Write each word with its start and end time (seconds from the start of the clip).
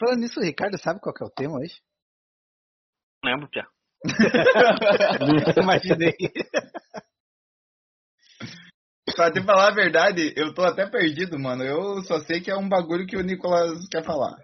Falando 0.00 0.20
nisso, 0.20 0.40
o 0.40 0.42
Ricardo 0.42 0.78
sabe 0.78 0.98
qual 0.98 1.14
que 1.14 1.22
é 1.22 1.26
o 1.26 1.30
tema 1.30 1.58
hoje? 1.58 1.74
Não 3.22 3.32
lembro, 3.32 3.50
Pia. 3.50 3.66
Imaginei. 5.62 6.16
Pra 9.14 9.30
te 9.30 9.44
falar 9.44 9.68
a 9.68 9.74
verdade, 9.74 10.32
eu 10.34 10.54
tô 10.54 10.64
até 10.64 10.88
perdido, 10.88 11.38
mano. 11.38 11.62
Eu 11.62 12.02
só 12.04 12.18
sei 12.20 12.40
que 12.40 12.50
é 12.50 12.56
um 12.56 12.66
bagulho 12.66 13.06
que 13.06 13.16
o 13.16 13.22
Nicolas 13.22 13.86
quer 13.90 14.02
falar. 14.02 14.36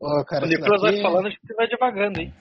Ô, 0.00 0.24
cara, 0.24 0.46
o 0.46 0.48
Nicolas 0.48 0.80
vai 0.80 1.02
falando, 1.02 1.26
a 1.26 1.30
gente 1.30 1.54
vai 1.54 1.68
devagando, 1.68 2.20
hein? 2.20 2.32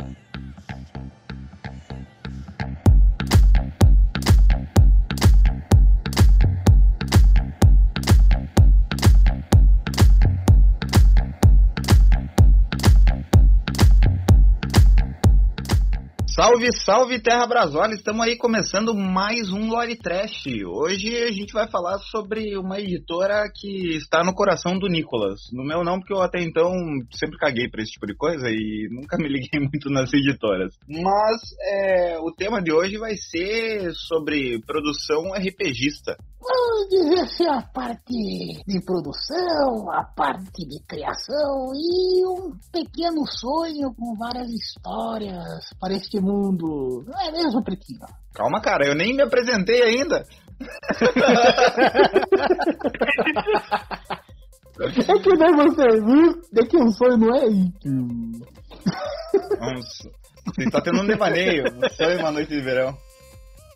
Salve, 16.40 16.72
salve 16.72 17.20
Terra 17.20 17.46
Brasólia! 17.46 17.96
Estamos 17.96 18.26
aí 18.26 18.38
começando 18.38 18.96
mais 18.96 19.52
um 19.52 19.68
Lore 19.68 19.98
Trash. 19.98 20.46
Hoje 20.66 21.14
a 21.18 21.32
gente 21.34 21.52
vai 21.52 21.70
falar 21.70 21.98
sobre 21.98 22.58
uma 22.58 22.80
editora 22.80 23.44
que 23.54 23.98
está 23.98 24.24
no 24.24 24.34
coração 24.34 24.80
do 24.80 24.88
Nicolas. 24.88 25.42
No 25.52 25.66
meu 25.66 25.84
não, 25.84 26.00
porque 26.00 26.14
eu 26.14 26.22
até 26.22 26.42
então 26.42 26.72
sempre 27.12 27.38
caguei 27.38 27.68
pra 27.70 27.82
esse 27.82 27.92
tipo 27.92 28.08
de 28.08 28.16
coisa 28.16 28.48
e 28.48 28.88
nunca 28.90 29.18
me 29.18 29.28
liguei 29.28 29.60
muito 29.60 29.90
nas 29.90 30.14
editoras. 30.14 30.74
Mas 30.88 31.42
é, 31.62 32.18
o 32.20 32.32
tema 32.32 32.62
de 32.62 32.72
hoje 32.72 32.98
vai 32.98 33.18
ser 33.18 33.92
sobre 33.94 34.62
produção 34.66 35.34
RPGista. 35.34 36.16
Vamos 36.42 36.88
dizer 36.88 37.20
assim, 37.20 37.48
a 37.50 37.62
parte 37.62 38.64
de 38.66 38.86
produção, 38.86 39.92
a 39.92 40.06
parte 40.06 40.66
de 40.66 40.80
criação 40.88 41.74
e 41.76 42.26
um 42.26 42.52
pequeno 42.72 43.28
sonho 43.28 43.94
com 43.94 44.16
várias 44.16 44.50
histórias 44.50 45.70
para 45.82 45.96
este 45.96 46.18
mundo. 46.22 46.29
Não 47.06 47.22
é 47.22 47.32
mesmo, 47.32 47.64
Pretinho? 47.64 48.00
Calma, 48.34 48.62
cara, 48.62 48.86
eu 48.88 48.96
nem 48.96 49.16
me 49.16 49.22
apresentei 49.22 49.82
ainda. 49.82 50.24
É 54.82 55.20
que 55.20 55.36
nem 55.36 55.56
você 55.56 56.02
viu, 56.02 56.42
é 56.56 56.66
que 56.66 56.78
um 56.78 56.90
sonho 56.92 57.18
não 57.18 57.36
é 57.36 57.48
íntimo. 57.48 58.46
Vamos. 59.60 60.08
Você 60.56 60.64
está 60.64 60.80
tendo 60.82 61.02
um 61.02 61.06
devaneio. 61.06 61.66
Um 61.66 61.90
sonho, 61.90 62.20
uma 62.20 62.32
noite 62.32 62.50
de 62.50 62.62
verão. 62.62 62.98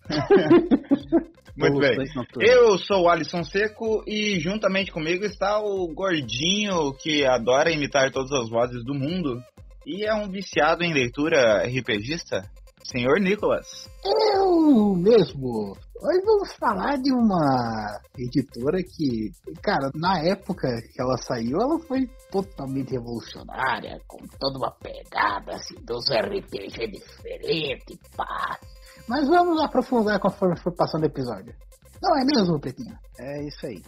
Muito 1.55 1.79
bem. 1.79 1.97
Eu 2.39 2.77
sou 2.79 3.03
o 3.03 3.09
Alisson 3.09 3.43
Seco 3.43 4.03
e 4.07 4.39
juntamente 4.39 4.91
comigo 4.91 5.23
está 5.23 5.59
o 5.59 5.87
gordinho 5.93 6.93
que 6.93 7.25
adora 7.25 7.71
imitar 7.71 8.11
todas 8.11 8.31
as 8.31 8.49
vozes 8.49 8.83
do 8.83 8.93
mundo 8.93 9.43
e 9.85 10.05
é 10.05 10.13
um 10.13 10.29
viciado 10.29 10.83
em 10.83 10.93
leitura 10.93 11.63
RPGista, 11.65 12.49
senhor 12.83 13.19
Nicolas. 13.19 13.89
Eu 14.03 14.95
mesmo. 14.95 15.75
Hoje 16.01 16.21
vamos 16.25 16.53
falar 16.55 16.97
de 16.97 17.13
uma 17.13 17.99
editora 18.17 18.83
que, 18.83 19.31
cara, 19.61 19.89
na 19.95 20.19
época 20.19 20.67
que 20.91 21.01
ela 21.01 21.17
saiu, 21.17 21.57
ela 21.61 21.79
foi 21.79 22.07
totalmente 22.29 22.91
revolucionária, 22.91 23.97
com 24.07 24.17
toda 24.39 24.57
uma 24.57 24.71
pegada 24.71 25.55
assim, 25.55 25.75
dos 25.85 26.05
RPG 26.09 26.87
diferentes, 26.91 27.97
pá. 28.17 28.59
Mas 29.07 29.27
vamos 29.27 29.61
aprofundar 29.61 30.19
conforme 30.19 30.57
for 30.59 30.73
passando 30.75 31.03
o 31.03 31.07
episódio. 31.07 31.55
Não 32.01 32.17
é 32.17 32.25
mesmo, 32.25 32.59
Pretinho? 32.59 32.97
É 33.17 33.47
isso 33.47 33.65
aí. 33.65 33.81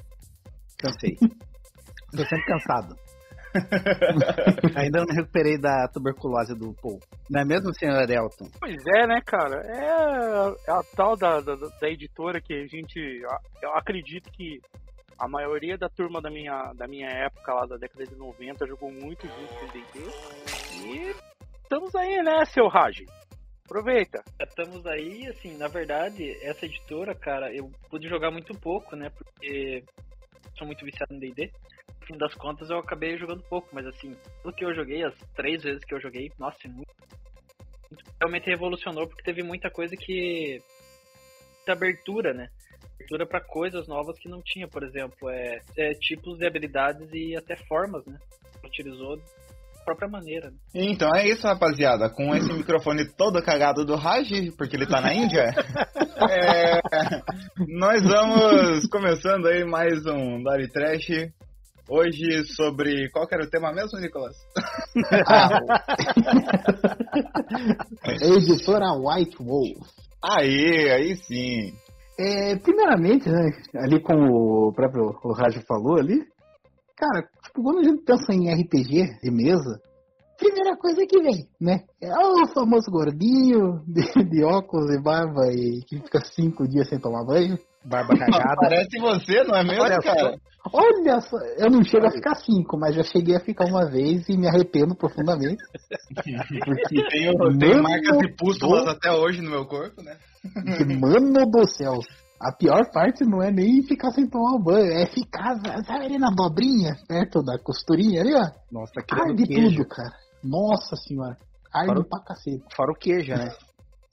Cansei. 0.78 1.18
Tô 2.16 2.24
sempre 2.24 2.46
cansado. 2.46 2.96
Ainda 4.76 5.00
não 5.00 5.06
me 5.06 5.16
recuperei 5.16 5.58
da 5.58 5.88
tuberculose 5.88 6.54
do 6.56 6.74
Paul. 6.82 7.00
Não 7.30 7.42
é 7.42 7.46
mesmo, 7.46 7.74
senhor 7.74 8.10
Elton? 8.10 8.50
Pois 8.60 8.84
é, 8.96 9.08
né, 9.08 9.22
cara? 9.26 9.62
É, 9.66 10.70
é 10.70 10.72
a 10.72 10.84
tal 10.96 11.16
da, 11.16 11.40
da, 11.42 11.56
da 11.56 11.90
editora 11.90 12.42
que 12.42 12.54
a 12.54 12.68
gente. 12.68 13.00
Eu 13.62 13.76
acredito 13.76 14.30
que 14.32 14.60
a 15.18 15.28
maioria 15.28 15.78
da 15.78 15.90
turma 15.90 16.22
da 16.22 16.30
minha, 16.30 16.74
da 16.74 16.88
minha 16.88 17.10
época, 17.10 17.54
lá 17.54 17.66
da 17.66 17.78
década 17.78 18.06
de 18.06 18.16
90, 18.16 18.68
jogou 18.68 18.92
muito 18.92 19.28
junto 19.28 19.54
com 19.56 19.66
o 19.66 19.72
DD. 19.72 20.00
E 20.84 21.16
estamos 21.64 21.96
aí, 21.96 22.22
né, 22.22 22.46
seu 22.46 22.68
Raj? 22.68 23.04
Aproveita. 23.66 24.24
Estamos 24.40 24.86
aí, 24.86 25.28
assim, 25.28 25.58
na 25.58 25.68
verdade, 25.68 26.38
essa 26.44 26.66
editora, 26.66 27.16
cara, 27.16 27.52
eu 27.52 27.72
pude 27.90 28.08
jogar 28.08 28.30
muito 28.30 28.54
pouco, 28.60 28.96
né? 28.96 29.10
Porque 29.10 29.84
sou 30.58 30.68
muito 30.68 30.86
viciado 30.86 31.14
em 31.14 31.20
D&D. 31.20 31.52
Fim 32.06 32.18
das 32.18 32.34
contas, 32.36 32.70
eu 32.70 32.78
acabei 32.78 33.18
jogando 33.18 33.42
pouco, 33.50 33.70
mas 33.74 33.86
assim, 33.88 34.16
tudo 34.44 34.56
que 34.56 34.64
eu 34.64 34.76
joguei, 34.76 35.04
as 35.04 35.16
três 35.36 35.64
vezes 35.64 35.84
que 35.84 35.96
eu 35.96 36.00
joguei, 36.00 36.32
nossa, 36.38 36.58
é 36.66 36.68
muito, 36.68 36.94
realmente 38.20 38.50
revolucionou, 38.50 39.08
porque 39.08 39.24
teve 39.24 39.42
muita 39.42 39.70
coisa 39.72 39.96
que... 39.96 40.62
muita 41.58 41.74
abertura, 41.74 42.34
né? 42.34 42.48
Abertura 42.96 43.26
pra 43.26 43.42
coisas 43.42 43.88
novas 43.88 44.18
que 44.20 44.30
não 44.30 44.42
tinha, 44.44 44.68
por 44.68 44.84
exemplo, 44.84 45.30
é, 45.30 45.60
é 45.78 45.94
tipos 45.94 46.38
de 46.38 46.46
habilidades 46.46 47.10
e 47.12 47.36
até 47.36 47.56
formas, 47.68 48.06
né? 48.06 48.18
Utilizou 48.64 49.18
da 49.18 49.84
própria 49.84 50.08
maneira, 50.08 50.52
né? 50.52 50.58
Então 50.74 51.10
é 51.16 51.28
isso, 51.28 51.48
rapaziada. 51.48 52.10
Com 52.10 52.36
esse 52.36 52.52
microfone 52.54 53.06
todo 53.16 53.44
cagado 53.44 53.84
do 53.84 53.96
Raj, 53.96 54.30
porque 54.58 54.76
ele 54.76 54.88
tá 54.88 55.02
na 55.02 55.14
Índia, 55.14 55.42
é, 56.30 56.80
nós 57.68 58.02
vamos 58.04 58.88
começando 58.90 59.48
aí 59.48 59.66
mais 59.66 60.06
um 60.06 60.38
Lore 60.44 60.70
Trash. 60.72 61.34
Hoje 61.90 62.46
sobre. 62.56 63.10
Qual 63.12 63.28
que 63.28 63.36
era 63.36 63.44
o 63.44 63.50
tema 63.50 63.72
mesmo, 63.72 64.00
Nicolas? 64.00 64.36
editora 68.22 68.94
White 68.94 69.38
Wolf. 69.38 69.88
Aí, 70.24 70.90
aí 70.90 71.16
sim. 71.16 71.74
É, 72.18 72.56
primeiramente, 72.56 73.30
né, 73.30 73.52
ali 73.76 74.02
como 74.02 74.70
o 74.70 74.74
próprio 74.74 75.16
o 75.24 75.34
Raja 75.34 75.62
falou 75.68 75.98
ali, 75.98 76.26
cara, 76.96 77.28
tipo, 77.44 77.62
quando 77.62 77.80
a 77.80 77.84
gente 77.84 78.04
pensa 78.04 78.34
em 78.34 78.50
RPG 78.52 79.20
de 79.22 79.30
mesa, 79.30 79.80
primeira 80.38 80.78
coisa 80.78 81.06
que 81.06 81.22
vem, 81.22 81.50
né? 81.60 81.84
É 82.02 82.18
o 82.18 82.48
famoso 82.48 82.90
gordinho 82.90 83.84
de, 83.86 84.02
de 84.30 84.44
óculos 84.44 84.96
e 84.96 85.02
barba 85.02 85.52
e 85.52 85.82
que 85.86 86.00
fica 86.00 86.22
cinco 86.34 86.66
dias 86.68 86.88
sem 86.88 87.00
tomar 87.00 87.26
banho. 87.26 87.60
Barba 87.86 88.18
cagada. 88.18 88.56
Parece 88.60 89.00
você, 89.00 89.44
não 89.44 89.56
é 89.56 89.64
mesmo, 89.64 89.84
Olha 89.84 90.00
cara? 90.00 90.38
Olha 90.74 91.22
só, 91.22 91.38
eu 91.60 91.70
não 91.70 91.84
chego 91.84 92.08
a 92.08 92.12
ficar 92.12 92.34
cinco, 92.36 92.76
mas 92.80 92.96
já 92.96 93.04
cheguei 93.04 93.36
a 93.36 93.40
ficar 93.40 93.66
uma 93.66 93.86
vez 93.86 94.28
e 94.28 94.36
me 94.36 94.48
arrependo 94.48 94.96
profundamente. 94.96 95.64
Porque, 96.66 97.04
Tenho, 97.10 97.58
tenho 97.60 97.84
marcas 97.84 98.18
de 98.18 98.36
pústulas 98.36 98.84
do- 98.84 98.90
até 98.90 99.12
hoje 99.12 99.42
no 99.42 99.52
meu 99.52 99.66
corpo, 99.68 100.02
né? 100.02 100.18
mano 101.00 101.46
do 101.52 101.68
céu, 101.68 101.94
a 102.42 102.52
pior 102.52 102.84
parte 102.92 103.24
não 103.24 103.44
é 103.44 103.52
nem 103.52 103.84
ficar 103.84 104.10
sem 104.12 104.28
tomar 104.28 104.58
banho, 104.58 104.92
é 104.92 105.06
ficar, 105.06 105.56
sabe 105.86 106.06
ali 106.06 106.18
na 106.18 106.32
dobrinha, 106.32 106.96
perto 107.08 107.44
da 107.44 107.60
costurinha 107.60 108.22
ali, 108.22 108.34
ó. 108.34 108.50
Nossa, 108.72 109.02
criando 109.08 109.30
Arde 109.32 109.46
queijo. 109.48 109.78
tudo, 109.78 109.88
cara. 109.88 110.14
Nossa 110.44 110.96
senhora. 110.96 111.38
Arde 111.72 111.88
Fora 111.88 112.00
o- 112.00 112.06
pra 112.10 112.20
cacete. 112.24 112.64
Fora 112.76 112.92
o 112.92 112.96
queijo, 112.96 113.32
né? 113.36 113.50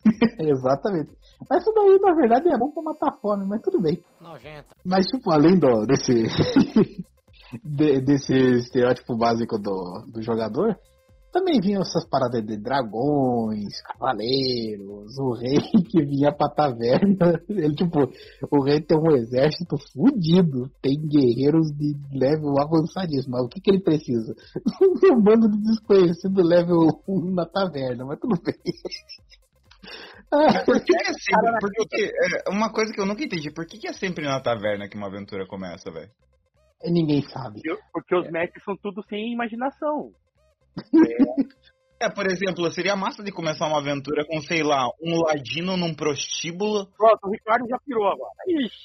Exatamente. 0.39 1.11
Mas 1.49 1.63
isso 1.63 1.73
daí, 1.75 1.99
na 2.01 2.15
verdade, 2.15 2.49
é 2.49 2.59
bom 2.59 2.71
pra 2.71 2.83
matar 2.83 3.09
a 3.09 3.17
fome, 3.19 3.45
mas 3.47 3.61
tudo 3.63 3.81
bem. 3.81 4.03
Nojenta. 4.21 4.69
Mas, 4.85 5.07
tipo, 5.07 5.31
além 5.31 5.59
do, 5.59 5.87
desse, 5.87 6.13
de- 7.65 8.01
desse 8.01 8.33
estereótipo 8.35 9.17
básico 9.17 9.59
do, 9.59 10.05
do 10.13 10.23
jogador, 10.23 10.77
também 11.33 11.59
vinham 11.63 11.81
essas 11.81 12.07
paradas 12.07 12.45
de 12.45 12.59
dragões, 12.59 13.81
cavaleiros, 13.87 15.19
o 15.19 15.33
rei 15.33 15.57
que 15.91 16.05
vinha 16.05 16.31
pra 16.31 16.51
taverna. 16.51 17.41
Ele, 17.49 17.75
tipo, 17.75 18.01
o 18.51 18.63
rei 18.63 18.83
tem 18.83 18.99
um 18.99 19.17
exército 19.17 19.77
fudido, 19.93 20.71
tem 20.83 20.95
guerreiros 21.01 21.73
de 21.73 21.97
level 22.13 22.55
avançadíssimo. 22.61 23.33
Mas 23.33 23.47
o 23.47 23.49
que, 23.49 23.61
que 23.63 23.71
ele 23.71 23.81
precisa? 23.83 24.35
um 25.11 25.23
bando 25.23 25.49
de 25.51 25.59
desconhecido 25.63 26.43
level 26.43 26.87
1 27.09 27.35
na 27.35 27.47
taverna, 27.47 28.05
mas 28.05 28.21
tudo 28.21 28.37
bem. 28.43 28.55
Ah, 30.33 30.65
Por 30.65 30.83
que, 30.83 30.93
que 30.95 31.09
é 31.11 31.13
sempre. 31.13 31.59
Por 31.61 31.71
que 31.71 31.87
que- 31.89 32.05
é, 32.07 32.51
uma 32.51 32.73
coisa 32.73 32.93
que 32.93 33.01
eu 33.01 33.07
nunca 33.07 33.23
entendi, 33.23 33.51
por 33.53 33.67
que, 33.67 33.79
que 33.79 33.89
é 33.89 33.93
sempre 33.93 34.25
na 34.25 34.41
taverna 34.41 34.89
que 34.89 34.97
uma 34.97 35.09
aventura 35.09 35.47
começa, 35.47 35.91
velho? 35.91 36.11
Ninguém 36.85 37.23
sabe. 37.23 37.61
Porque 37.93 38.17
os 38.17 38.31
mestres 38.31 38.65
são 38.65 38.77
tudo 38.77 39.03
sem 39.09 39.33
imaginação. 39.33 40.11
É, 42.01 42.09
por 42.11 42.27
exemplo, 42.27 42.69
seria 42.73 42.97
massa 42.97 43.23
de 43.23 43.31
começar 43.31 43.69
uma 43.69 43.79
aventura 43.79 44.25
com, 44.27 44.41
sei 44.41 44.63
lá, 44.65 44.89
um 45.01 45.21
ladino 45.23 45.77
num 45.77 45.95
prostíbulo. 45.95 46.87
Pronto, 46.97 47.21
o 47.25 47.31
Ricardo 47.31 47.69
já 47.69 47.77
pirou 47.87 48.09
agora. 48.09 48.33
Ixi. 48.49 48.83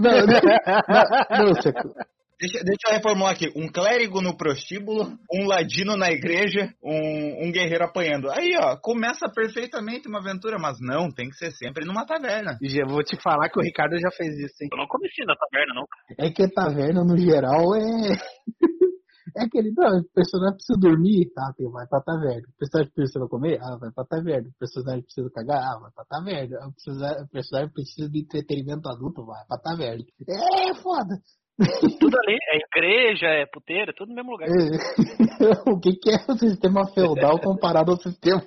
Não, 0.00 0.10
não, 0.10 0.26
não, 0.26 1.46
não, 1.46 1.62
Seco. 1.62 1.94
Deixa, 2.40 2.62
deixa 2.62 2.88
eu 2.88 2.92
reformular 2.94 3.32
aqui. 3.32 3.52
Um 3.56 3.66
clérigo 3.66 4.22
no 4.22 4.36
prostíbulo, 4.36 5.18
um 5.32 5.46
ladino 5.48 5.96
na 5.96 6.08
igreja, 6.10 6.72
um, 6.82 7.48
um 7.48 7.52
guerreiro 7.52 7.84
apanhando. 7.84 8.30
Aí, 8.30 8.56
ó, 8.62 8.76
começa 8.80 9.28
perfeitamente 9.28 10.08
uma 10.08 10.20
aventura, 10.20 10.56
mas 10.56 10.78
não, 10.80 11.10
tem 11.10 11.28
que 11.28 11.36
ser 11.36 11.50
sempre 11.50 11.84
numa 11.84 12.06
taverna. 12.06 12.56
Já 12.62 12.86
vou 12.86 13.02
te 13.02 13.20
falar 13.20 13.48
que 13.50 13.58
o 13.58 13.62
Ricardo 13.62 13.98
já 13.98 14.10
fez 14.16 14.38
isso, 14.38 14.54
hein? 14.62 14.68
Eu 14.72 14.78
não 14.78 14.86
comecei 14.86 15.24
na 15.26 15.34
taverna, 15.34 15.74
não. 15.74 15.84
É 16.16 16.30
que 16.30 16.44
a 16.44 16.48
taverna, 16.48 17.04
no 17.04 17.18
geral, 17.18 17.74
é. 17.74 18.16
É 19.36 19.44
aquele, 19.44 19.70
não, 19.76 20.00
o 20.00 20.04
personagem 20.14 20.56
precisa 20.56 20.78
dormir, 20.80 21.30
ah, 21.38 21.52
tem, 21.56 21.70
vai 21.70 21.86
pra 21.86 22.00
taverna. 22.00 22.48
O 22.48 22.58
personagem 22.58 22.92
precisa 22.92 23.26
comer, 23.28 23.58
ah, 23.60 23.76
vai 23.78 23.92
pra 23.92 24.04
taverna. 24.04 24.48
O 24.48 24.58
personagem 24.58 25.02
precisa 25.02 25.30
cagar, 25.30 25.62
ah, 25.62 25.78
vai 25.80 25.90
pra 25.92 26.04
taverna. 26.06 26.56
O 26.66 27.28
personagem 27.28 27.70
precisa 27.70 28.08
de 28.08 28.20
entretenimento 28.20 28.88
adulto, 28.88 29.24
vai 29.26 29.44
pra 29.46 29.58
taverna. 29.58 30.02
É 30.28 30.74
foda. 30.82 31.20
Tudo 31.98 32.16
ali, 32.24 32.38
é 32.52 32.56
igreja, 32.56 33.26
é 33.26 33.44
puteiro, 33.46 33.90
é 33.90 33.94
tudo 33.94 34.10
no 34.10 34.14
mesmo 34.14 34.30
lugar. 34.30 34.48
o 35.66 35.80
que, 35.80 35.92
que 35.96 36.10
é 36.10 36.18
o 36.28 36.38
sistema 36.38 36.86
feudal 36.94 37.40
comparado 37.40 37.90
ao 37.90 37.96
sistema 37.96 38.42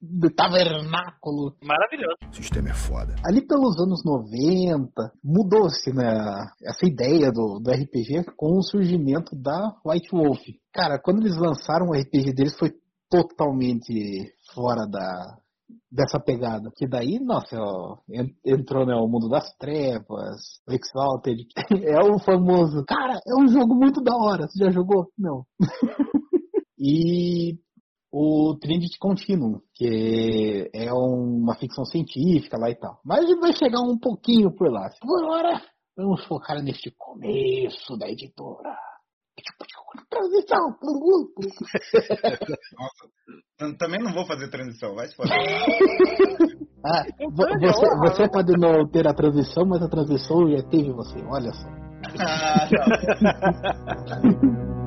do 0.00 0.30
tabernáculo? 0.30 1.54
Maravilhoso. 1.62 2.16
O 2.30 2.34
sistema 2.34 2.70
é 2.70 2.74
foda. 2.74 3.16
Ali 3.24 3.46
pelos 3.46 3.78
anos 3.78 4.02
90, 4.04 5.12
mudou-se 5.22 5.92
né, 5.92 6.46
essa 6.64 6.86
ideia 6.86 7.30
do, 7.30 7.60
do 7.60 7.70
RPG 7.70 8.32
com 8.34 8.56
o 8.56 8.62
surgimento 8.62 9.36
da 9.36 9.76
White 9.84 10.10
Wolf. 10.10 10.40
Cara, 10.72 10.98
quando 10.98 11.20
eles 11.20 11.36
lançaram 11.36 11.88
o 11.88 11.92
RPG 11.92 12.32
deles 12.32 12.56
foi 12.58 12.72
totalmente 13.10 14.32
fora 14.54 14.86
da, 14.86 15.38
dessa 15.90 16.18
pegada. 16.20 16.70
Que 16.76 16.86
daí, 16.86 17.18
nossa, 17.20 17.56
ó, 17.58 17.98
entrou 18.44 18.86
né, 18.86 18.94
o 18.94 19.08
mundo 19.08 19.28
das 19.28 19.54
trevas, 19.56 20.60
o 20.68 20.72
Exalted. 20.72 21.46
É 21.84 22.00
o 22.00 22.18
famoso. 22.18 22.84
Cara, 22.86 23.20
é 23.26 23.34
um 23.34 23.48
jogo 23.48 23.74
muito 23.74 24.02
da 24.02 24.16
hora. 24.16 24.46
Você 24.46 24.64
já 24.64 24.70
jogou? 24.70 25.08
Não. 25.18 25.44
e 26.78 27.58
o 28.12 28.56
Trinity 28.60 28.98
Continuum, 28.98 29.60
que 29.74 30.70
é 30.72 30.92
uma 30.92 31.56
ficção 31.56 31.84
científica 31.84 32.56
lá 32.56 32.70
e 32.70 32.76
tal. 32.76 33.00
Mas 33.04 33.26
vai 33.40 33.52
chegar 33.52 33.80
um 33.80 33.98
pouquinho 33.98 34.54
por 34.54 34.70
lá. 34.70 34.88
Agora, 35.02 35.60
vamos 35.96 36.24
focar 36.26 36.62
neste 36.62 36.92
começo 36.96 37.96
da 37.96 38.08
editora. 38.08 38.76
Transição. 40.10 40.76
Nossa, 43.58 43.76
também 43.78 44.00
não 44.02 44.12
vou 44.12 44.26
fazer 44.26 44.48
transição, 44.48 44.94
vai 44.94 45.06
se 45.06 45.16
fazer. 45.16 45.32
ah, 46.84 47.04
você, 47.30 47.96
você 47.98 48.28
pode 48.28 48.52
não 48.58 48.88
ter 48.88 49.06
a 49.06 49.14
transição, 49.14 49.64
mas 49.66 49.82
a 49.82 49.88
transição 49.88 50.50
já 50.50 50.62
teve 50.68 50.92
você, 50.92 51.20
olha 51.22 51.52
só. 51.52 51.68
Ah, 52.20 52.68
não. 54.22 54.74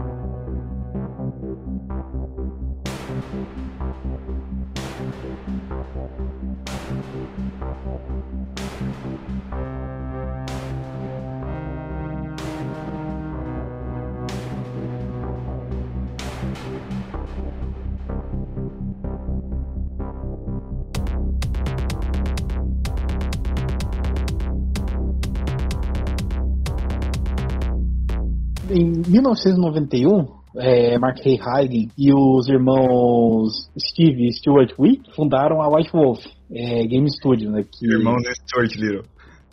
em 28.72 29.04
1991, 29.08 30.28
é, 30.58 30.98
Mark 30.98 31.20
Hayhagen 31.26 31.90
e 31.98 32.14
os 32.14 32.50
irmãos 32.50 33.70
Steve 33.78 34.28
e 34.28 34.34
Stuart 34.34 34.74
Wick 34.80 35.14
fundaram 35.16 35.62
a 35.62 35.70
White 35.70 35.92
Wolf 35.92 36.26
é, 36.52 36.84
Game 36.86 37.10
Studio, 37.10 37.52
né? 37.52 37.64
Que... 37.64 37.86
Irmãos 37.86 38.22
de 38.24 38.34
Stuart 38.36 38.76
Little. 38.76 39.04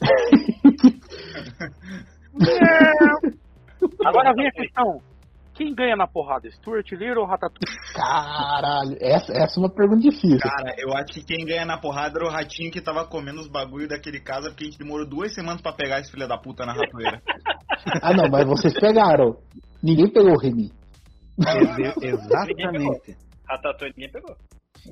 Agora 4.04 4.32
vem 4.34 4.46
a 4.46 4.52
questão. 4.52 5.00
Quem 5.54 5.72
ganha 5.72 5.94
na 5.94 6.06
porrada, 6.06 6.50
Stuart 6.50 6.90
Little 6.90 7.22
ou 7.22 7.26
Ratatouille? 7.26 7.78
Caralho, 7.94 8.96
essa, 9.00 9.32
essa 9.32 9.58
é 9.58 9.62
uma 9.62 9.70
pergunta 9.70 10.00
difícil. 10.00 10.38
Cara, 10.38 10.74
eu 10.76 10.92
acho 10.94 11.12
que 11.12 11.24
quem 11.24 11.46
ganha 11.46 11.64
na 11.64 11.78
porrada 11.78 12.18
era 12.18 12.28
o 12.28 12.32
ratinho 12.32 12.72
que 12.72 12.80
tava 12.80 13.06
comendo 13.06 13.40
os 13.40 13.48
bagulho 13.48 13.88
daquele 13.88 14.20
casa, 14.20 14.48
porque 14.50 14.64
a 14.64 14.66
gente 14.66 14.78
demorou 14.78 15.08
duas 15.08 15.32
semanas 15.32 15.62
pra 15.62 15.72
pegar 15.72 16.00
esse 16.00 16.10
filho 16.10 16.26
da 16.26 16.36
puta 16.36 16.66
na 16.66 16.72
ratoeira. 16.72 17.22
ah 18.02 18.12
não, 18.12 18.28
mas 18.28 18.46
vocês 18.46 18.74
pegaram. 18.74 19.36
Ninguém 19.80 20.12
pegou 20.12 20.32
o 20.32 20.38
Remy. 20.38 20.72
Exatamente. 22.02 23.16
Ratatouille 23.48 23.94
ninguém 23.96 24.12
pegou. 24.12 24.36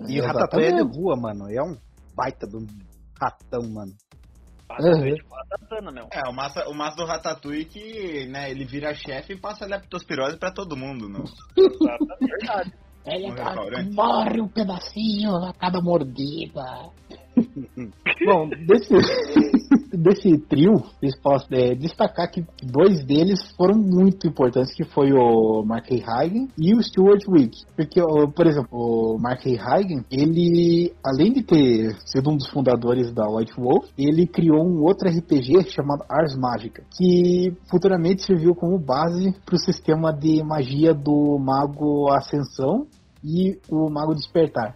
E 0.08 0.20
o 0.20 0.25
Ratatouille 0.25 0.69
é 0.69 0.76
de 0.76 0.97
rua, 0.97 1.17
mano. 1.17 1.50
É 1.50 1.61
um 1.61 1.76
baita 2.15 2.47
do 2.47 2.65
ratão, 3.20 3.69
mano. 3.69 3.93
Uhum. 4.80 5.14
Tipo 5.14 5.34
ratatana, 5.34 5.92
meu. 5.92 6.08
É, 6.12 6.28
o 6.28 6.32
massa, 6.32 6.69
o 6.69 6.74
massa 6.74 6.96
do 6.96 7.04
Ratatouille 7.04 7.64
que, 7.64 8.26
né, 8.26 8.50
ele 8.50 8.64
vira 8.64 8.94
chefe 8.94 9.34
e 9.34 9.40
passa 9.40 9.66
leptospirose 9.66 10.38
pra 10.38 10.52
todo 10.52 10.76
mundo, 10.76 11.08
não? 11.08 11.24
Exatamente, 11.56 12.36
verdade. 12.38 12.72
Ele 13.04 13.34
tá, 13.34 13.54
morre 13.92 14.40
um 14.40 14.48
pedacinho 14.48 15.34
a 15.34 15.52
cada 15.52 15.80
mordida. 15.80 16.62
Bom, 18.24 18.48
desse, 18.48 18.94
desse 19.93 20.39
trio, 20.39 20.73
posso 21.23 21.47
é, 21.53 21.75
destacar 21.75 22.31
que 22.31 22.44
dois 22.62 23.05
deles 23.05 23.41
foram 23.56 23.77
muito 23.77 24.27
importantes, 24.27 24.75
que 24.75 24.85
foi 24.85 25.12
o 25.12 25.62
Mark 25.65 25.87
Hagen 25.91 26.49
e 26.59 26.75
o 26.75 26.83
Stuart 26.83 27.23
Wick. 27.29 27.59
Porque, 27.77 28.00
por 28.35 28.47
exemplo, 28.47 28.69
o 28.73 29.19
Mark 29.21 29.44
Hagen, 29.47 30.05
ele, 30.11 30.93
além 31.05 31.33
de 31.33 31.43
ter 31.43 31.97
sido 32.06 32.31
um 32.31 32.37
dos 32.37 32.49
fundadores 32.49 33.12
da 33.12 33.29
White 33.29 33.55
Wolf, 33.56 33.89
ele 33.97 34.27
criou 34.27 34.65
um 34.65 34.83
outro 34.83 35.09
RPG 35.09 35.71
chamado 35.71 36.05
Ars 36.11 36.37
Magica, 36.37 36.83
que 36.97 37.53
futuramente 37.71 38.23
serviu 38.23 38.55
como 38.55 38.79
base 38.79 39.35
para 39.44 39.55
o 39.55 39.59
sistema 39.59 40.12
de 40.12 40.43
magia 40.43 40.94
do 40.94 41.39
Mago 41.39 42.11
Ascensão 42.12 42.87
e 43.23 43.59
o 43.71 43.91
Mago 43.91 44.15
Despertar. 44.15 44.75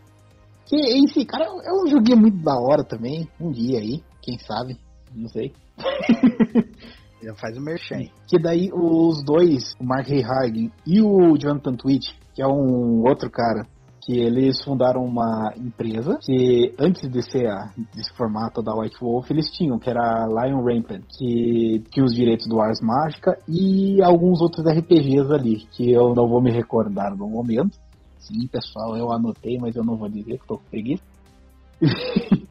Que 0.67 0.77
si, 1.09 1.25
cara, 1.25 1.45
é 1.45 1.73
um 1.73 1.87
joguinho 1.87 2.19
muito 2.19 2.43
da 2.43 2.59
hora 2.59 2.83
também. 2.83 3.29
Um 3.41 3.53
dia 3.53 3.79
aí, 3.79 4.03
quem 4.21 4.37
sabe, 4.39 4.77
não 5.17 5.29
sei. 5.29 5.53
Já 7.23 7.35
faz 7.35 7.57
o 7.57 7.61
merchan. 7.61 8.05
Que 8.29 8.39
daí 8.39 8.71
os 8.73 9.25
dois, 9.25 9.75
o 9.81 9.85
Mark 9.85 10.09
Hagen 10.09 10.71
e 10.87 11.01
o 11.01 11.37
Jonathan 11.37 11.75
Twitch, 11.75 12.11
que 12.35 12.43
é 12.43 12.47
um 12.47 13.03
outro 13.07 13.31
cara, 13.31 13.67
que 14.07 14.13
eles 14.13 14.63
fundaram 14.63 15.03
uma 15.03 15.53
empresa 15.57 16.17
que 16.23 16.73
antes 16.79 17.11
de 17.11 17.23
ser 17.23 17.49
a, 17.49 17.73
desse 17.93 18.15
formato 18.17 18.63
da 18.63 18.73
White 18.73 18.99
Wolf 19.01 19.29
eles 19.31 19.51
tinham, 19.51 19.81
que 19.81 19.91
era 19.91 20.01
a 20.01 20.27
Lion 20.27 20.63
Rampant, 20.63 21.03
que 21.19 21.83
tinha 21.91 22.05
os 22.05 22.15
direitos 22.15 22.47
do 22.47 22.61
Ars 22.61 22.79
Mágica 22.81 23.37
e 23.49 24.01
alguns 24.01 24.41
outros 24.41 24.65
RPGs 24.65 25.33
ali, 25.33 25.67
que 25.73 25.91
eu 25.91 26.15
não 26.15 26.29
vou 26.29 26.41
me 26.41 26.53
recordar 26.53 27.17
no 27.17 27.29
momento. 27.29 27.77
Sim, 28.19 28.47
pessoal, 28.47 28.97
eu 28.97 29.11
anotei, 29.11 29.59
mas 29.59 29.75
eu 29.75 29.83
não 29.83 29.97
vou 29.97 30.09
dizer 30.09 30.39
que 30.39 30.47
tô 30.47 30.59
com 30.59 30.65
preguiça. 30.71 31.03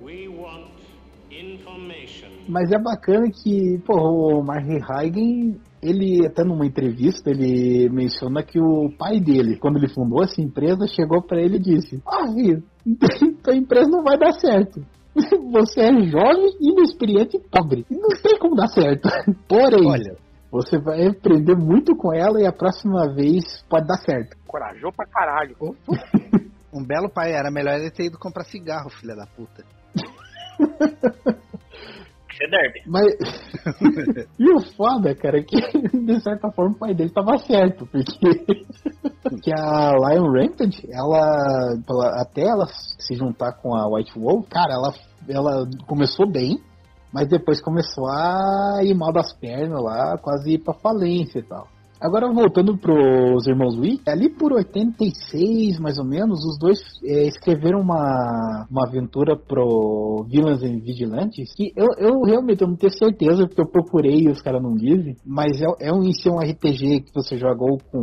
mas 2.48 2.72
é 2.72 2.80
bacana 2.80 3.30
que, 3.32 3.80
pô, 3.86 3.94
o 3.94 4.44
Mark 4.44 4.66
Hagen, 4.90 5.60
ele 5.82 6.26
até 6.26 6.44
numa 6.44 6.66
entrevista, 6.66 7.30
ele 7.30 7.90
menciona 7.90 8.44
que 8.44 8.60
o 8.60 8.90
pai 8.98 9.20
dele, 9.20 9.58
quando 9.58 9.78
ele 9.78 9.88
fundou 9.88 10.24
essa 10.24 10.42
empresa, 10.42 10.88
chegou 10.88 11.22
para 11.22 11.42
ele 11.42 11.58
e 11.58 11.62
disse: 11.62 12.02
Ah, 12.08 12.28
filho, 12.32 12.64
tua 13.44 13.56
empresa 13.56 13.90
não 13.90 14.04
vai 14.04 14.18
dar 14.18 14.34
certo. 14.34 14.82
Você 15.52 15.82
é 15.82 15.92
jovem, 16.06 16.58
inexperiente 16.60 17.38
e 17.38 17.40
pobre. 17.40 17.86
Não 17.90 18.10
tem 18.22 18.38
como 18.40 18.56
dar 18.56 18.68
certo. 18.68 19.08
Porém, 19.48 19.88
Olha, 19.88 20.18
você 20.52 20.78
vai 20.78 21.08
aprender 21.08 21.56
muito 21.56 21.96
com 21.96 22.14
ela 22.14 22.42
e 22.42 22.46
a 22.46 22.52
próxima 22.52 23.14
vez 23.14 23.64
pode 23.70 23.88
dar 23.88 23.98
certo. 23.98 24.38
Corajou 24.48 24.92
pra 24.92 25.06
caralho. 25.06 25.56
um 26.74 26.84
belo 26.86 27.10
pai, 27.10 27.32
era 27.34 27.52
melhor 27.52 27.80
ele 27.80 27.92
ter 27.92 28.06
ido 28.06 28.20
comprar 28.20 28.44
cigarro, 28.46 28.90
filha 28.90 29.16
da 29.16 29.26
puta. 29.26 29.64
Você 32.36 32.48
derby. 32.48 32.82
Mas. 32.88 34.28
e 34.38 34.52
o 34.52 34.60
foda, 34.76 35.16
cara, 35.16 35.40
é 35.40 35.44
que 35.44 35.56
de 35.58 36.20
certa 36.22 36.52
forma 36.52 36.76
o 36.76 36.80
pai 36.80 36.94
dele 36.94 37.12
tava 37.12 37.38
certo, 37.38 37.88
porque. 37.88 38.14
que 39.42 39.52
a 39.54 39.92
Lion 39.92 40.32
Rampant, 40.32 40.76
ela, 40.92 41.78
ela. 41.90 42.22
Até 42.22 42.44
ela 42.44 42.66
se 42.68 43.16
juntar 43.16 43.54
com 43.54 43.76
a 43.76 43.88
White 43.88 44.20
Wolf, 44.20 44.48
cara, 44.50 44.74
ela, 44.74 44.94
ela 45.30 45.70
começou 45.88 46.30
bem 46.30 46.58
mas 47.14 47.30
depois 47.30 47.62
começou 47.62 48.10
a 48.10 48.82
ir 48.84 48.94
mal 48.94 49.14
das 49.14 49.32
pernas 49.32 49.82
lá, 49.82 50.18
quase 50.18 50.56
ir 50.56 50.58
pra 50.58 50.74
falência 50.74 51.40
e 51.40 51.44
tal. 51.44 51.66
Agora 52.06 52.32
voltando 52.32 52.78
pros 52.78 53.48
irmãos 53.48 53.76
Wii, 53.80 54.02
ali 54.06 54.30
por 54.30 54.54
86 54.54 55.80
mais 55.80 55.98
ou 55.98 56.06
menos, 56.06 56.46
os 56.46 56.60
dois 56.60 56.78
é, 57.04 57.26
escreveram 57.26 57.80
uma, 57.82 58.68
uma 58.70 58.88
aventura 58.88 59.36
pro 59.36 60.24
Villains 60.30 60.62
and 60.62 60.82
Vigilantes, 60.82 61.52
que 61.56 61.74
eu, 61.76 61.88
eu 61.98 62.22
realmente 62.22 62.62
eu 62.62 62.68
não 62.68 62.76
tenho 62.76 62.94
certeza, 62.94 63.48
porque 63.48 63.60
eu 63.60 63.66
procurei 63.66 64.30
os 64.30 64.40
caras 64.40 64.62
não 64.62 64.76
dizem, 64.76 65.18
mas 65.26 65.60
é, 65.60 65.66
é 65.88 65.92
um, 65.92 66.04
é 66.04 66.30
um 66.30 66.40
RPG 66.40 67.06
que 67.06 67.12
você 67.12 67.38
joga 67.38 67.64
ou 67.64 67.80
com 67.92 67.98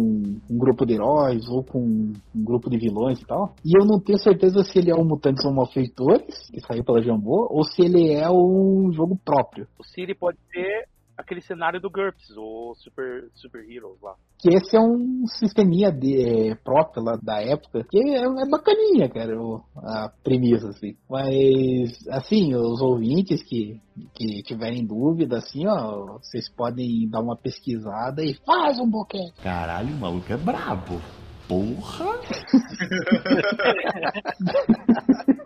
um 0.50 0.58
grupo 0.58 0.84
de 0.84 0.94
heróis, 0.94 1.48
ou 1.48 1.62
com 1.62 1.78
um 1.78 2.12
grupo 2.34 2.68
de 2.68 2.78
vilões 2.78 3.20
e 3.20 3.24
tal, 3.24 3.54
e 3.64 3.70
eu 3.80 3.86
não 3.86 4.00
tenho 4.00 4.18
certeza 4.18 4.64
se 4.64 4.80
ele 4.80 4.90
é 4.90 4.96
um 4.96 5.04
Mutantes 5.04 5.44
ou 5.44 5.54
Malfeitores, 5.54 6.50
que 6.52 6.60
saiu 6.60 6.82
pela 6.82 7.00
Jambô, 7.00 7.46
ou 7.48 7.62
se 7.62 7.82
ele 7.82 8.12
é 8.14 8.28
um 8.28 8.90
jogo 8.92 9.16
próprio. 9.24 9.68
O 9.78 9.84
Siri 9.84 10.12
pode 10.12 10.38
ser 10.52 10.90
aquele 11.16 11.40
cenário 11.40 11.80
do 11.80 11.90
GURPS, 11.90 12.36
o 12.36 12.74
Super, 12.76 13.28
Super 13.34 13.68
Heroes 13.68 14.00
lá. 14.02 14.14
Que 14.38 14.48
esse 14.54 14.76
é 14.76 14.80
um 14.80 15.24
sisteminha 15.26 15.90
de, 15.92 16.50
é, 16.50 16.54
próprio 16.54 17.02
lá 17.02 17.18
da 17.22 17.40
época, 17.40 17.84
que 17.88 17.98
é, 17.98 18.24
é 18.24 18.48
bacaninha, 18.50 19.08
cara, 19.08 19.40
o, 19.40 19.62
a 19.76 20.10
premissa, 20.22 20.68
assim. 20.68 20.96
Mas, 21.08 22.06
assim, 22.10 22.54
os 22.54 22.80
ouvintes 22.80 23.42
que, 23.42 23.80
que 24.14 24.42
tiverem 24.42 24.84
dúvida, 24.84 25.38
assim, 25.38 25.66
ó, 25.66 26.18
vocês 26.18 26.50
podem 26.50 27.08
dar 27.08 27.20
uma 27.20 27.36
pesquisada 27.36 28.24
e 28.24 28.34
faz 28.44 28.78
um 28.80 28.90
boquete. 28.90 29.32
Caralho, 29.42 29.94
o 29.94 30.00
maluco 30.00 30.32
é 30.32 30.36
brabo. 30.36 31.00
Porra! 31.48 32.20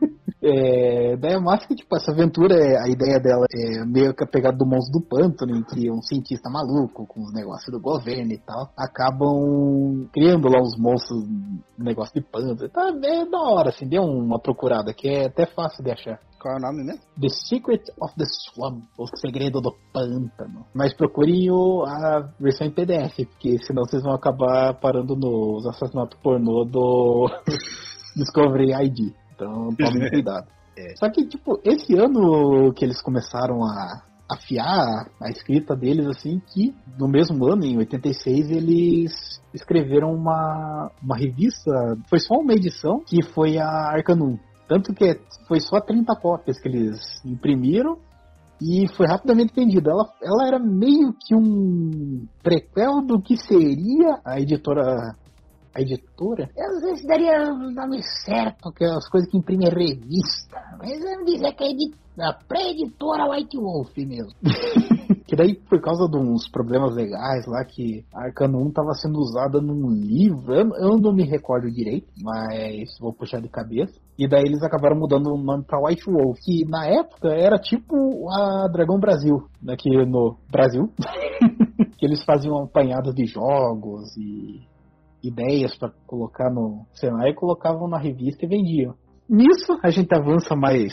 É, 0.49 1.17
daí 1.17 1.33
é 1.33 1.41
massa 1.41 1.67
que, 1.67 1.75
tipo, 1.75 1.97
essa 1.97 2.13
aventura, 2.13 2.55
é, 2.55 2.79
a 2.79 2.89
ideia 2.89 3.19
dela 3.19 3.45
é 3.53 3.85
meio 3.85 4.15
que 4.15 4.23
a 4.23 4.27
pegada 4.29 4.57
do 4.57 4.65
monstro 4.65 5.01
do 5.01 5.05
pântano, 5.05 5.57
em 5.57 5.65
que 5.65 5.91
um 5.91 6.01
cientista 6.01 6.49
maluco, 6.49 7.05
com 7.05 7.21
os 7.21 7.33
negócios 7.33 7.73
do 7.73 7.81
governo 7.81 8.31
e 8.31 8.39
tal, 8.39 8.71
acabam 8.79 10.09
criando 10.13 10.49
lá 10.49 10.63
os 10.63 10.79
monstros, 10.79 11.25
negócio 11.77 12.15
de 12.15 12.21
pântano. 12.21 12.69
Tá 12.69 12.91
é 12.91 13.27
da 13.27 13.41
hora, 13.41 13.71
assim, 13.71 13.89
deu 13.89 14.03
uma 14.03 14.39
procurada 14.39 14.95
que 14.95 15.09
é 15.09 15.27
até 15.27 15.47
fácil 15.47 15.83
de 15.83 15.91
achar. 15.91 16.21
Qual 16.41 16.55
é 16.55 16.59
o 16.59 16.61
nome 16.61 16.85
mesmo? 16.85 17.01
The 17.21 17.29
Secret 17.29 17.83
of 18.01 18.15
the 18.15 18.25
Swamp, 18.25 18.85
o 18.97 19.07
segredo 19.17 19.61
do 19.61 19.75
pântano. 19.93 20.65
Mas 20.73 20.95
procurem 20.95 21.51
o, 21.51 21.83
a 21.85 22.21
versão 22.39 22.69
em 22.69 22.71
PDF, 22.71 23.17
porque 23.31 23.59
senão 23.65 23.83
vocês 23.85 24.05
vão 24.05 24.15
acabar 24.15 24.75
parando 24.75 25.17
nos 25.17 25.67
assassinatos 25.67 26.17
pornô 26.23 26.65
do 26.65 27.29
Discovery 28.15 28.73
ID. 28.85 29.13
Então 29.37 29.69
tomem 29.79 30.11
cuidado. 30.11 30.49
É. 30.77 30.97
Só 30.97 31.09
que, 31.09 31.25
tipo, 31.27 31.61
esse 31.65 31.95
ano 31.95 32.73
que 32.75 32.85
eles 32.85 33.01
começaram 33.01 33.65
a 33.65 34.03
afiar 34.29 35.09
a 35.23 35.31
escrita 35.31 35.77
deles, 35.77 36.07
assim, 36.09 36.41
que 36.53 36.75
no 36.99 37.09
mesmo 37.09 37.47
ano, 37.47 37.65
em 37.65 37.79
86, 37.79 38.51
eles 38.51 39.41
escreveram 39.55 40.13
uma, 40.13 40.91
uma 41.03 41.17
revista, 41.17 41.71
foi 42.09 42.19
só 42.19 42.35
uma 42.35 42.53
edição, 42.53 43.01
que 43.07 43.23
foi 43.23 43.57
a 43.57 43.69
Arcanum. 43.69 44.37
Tanto 44.69 44.93
que 44.93 45.21
foi 45.47 45.61
só 45.61 45.81
30 45.81 46.15
cópias 46.17 46.59
que 46.59 46.69
eles 46.69 47.25
imprimiram 47.25 47.99
e 48.61 48.89
foi 48.97 49.07
rapidamente 49.07 49.55
vendida. 49.55 49.91
Ela, 49.91 50.13
ela 50.23 50.49
era 50.49 50.59
meio 50.59 51.13
que 51.13 51.35
um 51.35 52.27
prequel 52.43 53.01
do 53.03 53.21
que 53.21 53.37
seria 53.37 54.19
a 54.25 54.41
editora 54.41 55.15
a 55.77 55.81
editora, 55.83 56.49
eu 56.57 56.73
não 56.73 56.81
sei 56.81 56.97
se 56.97 57.07
daria 57.07 57.53
o 57.53 57.71
nome 57.71 58.03
certo, 58.25 58.73
que 58.73 58.83
é 58.83 58.89
as 58.89 59.07
coisas 59.11 59.31
que 59.31 59.37
imprimem 59.37 59.69
revista, 59.69 60.57
mas 60.79 60.99
vamos 61.03 61.31
dizer 61.31 61.53
que 61.53 61.65
é 61.65 62.25
a 62.25 62.33
pré-editora 62.33 63.29
White 63.31 63.59
Wolf 63.59 63.95
mesmo. 63.99 64.33
que 65.29 65.37
daí, 65.37 65.55
por 65.55 65.79
causa 65.83 66.09
de 66.09 66.17
uns 66.17 66.49
problemas 66.49 66.95
legais 66.95 67.45
lá, 67.47 67.63
que 67.63 68.07
a 68.15 68.25
Arcano 68.25 68.59
1 68.65 68.69
estava 68.69 68.93
sendo 68.95 69.19
usada 69.19 69.61
num 69.61 69.91
livro, 69.91 70.55
eu, 70.55 70.97
não 70.99 71.13
me 71.13 71.25
recordo 71.25 71.71
direito, 71.71 72.07
mas 72.23 72.97
vou 72.99 73.13
puxar 73.13 73.43
de 73.43 73.49
cabeça. 73.51 73.93
E 74.19 74.27
daí 74.27 74.45
eles 74.47 74.63
acabaram 74.63 74.97
mudando 74.97 75.27
o 75.27 75.37
nome 75.37 75.65
pra 75.65 75.79
White 75.79 76.11
Wolf, 76.11 76.39
que 76.43 76.65
na 76.65 76.87
época 76.87 77.29
era 77.29 77.59
tipo 77.59 77.95
a 78.31 78.67
Dragão 78.73 78.99
Brasil, 78.99 79.45
aqui 79.69 79.91
no 80.07 80.39
Brasil. 80.51 80.91
que 81.99 82.07
eles 82.07 82.23
faziam 82.25 82.63
apanhados 82.63 83.15
de 83.15 83.27
jogos 83.27 84.17
e 84.17 84.61
ideias 85.29 85.77
para 85.77 85.91
colocar 86.07 86.51
no 86.51 86.87
cenário 86.95 87.35
colocavam 87.35 87.89
na 87.89 87.99
revista 87.99 88.45
e 88.45 88.49
vendiam. 88.49 88.95
Nisso 89.29 89.79
a 89.83 89.91
gente 89.91 90.15
avança 90.15 90.55
mais, 90.55 90.93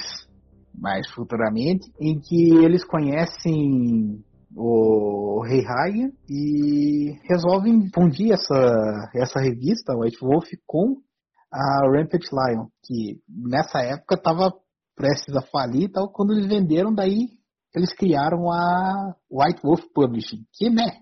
mais 0.73 1.09
futuramente, 1.11 1.91
em 1.99 2.19
que 2.19 2.55
eles 2.63 2.83
conhecem 2.83 4.23
o 4.55 5.41
Rei 5.43 5.61
Raya 5.63 6.11
e 6.29 7.17
resolvem 7.29 7.89
fundir 7.93 8.31
essa, 8.31 9.09
essa 9.15 9.39
revista, 9.39 9.95
White 9.95 10.19
Wolf, 10.21 10.47
com 10.65 10.97
a 11.51 11.87
Rampage 11.87 12.29
Lion, 12.31 12.67
que 12.83 13.19
nessa 13.27 13.79
época 13.79 14.15
estava 14.15 14.53
prestes 14.95 15.35
a 15.35 15.41
falir 15.41 15.83
e 15.83 15.91
tal, 15.91 16.11
quando 16.11 16.33
eles 16.33 16.47
venderam, 16.47 16.93
daí 16.93 17.29
eles 17.75 17.93
criaram 17.93 18.51
a 18.51 19.15
White 19.31 19.61
Wolf 19.63 19.83
Publishing, 19.93 20.45
que 20.53 20.69
né, 20.69 21.01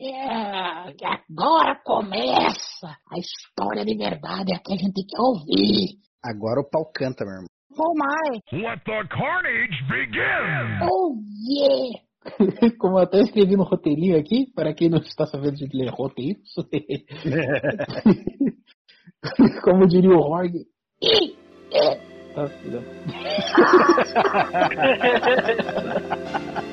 é, 0.00 0.94
agora 1.30 1.74
começa 1.84 2.96
a 3.10 3.18
história 3.18 3.84
de 3.84 3.96
verdade, 3.96 4.54
é 4.54 4.58
que 4.58 4.72
a 4.72 4.76
gente 4.76 5.04
quer 5.04 5.20
ouvir. 5.20 5.98
Agora 6.24 6.60
o 6.60 6.70
pau 6.70 6.88
canta, 6.94 7.24
meu 7.24 7.34
irmão. 7.34 7.48
Oh 7.80 7.94
my, 7.94 8.40
Let 8.52 8.82
the 8.84 9.04
carnage 9.08 9.80
begin! 9.88 10.80
oh 10.90 11.14
yeah. 11.48 12.00
Como 12.78 12.98
eu 12.98 13.02
até 13.02 13.20
escrevi 13.20 13.56
no 13.56 13.62
roteirinho 13.64 14.18
aqui, 14.18 14.46
para 14.54 14.74
quem 14.74 14.88
não 14.88 14.98
está 14.98 15.26
sabendo 15.26 15.56
de 15.56 15.68
ler 15.72 15.90
roteiros, 15.90 16.52
como 19.62 19.86
diria 19.86 20.10
o 20.10 20.20
Horg, 20.20 20.54
"Ih, 21.02 21.36
é." 21.72 22.08
Tá, 22.34 22.50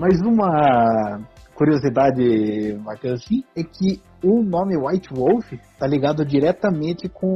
Mas 0.00 0.18
uma 0.22 1.20
curiosidade 1.54 2.72
bacana 2.82 3.16
assim 3.16 3.44
é 3.54 3.62
que 3.62 4.00
o 4.24 4.42
nome 4.42 4.78
White 4.78 5.10
Wolf 5.14 5.52
tá 5.78 5.86
ligado 5.86 6.24
diretamente 6.24 7.06
com 7.06 7.26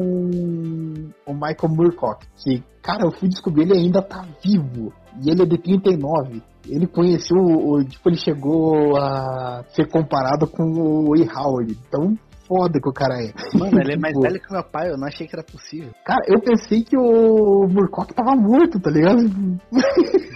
o 1.26 1.34
Michael 1.34 1.68
Moorcock, 1.68 2.26
que, 2.42 2.62
cara, 2.82 3.04
eu 3.04 3.12
fui 3.12 3.28
descobrir 3.28 3.64
ele 3.64 3.78
ainda 3.78 4.00
tá 4.00 4.24
vivo. 4.42 4.94
E 5.22 5.30
ele 5.30 5.42
é 5.42 5.44
de 5.46 5.58
39. 5.58 6.42
Ele 6.66 6.86
conheceu, 6.86 7.36
o, 7.36 7.84
tipo, 7.84 8.08
ele 8.08 8.16
chegou 8.16 8.96
a 8.96 9.62
ser 9.68 9.86
comparado 9.90 10.46
com 10.46 10.62
o 10.64 11.14
E. 11.14 11.28
Howard. 11.28 11.76
Tão 11.90 12.16
foda 12.48 12.80
que 12.80 12.88
o 12.88 12.92
cara 12.92 13.22
é. 13.22 13.32
Mano, 13.58 13.78
ele 13.78 13.92
é 13.92 13.96
mais 14.00 14.14
Tipo, 14.14 14.22
velho 14.22 14.40
que 14.40 14.52
meu 14.52 14.64
pai, 14.64 14.90
eu 14.90 14.96
não 14.96 15.06
achei 15.06 15.26
que 15.26 15.36
era 15.36 15.44
possível. 15.44 15.90
Cara, 16.02 16.22
eu 16.26 16.40
pensei 16.40 16.82
que 16.82 16.96
o 16.96 17.68
Moorcock 17.68 18.14
tava 18.14 18.34
morto, 18.34 18.80
tá 18.80 18.90
ligado? 18.90 19.20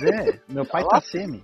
É, 0.04 0.52
meu 0.52 0.66
pai 0.66 0.84
tá 0.84 1.00
semi. 1.00 1.40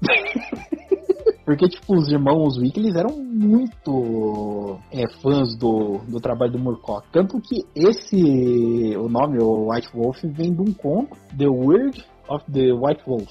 Porque, 1.44 1.68
tipo, 1.68 1.94
os 1.94 2.10
irmãos 2.10 2.56
Wick, 2.56 2.78
eles 2.80 2.94
eram 2.94 3.18
muito 3.18 4.78
é, 4.90 5.06
fãs 5.20 5.54
do, 5.56 5.98
do 6.08 6.18
trabalho 6.18 6.52
do 6.52 6.58
Moorcock. 6.58 7.06
Tanto 7.12 7.38
que 7.38 7.64
esse, 7.74 8.96
o 8.96 9.08
nome, 9.08 9.38
o 9.42 9.70
White 9.70 9.90
Wolf, 9.94 10.22
vem 10.22 10.54
de 10.54 10.62
um 10.62 10.72
conto, 10.72 11.14
The 11.36 11.46
Word 11.46 12.02
of 12.30 12.50
the 12.50 12.72
White 12.72 13.04
Wolf. 13.06 13.28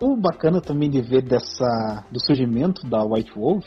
O 0.00 0.16
bacana 0.16 0.60
também 0.60 0.90
de 0.90 1.00
ver 1.00 1.22
dessa, 1.22 2.04
do 2.10 2.18
surgimento 2.18 2.84
da 2.90 3.04
White 3.04 3.32
Wolf 3.36 3.64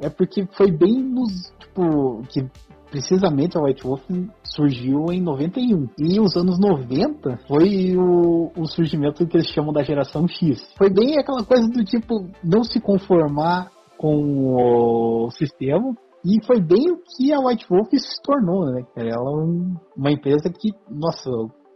é 0.00 0.10
porque 0.10 0.44
foi 0.56 0.72
bem 0.72 1.00
nos, 1.00 1.52
tipo, 1.60 2.22
que 2.28 2.44
precisamente 2.92 3.56
a 3.56 3.60
White 3.62 3.82
Wolf 3.82 4.02
surgiu 4.44 5.06
em 5.10 5.20
91. 5.22 5.88
E 5.98 6.20
os 6.20 6.36
anos 6.36 6.60
90 6.60 7.38
foi 7.48 7.96
o, 7.96 8.52
o 8.54 8.66
surgimento 8.66 9.26
que 9.26 9.36
eles 9.38 9.48
chamam 9.48 9.72
da 9.72 9.82
geração 9.82 10.28
X. 10.28 10.62
Foi 10.76 10.90
bem 10.90 11.18
aquela 11.18 11.42
coisa 11.42 11.66
do 11.68 11.82
tipo 11.82 12.28
não 12.44 12.62
se 12.62 12.78
conformar 12.80 13.70
com 13.96 15.24
o 15.24 15.30
sistema. 15.30 15.94
E 16.24 16.44
foi 16.46 16.60
bem 16.60 16.92
o 16.92 16.98
que 16.98 17.32
a 17.32 17.40
White 17.40 17.66
Wolf 17.68 17.88
se 17.92 18.22
tornou, 18.22 18.66
né? 18.66 18.82
Ela 18.94 19.10
é 19.10 19.34
um- 19.34 19.74
uma 19.96 20.12
empresa 20.12 20.48
que, 20.50 20.68
nossa, 20.88 21.28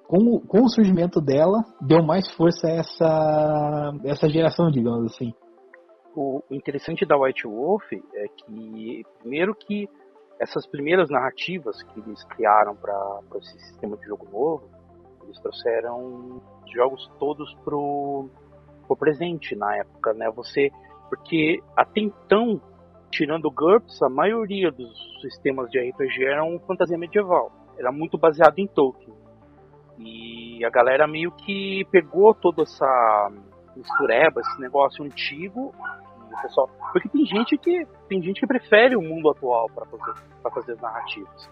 com, 0.06 0.18
o- 0.18 0.40
com 0.40 0.64
o 0.64 0.68
surgimento 0.68 1.20
dela, 1.20 1.64
deu 1.80 2.02
mais 2.04 2.30
força 2.34 2.68
a 2.68 2.70
essa, 2.70 3.92
essa 4.04 4.28
geração, 4.28 4.70
digamos 4.70 5.06
assim. 5.12 5.32
O 6.14 6.40
interessante 6.50 7.04
da 7.04 7.16
White 7.18 7.46
Wolf 7.46 7.82
é 7.92 8.26
que, 8.28 9.02
primeiro 9.20 9.54
que 9.54 9.88
essas 10.38 10.66
primeiras 10.66 11.08
narrativas 11.08 11.82
que 11.82 12.00
eles 12.00 12.22
criaram 12.24 12.76
para 12.76 13.20
esse 13.36 13.58
sistema 13.60 13.96
de 13.96 14.06
jogo 14.06 14.28
novo, 14.30 14.70
eles 15.24 15.38
trouxeram 15.40 16.42
os 16.64 16.72
jogos 16.72 17.10
todos 17.18 17.52
pro, 17.64 18.28
pro 18.86 18.96
presente 18.96 19.56
na 19.56 19.76
época, 19.76 20.12
né? 20.12 20.30
Você, 20.30 20.70
porque 21.08 21.62
até 21.76 22.00
então, 22.00 22.60
tirando 23.10 23.46
o 23.46 23.50
GURPS, 23.50 24.02
a 24.02 24.08
maioria 24.08 24.70
dos 24.70 24.92
sistemas 25.20 25.70
de 25.70 25.78
RPG 25.78 26.24
eram 26.24 26.58
fantasia 26.60 26.98
medieval, 26.98 27.50
era 27.78 27.90
muito 27.90 28.18
baseado 28.18 28.58
em 28.58 28.66
Tolkien. 28.66 29.14
E 29.98 30.64
a 30.64 30.70
galera 30.70 31.06
meio 31.06 31.32
que 31.32 31.86
pegou 31.90 32.34
toda 32.34 32.62
essa 32.62 33.32
mistureba, 33.74 34.40
esse 34.40 34.60
negócio 34.60 35.04
antigo 35.04 35.74
o 36.34 36.42
pessoal, 36.42 36.68
porque 36.92 37.08
tem 37.08 37.24
gente 37.24 37.56
que 37.58 37.86
tem 38.08 38.22
gente 38.22 38.40
que 38.40 38.46
prefere 38.46 38.96
o 38.96 39.02
mundo 39.02 39.30
atual 39.30 39.66
para 39.74 39.86
fazer 39.86 40.14
para 40.42 40.50
fazer 40.52 40.72
as 40.72 40.80
narrativas. 40.80 41.48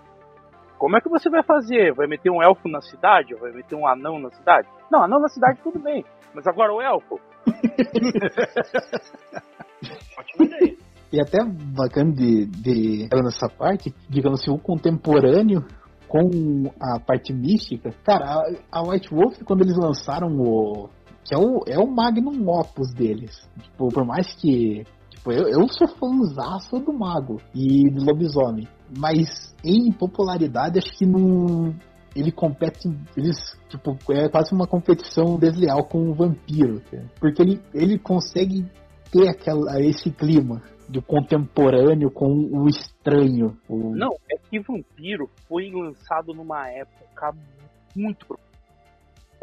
Como 0.78 0.96
é 0.96 1.00
que 1.00 1.08
você 1.08 1.30
vai 1.30 1.42
fazer? 1.42 1.92
Vai 1.94 2.06
meter 2.06 2.30
um 2.30 2.42
elfo 2.42 2.68
na 2.68 2.80
cidade? 2.80 3.34
Vai 3.34 3.52
meter 3.52 3.76
um 3.76 3.86
anão 3.86 4.18
na 4.18 4.30
cidade? 4.30 4.68
Não, 4.90 5.02
anão 5.02 5.20
na 5.20 5.28
cidade 5.28 5.60
tudo 5.62 5.78
bem. 5.78 6.04
Mas 6.34 6.46
agora 6.46 6.72
o 6.72 6.80
elfo? 6.82 7.20
Ótima 10.18 10.46
ideia. 10.46 10.76
E 11.12 11.20
até 11.20 11.38
bacana 11.44 12.12
de, 12.12 12.46
de 12.46 13.08
nessa 13.22 13.48
parte, 13.48 13.94
digamos 14.08 14.40
assim, 14.40 14.50
o 14.50 14.58
contemporâneo 14.58 15.64
com 16.08 16.28
a 16.80 16.98
parte 16.98 17.32
mística. 17.32 17.90
Cara, 18.04 18.24
a, 18.24 18.42
a 18.72 18.82
White 18.82 19.14
Wolf, 19.14 19.40
quando 19.44 19.62
eles 19.62 19.76
lançaram 19.76 20.28
o. 20.28 20.88
que 21.24 21.34
é 21.34 21.38
o, 21.38 21.62
é 21.66 21.78
o 21.78 21.86
Magnum 21.86 22.46
Opus 22.48 22.92
deles. 22.94 23.48
Tipo, 23.62 23.88
por 23.88 24.04
mais 24.04 24.34
que. 24.34 24.84
Tipo, 25.10 25.32
eu, 25.32 25.48
eu 25.48 25.68
sou 25.68 25.88
fãzaço 25.88 26.78
do 26.80 26.92
Mago 26.92 27.40
e 27.54 27.88
do 27.90 28.04
Lobisomem. 28.04 28.68
Mas 28.98 29.54
em 29.64 29.90
popularidade, 29.92 30.78
acho 30.78 30.96
que 30.98 31.06
não. 31.06 31.74
Ele 32.14 32.30
compete. 32.30 32.88
Eles, 33.16 33.36
tipo, 33.68 33.96
é 34.12 34.28
quase 34.28 34.54
uma 34.54 34.66
competição 34.66 35.36
desleal 35.38 35.84
com 35.84 36.10
o 36.10 36.14
vampiro. 36.14 36.80
cara. 36.90 37.10
Porque 37.18 37.42
ele, 37.42 37.60
ele 37.72 37.98
consegue 37.98 38.64
ter 39.10 39.28
aquela, 39.28 39.80
esse 39.80 40.10
clima 40.10 40.62
de 40.88 41.00
contemporâneo 41.00 42.10
com 42.10 42.26
o 42.52 42.68
estranho. 42.68 43.56
O... 43.68 43.96
Não, 43.96 44.12
é 44.30 44.36
que 44.50 44.60
Vampiro 44.60 45.28
foi 45.48 45.70
lançado 45.72 46.34
numa 46.34 46.68
época 46.70 47.32
muito. 47.96 48.26
pro- 48.26 48.38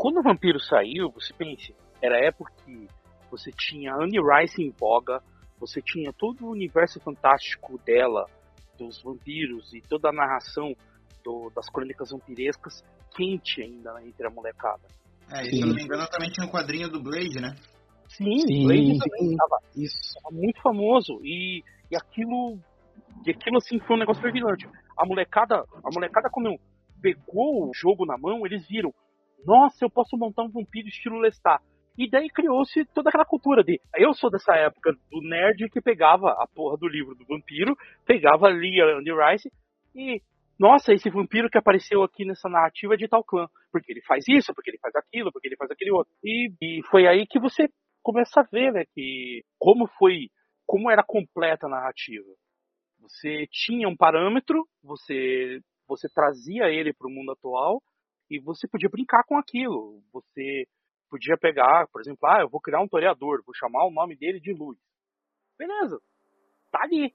Quando 0.01 0.17
o 0.17 0.23
Vampiro 0.23 0.59
saiu, 0.59 1.11
você 1.11 1.31
pense, 1.31 1.75
era 2.01 2.15
a 2.15 2.25
época 2.25 2.51
que 2.65 2.87
você 3.29 3.51
tinha 3.55 3.93
Anne 3.93 4.17
Rice 4.19 4.59
em 4.59 4.71
voga, 4.71 5.21
você 5.59 5.79
tinha 5.79 6.11
todo 6.11 6.43
o 6.43 6.49
universo 6.49 6.99
fantástico 6.99 7.77
dela, 7.85 8.25
dos 8.79 8.99
vampiros 9.03 9.71
e 9.75 9.79
toda 9.79 10.09
a 10.09 10.11
narração 10.11 10.73
do- 11.23 11.51
das 11.55 11.69
crônicas 11.69 12.09
vampirescas 12.09 12.83
quente 13.15 13.61
ainda 13.61 13.93
né, 13.93 14.07
entre 14.07 14.25
a 14.25 14.31
molecada. 14.31 14.81
É, 15.31 15.43
e 15.43 15.51
se 15.51 15.61
eu 15.61 15.67
não 15.67 15.75
me 15.75 15.83
engano, 15.83 16.07
também 16.07 16.31
tinha 16.31 16.47
o 16.47 16.51
quadrinho 16.51 16.89
do 16.89 16.99
Blade, 16.99 17.39
né? 17.39 17.55
Sim, 18.09 18.39
Sim, 18.47 18.63
Blade 18.63 18.97
também 18.97 19.29
sim. 19.29 19.35
tava 19.37 19.57
Isso. 19.75 20.13
tava 20.15 20.35
muito 20.35 20.59
famoso 20.63 21.19
e, 21.23 21.63
e 21.91 21.95
aquilo 21.95 22.57
e 23.23 23.29
aquilo 23.29 23.57
assim 23.57 23.79
foi 23.81 23.97
um 23.97 23.99
negócio 23.99 24.23
fervilhante. 24.23 24.67
A 24.97 25.05
molecada, 25.05 25.63
a 25.83 25.89
molecada 25.93 26.27
quando 26.31 26.57
pegou 26.99 27.69
o 27.69 27.71
jogo 27.75 28.03
na 28.03 28.17
mão, 28.17 28.47
eles 28.47 28.67
viram, 28.67 28.91
nossa, 29.45 29.83
eu 29.83 29.89
posso 29.89 30.17
montar 30.17 30.43
um 30.43 30.49
vampiro 30.49 30.87
estilo 30.87 31.19
Lestat. 31.19 31.61
E 31.97 32.09
daí 32.09 32.29
criou-se 32.29 32.85
toda 32.93 33.09
aquela 33.09 33.25
cultura 33.25 33.63
de. 33.63 33.79
Eu 33.95 34.13
sou 34.13 34.29
dessa 34.29 34.55
época 34.55 34.93
do 35.11 35.21
nerd 35.21 35.69
que 35.69 35.81
pegava 35.81 36.31
a 36.31 36.47
porra 36.47 36.77
do 36.77 36.87
livro 36.87 37.15
do 37.15 37.25
vampiro, 37.25 37.75
pegava 38.05 38.47
ali 38.47 38.81
a 38.81 38.97
Andy 38.97 39.11
Rice 39.11 39.51
e. 39.95 40.21
Nossa, 40.57 40.93
esse 40.93 41.09
vampiro 41.09 41.49
que 41.49 41.57
apareceu 41.57 42.03
aqui 42.03 42.23
nessa 42.23 42.47
narrativa 42.47 42.93
é 42.93 42.97
de 42.97 43.07
tal 43.07 43.23
clã. 43.23 43.47
Porque 43.71 43.91
ele 43.91 44.01
faz 44.01 44.23
isso, 44.27 44.53
porque 44.53 44.69
ele 44.69 44.77
faz 44.77 44.95
aquilo, 44.95 45.31
porque 45.31 45.47
ele 45.47 45.55
faz 45.55 45.71
aquele 45.71 45.91
outro. 45.91 46.13
E, 46.23 46.51
e 46.61 46.83
foi 46.83 47.07
aí 47.07 47.25
que 47.25 47.39
você 47.39 47.67
começa 48.03 48.41
a 48.41 48.43
ver, 48.43 48.71
né, 48.71 48.83
que 48.93 49.43
como 49.57 49.87
foi, 49.97 50.29
como 50.67 50.91
era 50.91 51.03
completa 51.03 51.65
a 51.65 51.69
narrativa. 51.69 52.27
Você 52.99 53.47
tinha 53.51 53.89
um 53.89 53.95
parâmetro, 53.97 54.67
você 54.83 55.59
você 55.87 56.07
trazia 56.07 56.69
ele 56.69 56.93
para 56.93 57.07
o 57.07 57.11
mundo 57.11 57.31
atual 57.31 57.81
e 58.31 58.39
você 58.39 58.65
podia 58.65 58.89
brincar 58.89 59.23
com 59.25 59.37
aquilo. 59.37 60.01
Você 60.13 60.65
podia 61.09 61.37
pegar, 61.37 61.85
por 61.91 61.99
exemplo, 61.99 62.25
ah, 62.29 62.39
eu 62.41 62.49
vou 62.49 62.61
criar 62.61 62.79
um 62.81 62.87
toreador, 62.87 63.43
vou 63.45 63.53
chamar 63.53 63.85
o 63.85 63.91
nome 63.91 64.15
dele 64.15 64.39
de 64.39 64.53
Luz. 64.53 64.79
Beleza, 65.59 65.99
tá 66.71 66.79
ali. 66.83 67.13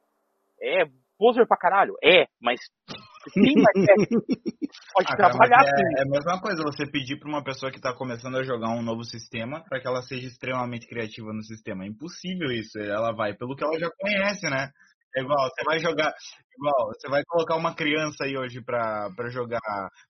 É 0.61 0.85
poser 1.19 1.47
pra 1.49 1.57
caralho? 1.57 1.95
É, 2.05 2.27
mas 2.39 2.61
quem 3.33 3.55
vai 3.55 3.73
ter? 3.73 3.95
Pode 4.93 5.09
Ah, 5.11 5.17
cara, 5.17 5.31
trabalhar 5.31 5.57
mas 5.57 5.73
assim. 5.73 5.83
é, 5.97 6.01
é 6.01 6.03
a 6.03 6.11
mesma 6.11 6.41
coisa 6.41 6.63
você 6.63 6.91
pedir 6.91 7.19
pra 7.19 7.29
uma 7.29 7.43
pessoa 7.43 7.73
que 7.73 7.81
tá 7.81 7.95
começando 7.97 8.37
a 8.37 8.45
jogar 8.45 8.69
um 8.71 8.83
novo 8.83 9.03
sistema 9.05 9.65
pra 9.69 9.81
que 9.81 9.89
ela 9.89 10.03
seja 10.03 10.27
extremamente 10.27 10.87
criativa 10.87 11.33
no 11.33 11.43
sistema. 11.43 11.85
É 11.85 11.89
impossível 11.89 12.51
isso. 12.53 12.79
Ela 12.79 13.13
vai 13.15 13.35
pelo 13.35 13.57
que 13.57 13.65
ela 13.65 13.79
já 13.79 13.89
conhece, 13.99 14.49
né? 14.51 14.71
É 15.17 15.23
igual, 15.23 15.49
você 15.49 15.65
vai 15.65 15.79
jogar. 15.79 16.13
Igual, 16.59 16.89
você 16.89 17.09
vai 17.09 17.23
colocar 17.27 17.57
uma 17.57 17.75
criança 17.75 18.25
aí 18.25 18.37
hoje 18.37 18.63
pra, 18.63 19.09
pra 19.17 19.31
jogar 19.31 19.61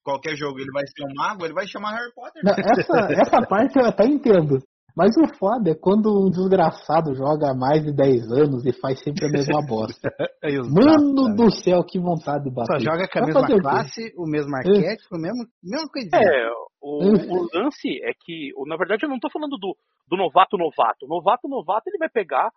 qualquer 0.03 0.35
jogo, 0.35 0.59
ele 0.59 0.71
vai 0.71 0.83
ser 0.85 1.03
um 1.03 1.13
mago, 1.15 1.45
ele 1.45 1.53
vai 1.53 1.67
chamar 1.67 1.91
Harry 1.91 2.13
Potter. 2.13 2.41
Não, 2.43 2.51
essa, 2.51 3.13
essa 3.21 3.47
parte 3.47 3.79
eu 3.79 3.85
até 3.85 4.05
entendo. 4.05 4.59
Mas 4.97 5.15
o 5.15 5.27
foda 5.37 5.69
é 5.69 5.75
quando 5.75 6.09
um 6.09 6.31
desgraçado 6.31 7.13
joga 7.13 7.51
há 7.51 7.53
mais 7.53 7.85
de 7.85 7.93
10 7.93 8.31
anos 8.31 8.65
e 8.65 8.73
faz 8.73 8.99
sempre 9.03 9.27
a 9.27 9.29
mesma 9.29 9.61
bosta. 9.61 10.09
Os 10.43 10.73
Mano 10.73 11.35
do 11.35 11.51
céu, 11.51 11.83
que 11.83 11.99
vontade 11.99 12.45
de 12.45 12.49
Só 12.49 12.65
bater. 12.65 12.81
joga 12.81 13.07
com 13.07 13.19
a 13.19 13.25
mesma 13.27 13.41
fazer 13.41 13.53
o 13.53 13.61
classe, 13.61 14.13
o 14.17 14.25
mesmo 14.25 14.55
arquétipo, 14.55 15.15
o 15.15 15.21
mesmo, 15.21 15.45
mesma 15.63 15.87
coisinha. 15.87 16.17
É, 16.17 16.49
o, 16.81 17.13
o 17.13 17.47
lance 17.53 17.89
é 18.03 18.11
que, 18.19 18.49
na 18.65 18.75
verdade, 18.75 19.05
eu 19.05 19.09
não 19.09 19.19
tô 19.19 19.29
falando 19.29 19.55
do, 19.57 19.77
do 20.09 20.17
novato 20.17 20.57
novato. 20.57 21.05
Novato 21.07 21.47
novato 21.47 21.83
ele 21.87 21.99
vai 21.99 22.09
pegar, 22.09 22.49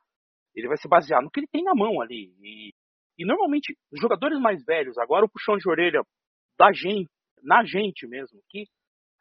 ele 0.54 0.68
vai 0.68 0.76
se 0.76 0.88
basear 0.88 1.22
no 1.22 1.30
que 1.30 1.40
ele 1.40 1.48
tem 1.50 1.62
na 1.62 1.74
mão 1.74 2.00
ali. 2.00 2.32
E, 2.42 2.72
e 3.18 3.24
normalmente, 3.24 3.76
os 3.92 4.00
jogadores 4.00 4.38
mais 4.40 4.64
velhos, 4.64 4.98
agora 4.98 5.24
o 5.24 5.28
puxão 5.28 5.56
de 5.56 5.68
orelha 5.68 6.02
da 6.58 6.72
gente, 6.72 7.10
na 7.42 7.64
gente 7.64 8.06
mesmo, 8.06 8.40
que 8.48 8.64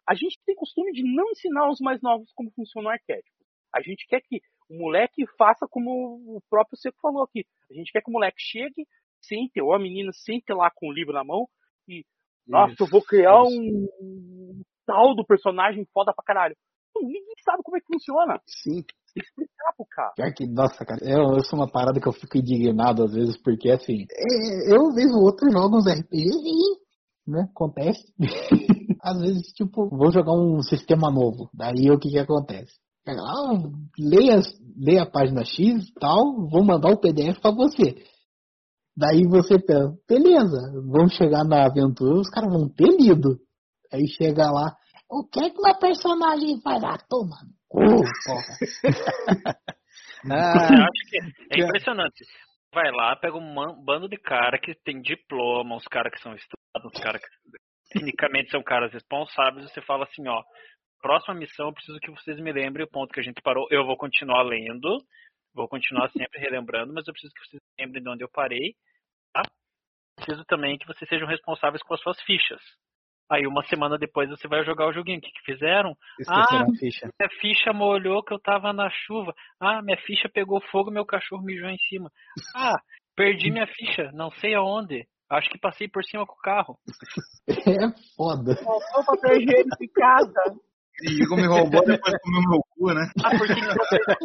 a 0.07 0.13
gente 0.13 0.37
tem 0.45 0.55
costume 0.55 0.91
de 0.91 1.03
não 1.03 1.29
ensinar 1.31 1.69
os 1.69 1.79
mais 1.79 2.01
novos 2.01 2.31
como 2.33 2.51
funciona 2.51 2.89
o 2.89 2.91
arquétipo. 2.91 3.37
A 3.73 3.81
gente 3.81 4.05
quer 4.07 4.21
que 4.21 4.41
o 4.69 4.77
moleque 4.77 5.25
faça 5.37 5.67
como 5.69 5.91
o 6.35 6.41
próprio 6.49 6.77
Seco 6.77 6.97
falou 7.01 7.23
aqui. 7.23 7.45
A 7.69 7.73
gente 7.73 7.91
quer 7.91 8.01
que 8.01 8.09
o 8.09 8.13
moleque 8.13 8.39
chegue, 8.39 8.87
sente, 9.21 9.61
ou 9.61 9.73
a 9.73 9.79
menina 9.79 10.11
sente 10.11 10.51
lá 10.51 10.71
com 10.73 10.87
o 10.87 10.93
livro 10.93 11.13
na 11.13 11.23
mão 11.23 11.47
e 11.87 12.03
nossa, 12.47 12.75
eu 12.79 12.87
vou 12.87 13.03
criar 13.03 13.43
isso. 13.43 13.61
um 14.01 14.63
tal 14.85 15.15
do 15.15 15.23
personagem 15.23 15.85
foda 15.93 16.11
pra 16.13 16.25
caralho. 16.25 16.55
Ninguém 16.99 17.35
sabe 17.43 17.61
como 17.63 17.77
é 17.77 17.79
que 17.79 17.85
funciona. 17.85 18.41
Sim. 18.47 18.83
Tem 19.13 19.23
que 19.23 19.29
explicar 19.29 19.73
pro 19.75 19.85
cara. 19.89 20.11
Pior 20.15 20.33
que, 20.33 20.47
nossa, 20.47 20.85
cara, 20.85 20.99
eu, 21.03 21.35
eu 21.35 21.43
sou 21.43 21.59
uma 21.59 21.71
parada 21.71 21.99
que 21.99 22.07
eu 22.07 22.13
fico 22.13 22.37
indignado 22.37 23.03
às 23.03 23.13
vezes, 23.13 23.37
porque 23.37 23.69
assim, 23.69 24.05
é, 24.11 24.73
eu 24.73 24.91
vejo 24.93 25.15
outros 25.15 25.51
jogos 25.51 25.85
RPG, 25.85 26.29
né? 27.27 27.47
Acontece. 27.51 28.03
às 29.01 29.19
vezes, 29.19 29.53
tipo, 29.53 29.89
vou 29.89 30.11
jogar 30.11 30.33
um 30.33 30.61
sistema 30.61 31.11
novo. 31.11 31.49
Daí 31.53 31.89
o 31.91 31.99
que 31.99 32.09
que 32.09 32.19
acontece? 32.19 32.73
Pega 33.05 33.21
lá, 33.21 33.53
leia, 33.97 34.41
leia 34.77 35.03
a 35.03 35.09
página 35.09 35.43
X 35.43 35.87
e 35.87 35.93
tal, 35.99 36.47
vou 36.49 36.63
mandar 36.63 36.91
o 36.91 36.99
PDF 36.99 37.39
pra 37.41 37.51
você. 37.51 37.95
Daí 38.95 39.23
você 39.27 39.57
pensa, 39.57 39.97
beleza, 40.07 40.57
vamos 40.85 41.13
chegar 41.13 41.45
na 41.45 41.65
aventura, 41.65 42.19
os 42.19 42.29
caras 42.29 42.51
vão 42.51 42.67
ter 42.67 42.89
lido. 42.99 43.39
Aí 43.91 44.05
chega 44.07 44.51
lá, 44.51 44.75
o 45.09 45.23
que 45.25 45.39
é 45.39 45.49
que 45.49 45.61
meu 45.61 45.79
personagem 45.79 46.59
faz? 46.61 46.83
Ah, 46.83 46.97
toma. 47.09 47.37
Porra. 47.69 48.11
Ah, 50.29 50.67
Eu 50.69 50.83
acho 50.83 51.09
que 51.09 51.17
é 51.17 51.63
impressionante. 51.63 52.25
Vai 52.73 52.91
lá, 52.91 53.15
pega 53.15 53.37
um 53.37 53.83
bando 53.83 54.09
de 54.09 54.17
cara 54.17 54.59
que 54.59 54.75
tem 54.83 55.01
diploma, 55.01 55.75
uns 55.75 55.87
caras 55.87 56.11
que 56.13 56.19
são 56.19 56.35
estudados, 56.35 56.93
uns 56.93 57.01
caras 57.01 57.21
que 57.21 57.29
tecnicamente 57.89 58.51
são 58.51 58.61
caras 58.61 58.91
responsáveis, 58.91 59.65
e 59.65 59.73
você 59.73 59.81
fala 59.81 60.03
assim, 60.03 60.27
ó, 60.27 60.43
próxima 61.01 61.33
missão 61.35 61.67
eu 61.67 61.73
preciso 61.73 61.99
que 61.99 62.11
vocês 62.11 62.37
me 62.39 62.51
lembrem 62.51 62.85
o 62.85 62.89
ponto 62.89 63.13
que 63.13 63.19
a 63.19 63.23
gente 63.23 63.41
parou. 63.41 63.67
Eu 63.71 63.85
vou 63.85 63.97
continuar 63.97 64.43
lendo, 64.43 64.97
vou 65.53 65.67
continuar 65.67 66.09
sempre 66.11 66.39
relembrando, 66.39 66.93
mas 66.93 67.07
eu 67.07 67.13
preciso 67.13 67.33
que 67.33 67.47
vocês 67.47 67.61
lembrem 67.79 68.03
de 68.03 68.09
onde 68.09 68.23
eu 68.23 68.29
parei, 68.29 68.75
tá? 69.33 69.43
Preciso 70.17 70.43
também 70.45 70.77
que 70.77 70.85
vocês 70.85 71.07
sejam 71.09 71.27
responsáveis 71.27 71.81
com 71.81 71.93
as 71.93 72.01
suas 72.01 72.21
fichas. 72.23 72.61
Aí 73.31 73.45
uma 73.45 73.63
semana 73.65 73.97
depois 73.97 74.29
você 74.29 74.47
vai 74.47 74.63
jogar 74.65 74.87
o 74.87 74.93
joguinho. 74.93 75.19
O 75.19 75.21
que, 75.21 75.29
que 75.31 75.53
fizeram? 75.53 75.95
esqueceram 76.19 76.65
Ah, 76.65 76.71
a 76.71 76.77
ficha. 76.79 77.09
minha 77.19 77.29
ficha 77.39 77.71
molhou 77.73 78.23
que 78.23 78.33
eu 78.33 78.39
tava 78.39 78.73
na 78.73 78.89
chuva. 78.89 79.33
Ah, 79.59 79.81
minha 79.81 79.97
ficha 79.97 80.27
pegou 80.27 80.59
fogo, 80.71 80.89
meu 80.89 81.05
cachorro 81.05 81.43
mijou 81.43 81.69
em 81.69 81.77
cima. 81.77 82.09
Ah, 82.55 82.75
perdi 83.15 83.51
minha 83.51 83.67
ficha, 83.67 84.11
não 84.13 84.31
sei 84.31 84.55
aonde. 84.55 85.05
Acho 85.29 85.47
que 85.51 85.59
passei 85.59 85.87
por 85.87 86.03
cima 86.03 86.25
com 86.25 86.33
o 86.33 86.41
carro. 86.41 86.77
É 87.49 88.15
foda. 88.15 88.55
Faltou 88.63 89.05
papel 89.05 89.37
higiênico 89.37 89.83
em 89.83 89.91
casa. 89.91 90.41
E 91.03 91.23
Igor 91.23 91.37
me 91.37 91.47
roubou 91.47 91.85
depois 91.85 92.15
comeu 92.21 92.41
meu 92.49 92.59
cu, 92.71 92.93
né? 92.93 93.09
Ah, 93.23 93.29
por 93.37 93.47
que, 93.47 93.55
que 93.55 93.67
você, 93.67 93.99
por 94.09 94.17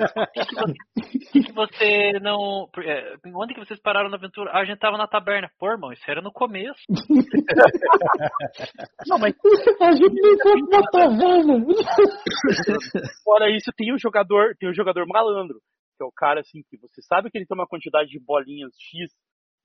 que, 1.30 1.42
que 1.42 1.52
você, 1.52 2.12
que 2.12 2.20
não. 2.20 2.68
é, 2.78 3.14
onde 3.34 3.54
que 3.54 3.60
vocês 3.60 3.80
pararam 3.80 4.10
na 4.10 4.16
aventura? 4.16 4.50
Ah, 4.50 4.60
a 4.60 4.64
gente 4.64 4.78
tava 4.78 4.96
na 4.96 5.06
taberna. 5.06 5.50
Pô, 5.58 5.70
irmão, 5.70 5.92
isso 5.92 6.02
era 6.08 6.20
no 6.20 6.32
começo. 6.32 6.80
Não, 9.06 9.18
mas 9.18 9.34
A 9.80 9.92
gente 9.92 10.14
nem 10.14 10.36
foi 10.42 10.66
pra 10.68 10.82
taverna. 10.90 11.64
fora 13.24 13.50
isso, 13.50 13.70
tem 13.76 13.92
o 13.92 13.98
jogador, 13.98 14.56
tem 14.58 14.68
o 14.68 14.74
jogador 14.74 15.06
malandro, 15.06 15.60
que 15.96 16.02
é 16.02 16.06
o 16.06 16.12
cara 16.12 16.40
assim 16.40 16.62
que 16.68 16.76
você 16.78 17.00
sabe 17.02 17.30
que 17.30 17.38
ele 17.38 17.46
tem 17.46 17.56
uma 17.56 17.68
quantidade 17.68 18.08
de 18.08 18.18
bolinhas 18.18 18.72
X 18.78 19.12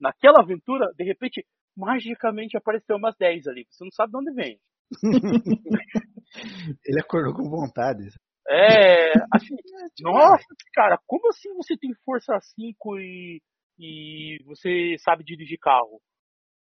naquela 0.00 0.42
aventura, 0.42 0.86
de 0.96 1.04
repente, 1.04 1.44
magicamente 1.76 2.56
apareceu 2.56 2.96
umas 2.96 3.16
10 3.16 3.48
ali. 3.48 3.66
Você 3.68 3.84
não 3.84 3.90
sabe 3.92 4.12
de 4.12 4.18
onde 4.18 4.32
vem. 4.32 4.58
Ele 6.84 7.00
acordou 7.00 7.34
com 7.34 7.48
vontade. 7.48 8.08
É, 8.48 9.12
assim, 9.32 9.54
nossa, 10.02 10.44
cara, 10.74 10.98
como 11.06 11.28
assim 11.28 11.52
você 11.54 11.76
tem 11.76 11.94
força 12.04 12.38
5 12.56 12.98
e, 12.98 13.40
e 13.78 14.38
você 14.44 14.96
sabe 14.98 15.22
dirigir 15.24 15.58
carro? 15.60 16.00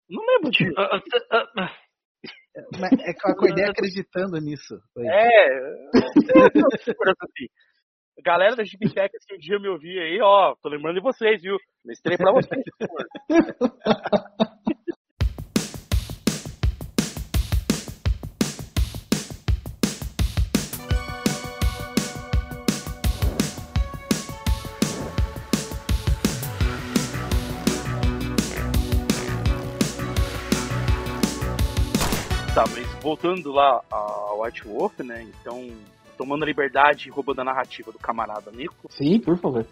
Não 0.09 0.23
lembro 0.25 0.51
disso. 0.51 0.73
Ah, 0.77 1.01
ah, 1.31 1.51
ah. 1.57 1.75
Mas 2.79 2.91
é 2.91 3.13
que 3.13 3.25
eu 3.25 3.31
acordei 3.31 3.63
acreditando 3.63 4.37
nisso. 4.41 4.77
Foi. 4.93 5.07
É. 5.07 5.47
assim. 7.21 7.47
Galera 8.23 8.55
da 8.55 8.63
Gibitec, 8.65 9.11
se 9.21 9.33
um 9.33 9.37
dia 9.37 9.59
me 9.59 9.69
ouvir 9.69 9.97
aí, 9.97 10.19
ó, 10.21 10.53
tô 10.61 10.67
lembrando 10.67 10.95
de 10.95 11.01
vocês, 11.01 11.41
viu? 11.41 11.57
Mestrei 11.85 12.17
pra 12.17 12.33
vocês. 12.33 12.61
Voltando 33.01 33.51
lá 33.51 33.81
ao 33.89 34.41
White 34.41 34.67
Wolf, 34.67 34.99
né? 34.99 35.23
Então, 35.23 35.69
tomando 36.17 36.43
a 36.43 36.45
liberdade 36.45 37.07
e 37.07 37.11
roubando 37.11 37.41
a 37.41 37.45
narrativa 37.45 37.91
do 37.91 37.99
camarada 37.99 38.51
Nico, 38.51 38.91
Sim, 38.91 39.19
por 39.19 39.37
favor. 39.37 39.65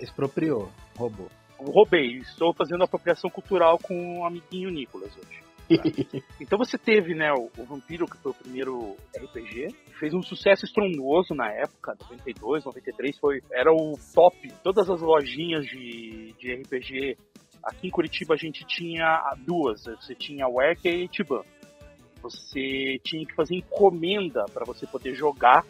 Expropriou, 0.00 0.68
roubou. 0.96 1.28
roubei. 1.56 2.18
Estou 2.18 2.52
fazendo 2.52 2.84
apropriação 2.84 3.30
cultural 3.30 3.78
com 3.78 4.20
o 4.20 4.26
amiguinho 4.26 4.70
Nicolas 4.70 5.12
hoje. 5.16 5.44
Então 6.40 6.58
você 6.58 6.76
teve, 6.76 7.14
né, 7.14 7.32
o, 7.32 7.50
o 7.56 7.64
Vampiro, 7.64 8.06
que 8.06 8.18
foi 8.18 8.32
o 8.32 8.34
primeiro 8.34 8.96
RPG, 9.16 9.68
fez 9.98 10.12
um 10.12 10.20
sucesso 10.20 10.64
estrondoso 10.66 11.34
na 11.34 11.50
época, 11.50 11.96
92, 12.00 12.64
93, 12.64 13.18
foi, 13.18 13.42
era 13.50 13.72
o 13.72 13.98
top. 14.14 14.52
Todas 14.62 14.90
as 14.90 15.00
lojinhas 15.00 15.64
de, 15.64 16.34
de 16.38 16.54
RPG, 16.54 17.16
aqui 17.62 17.86
em 17.88 17.90
Curitiba 17.90 18.34
a 18.34 18.36
gente 18.36 18.64
tinha 18.66 19.22
duas, 19.46 19.84
você 19.84 20.14
tinha 20.14 20.46
o 20.46 20.60
Erk 20.60 20.86
e 20.86 20.88
a 20.88 20.94
Itiban. 20.96 21.42
Você 22.24 22.98
tinha 23.04 23.26
que 23.26 23.34
fazer 23.34 23.56
encomenda 23.56 24.46
para 24.52 24.64
você 24.64 24.86
poder 24.86 25.14
jogar 25.14 25.62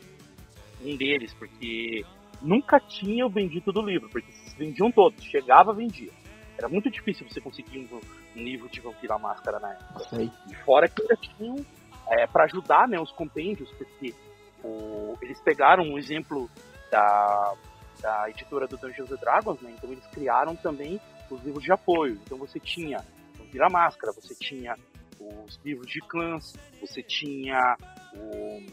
um 0.80 0.96
deles, 0.96 1.34
porque 1.34 2.04
nunca 2.40 2.78
tinha 2.78 3.26
o 3.26 3.28
bendito 3.28 3.72
do 3.72 3.82
livro, 3.82 4.08
porque 4.08 4.30
vendiam 4.56 4.92
todos, 4.92 5.24
chegava, 5.24 5.72
vendia. 5.74 6.12
Era 6.56 6.68
muito 6.68 6.88
difícil 6.88 7.28
você 7.28 7.40
conseguir 7.40 7.80
um, 7.80 8.00
livro 8.40 8.68
de 8.68 8.80
Vampiro 8.80 9.14
à 9.14 9.18
Máscara 9.18 9.58
na 9.58 9.72
época. 9.72 9.98
Sei. 10.10 10.30
E 10.48 10.54
fora 10.64 10.88
que 10.88 11.02
ainda 11.02 11.16
tinham, 11.16 11.56
é, 12.10 12.26
para 12.28 12.44
ajudar 12.44 12.86
né, 12.86 13.00
os 13.00 13.10
compêndios, 13.10 13.68
porque 13.72 14.14
o- 14.62 15.16
eles 15.20 15.40
pegaram 15.40 15.82
um 15.82 15.98
exemplo 15.98 16.48
da, 16.90 17.54
da 18.00 18.30
editora 18.30 18.68
do 18.68 18.76
Dungeons 18.76 19.10
and 19.10 19.16
Dragons, 19.16 19.60
né, 19.60 19.74
então 19.76 19.90
eles 19.90 20.06
criaram 20.06 20.54
também 20.54 21.00
os 21.28 21.42
livros 21.42 21.64
de 21.64 21.72
apoio. 21.72 22.20
Então 22.24 22.38
você 22.38 22.60
tinha 22.60 22.98
Vampiro 23.36 23.64
à 23.66 23.68
Máscara, 23.70 24.12
você 24.12 24.34
tinha 24.36 24.76
os 25.46 25.60
livros 25.64 25.90
de 25.90 26.00
clãs, 26.00 26.54
você 26.80 27.02
tinha 27.02 27.76
o 28.14 28.64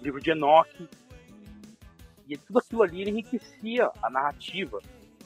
livro 0.00 0.20
de 0.20 0.30
Enoch, 0.30 0.88
e 2.28 2.36
tudo 2.36 2.58
aquilo 2.58 2.82
ali 2.82 3.08
enriquecia 3.08 3.90
a 4.02 4.10
narrativa. 4.10 4.80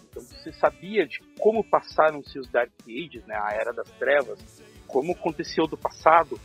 Então 0.09 0.23
você 0.23 0.53
sabia 0.53 1.07
de 1.07 1.21
como 1.39 1.65
passaram-se 1.65 2.39
os 2.39 2.49
Dark 2.49 2.71
Ages, 2.87 3.25
né, 3.27 3.37
a 3.37 3.53
Era 3.53 3.73
das 3.73 3.91
Trevas, 3.93 4.63
como 4.87 5.13
aconteceu 5.13 5.67
do 5.67 5.77
passado, 5.77 6.39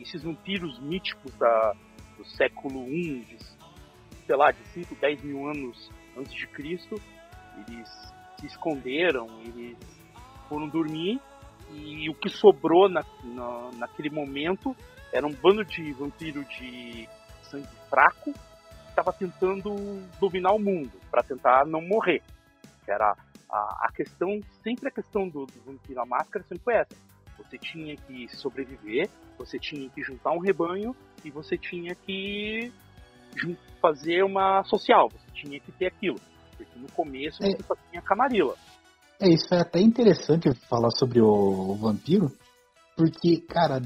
esses 0.00 0.22
vampiros 0.22 0.78
míticos 0.80 1.32
da, 1.34 1.74
do 2.16 2.24
século 2.24 2.88
I, 2.88 3.24
de, 3.24 3.38
sei 4.26 4.36
lá, 4.36 4.50
de 4.50 4.64
5, 4.68 4.94
10 4.96 5.22
mil 5.22 5.48
anos 5.48 5.90
antes 6.16 6.32
de 6.34 6.46
Cristo, 6.48 7.00
eles 7.68 7.88
se 8.40 8.46
esconderam, 8.46 9.28
eles 9.42 9.76
foram 10.48 10.68
dormir 10.68 11.20
e 11.72 12.08
o 12.08 12.14
que 12.14 12.28
sobrou 12.28 12.88
na, 12.88 13.04
na, 13.24 13.70
naquele 13.76 14.10
momento 14.10 14.74
era 15.12 15.26
um 15.26 15.32
bando 15.32 15.64
de 15.64 15.92
vampiro 15.92 16.44
de 16.44 17.08
sangue 17.42 17.68
fraco 17.88 18.32
que 18.32 18.88
estava 18.90 19.12
tentando 19.12 19.74
dominar 20.20 20.52
o 20.52 20.58
mundo 20.58 20.92
para 21.10 21.22
tentar 21.22 21.66
não 21.66 21.80
morrer. 21.80 22.22
Que 22.84 22.90
era 22.90 23.16
a, 23.50 23.86
a 23.86 23.92
questão, 23.94 24.40
sempre 24.62 24.88
a 24.88 24.90
questão 24.90 25.28
do, 25.28 25.46
do 25.46 25.60
vampiro 25.64 26.00
à 26.00 26.06
máscara 26.06 26.44
sempre 26.48 26.64
foi 26.64 26.74
essa. 26.74 26.94
Você 27.38 27.56
tinha 27.56 27.96
que 27.96 28.28
sobreviver, 28.36 29.08
você 29.38 29.58
tinha 29.58 29.88
que 29.90 30.02
juntar 30.02 30.32
um 30.32 30.40
rebanho 30.40 30.94
e 31.24 31.30
você 31.30 31.56
tinha 31.56 31.94
que 31.94 32.72
fazer 33.80 34.24
uma 34.24 34.64
social, 34.64 35.08
você 35.08 35.30
tinha 35.32 35.60
que 35.60 35.70
ter 35.72 35.86
aquilo. 35.86 36.20
Porque 36.56 36.78
no 36.78 36.90
começo 36.92 37.42
É. 37.42 37.50
você 37.50 37.62
só 37.62 37.76
tinha 37.90 38.02
camarila. 38.02 38.56
É, 39.20 39.28
isso 39.28 39.52
é 39.52 39.60
até 39.60 39.80
interessante 39.80 40.48
falar 40.68 40.90
sobre 40.90 41.20
o 41.20 41.74
vampiro, 41.74 42.30
porque, 42.96 43.38
cara, 43.48 43.80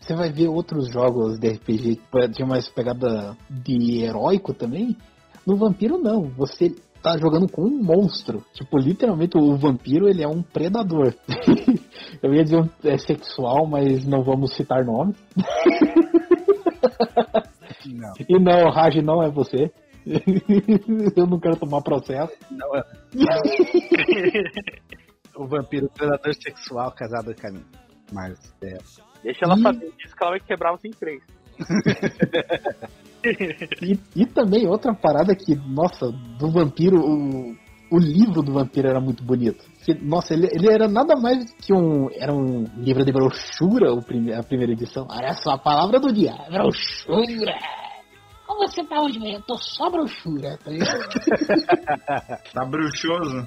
você 0.00 0.14
vai 0.14 0.32
ver 0.32 0.48
outros 0.48 0.88
jogos 0.90 1.38
de 1.38 1.48
RPG 1.48 1.96
que 1.96 2.28
tinha 2.30 2.46
mais 2.46 2.68
pegada 2.68 3.36
de 3.48 4.02
heróico 4.02 4.52
também. 4.52 4.96
No 5.46 5.56
vampiro, 5.56 5.98
não. 5.98 6.28
Você 6.30 6.74
tá 7.02 7.16
jogando 7.16 7.48
com 7.48 7.62
um 7.62 7.82
monstro. 7.82 8.44
Tipo, 8.52 8.78
literalmente, 8.78 9.36
o 9.36 9.56
vampiro, 9.56 10.08
ele 10.08 10.22
é 10.22 10.28
um 10.28 10.42
predador. 10.42 11.14
Eu 12.22 12.34
ia 12.34 12.44
dizer 12.44 12.60
um, 12.60 12.68
é 12.84 12.98
sexual, 12.98 13.66
mas 13.66 14.04
não 14.04 14.22
vamos 14.22 14.54
citar 14.54 14.84
nomes. 14.84 15.16
Não, 17.84 18.12
E 18.28 18.38
não, 18.38 18.70
Raj, 18.70 18.96
não 19.02 19.22
é 19.22 19.28
você. 19.28 19.72
Eu 21.16 21.26
não 21.26 21.38
quero 21.38 21.56
tomar 21.56 21.82
processo. 21.82 22.32
não 22.50 22.76
é. 22.76 22.82
o 25.36 25.46
vampiro 25.46 25.88
predador 25.90 26.34
sexual 26.34 26.92
casado 26.92 27.34
com 27.34 27.46
a 27.46 27.52
mim. 27.52 27.64
Mas 28.12 28.38
é. 28.62 28.78
Deixa 29.22 29.44
ela 29.44 29.56
Ih. 29.56 29.62
saber 29.62 29.92
disso 29.96 30.16
que 30.16 30.22
ela 30.22 30.30
vai 30.32 30.40
quebrar 30.40 30.72
você 30.72 30.88
em 30.88 30.92
três. 30.92 31.22
E, 33.80 33.96
e 34.16 34.26
também 34.26 34.66
outra 34.66 34.92
parada 34.92 35.32
que, 35.36 35.54
nossa, 35.54 36.10
do 36.10 36.50
vampiro, 36.50 36.96
o, 36.98 37.54
o 37.92 37.98
livro 37.98 38.42
do 38.42 38.52
vampiro 38.52 38.88
era 38.88 39.00
muito 39.00 39.22
bonito. 39.22 39.64
Que, 39.84 39.94
nossa, 39.94 40.34
ele, 40.34 40.48
ele 40.50 40.68
era 40.68 40.88
nada 40.88 41.14
mais 41.14 41.52
que 41.54 41.72
um. 41.72 42.08
Era 42.12 42.34
um 42.34 42.64
livro 42.78 43.04
de 43.04 43.12
brochura, 43.12 43.92
o 43.92 44.02
prime, 44.02 44.32
a 44.32 44.42
primeira 44.42 44.72
edição. 44.72 45.06
Olha 45.08 45.34
só, 45.34 45.52
a 45.52 45.58
palavra 45.58 46.00
do 46.00 46.12
dia, 46.12 46.32
brochura. 46.50 47.54
Você 48.58 48.84
tá 48.84 49.00
hoje, 49.02 49.18
velho? 49.18 49.34
Eu 49.36 49.42
tô 49.42 49.56
só 49.58 49.90
brochura, 49.90 50.58
tá 50.64 50.70
ligado? 50.70 51.02
Tá 52.52 52.64
bruxoso. 52.64 53.46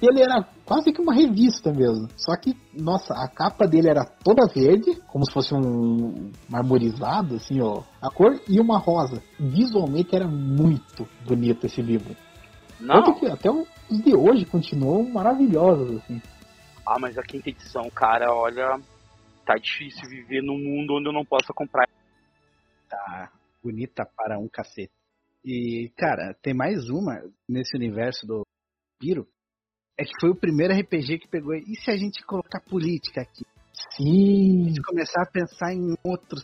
E 0.00 0.06
ele 0.06 0.22
era 0.22 0.46
quase 0.64 0.92
que 0.92 1.00
uma 1.02 1.12
revista 1.12 1.72
mesmo. 1.72 2.08
Só 2.16 2.36
que, 2.40 2.56
nossa, 2.72 3.12
a 3.14 3.28
capa 3.28 3.66
dele 3.66 3.88
era 3.90 4.04
toda 4.22 4.46
verde, 4.46 4.94
como 5.08 5.24
se 5.24 5.32
fosse 5.32 5.52
um 5.54 6.30
marmorizado, 6.48 7.34
assim, 7.34 7.60
ó, 7.60 7.82
a 8.00 8.08
cor, 8.08 8.40
e 8.48 8.60
uma 8.60 8.78
rosa. 8.78 9.20
Visualmente 9.40 10.14
era 10.14 10.28
muito 10.28 11.06
bonito 11.26 11.66
esse 11.66 11.82
livro. 11.82 12.14
Não, 12.80 13.02
Tanto 13.02 13.18
que 13.18 13.26
até 13.26 13.50
os 13.50 13.66
de 13.90 14.14
hoje 14.14 14.44
continuam 14.44 15.02
maravilhosos, 15.02 15.96
assim. 15.96 16.22
ah, 16.86 16.96
mas 17.00 17.18
a 17.18 17.22
quinta 17.22 17.50
edição, 17.50 17.90
cara, 17.90 18.32
olha, 18.32 18.78
tá 19.44 19.54
difícil 19.56 20.08
viver 20.08 20.42
num 20.42 20.58
mundo 20.58 20.94
onde 20.94 21.08
eu 21.08 21.12
não 21.12 21.24
possa 21.24 21.52
comprar. 21.52 21.88
Tá 22.88 23.32
bonita 23.62 24.04
para 24.16 24.38
um 24.38 24.48
cacete. 24.48 24.92
E, 25.44 25.90
cara, 25.96 26.34
tem 26.42 26.54
mais 26.54 26.88
uma 26.88 27.14
nesse 27.48 27.76
universo 27.76 28.26
do 28.26 28.42
Piro. 28.98 29.26
É 29.98 30.04
que 30.04 30.12
foi 30.20 30.30
o 30.30 30.36
primeiro 30.36 30.74
RPG 30.74 31.18
que 31.18 31.28
pegou. 31.28 31.54
E 31.54 31.74
se 31.76 31.90
a 31.90 31.96
gente 31.96 32.24
colocar 32.24 32.60
política 32.60 33.22
aqui? 33.22 33.44
Sim. 33.96 34.68
E 34.68 34.82
começar 34.82 35.22
a 35.22 35.30
pensar 35.30 35.72
em 35.72 35.94
outros, 36.04 36.42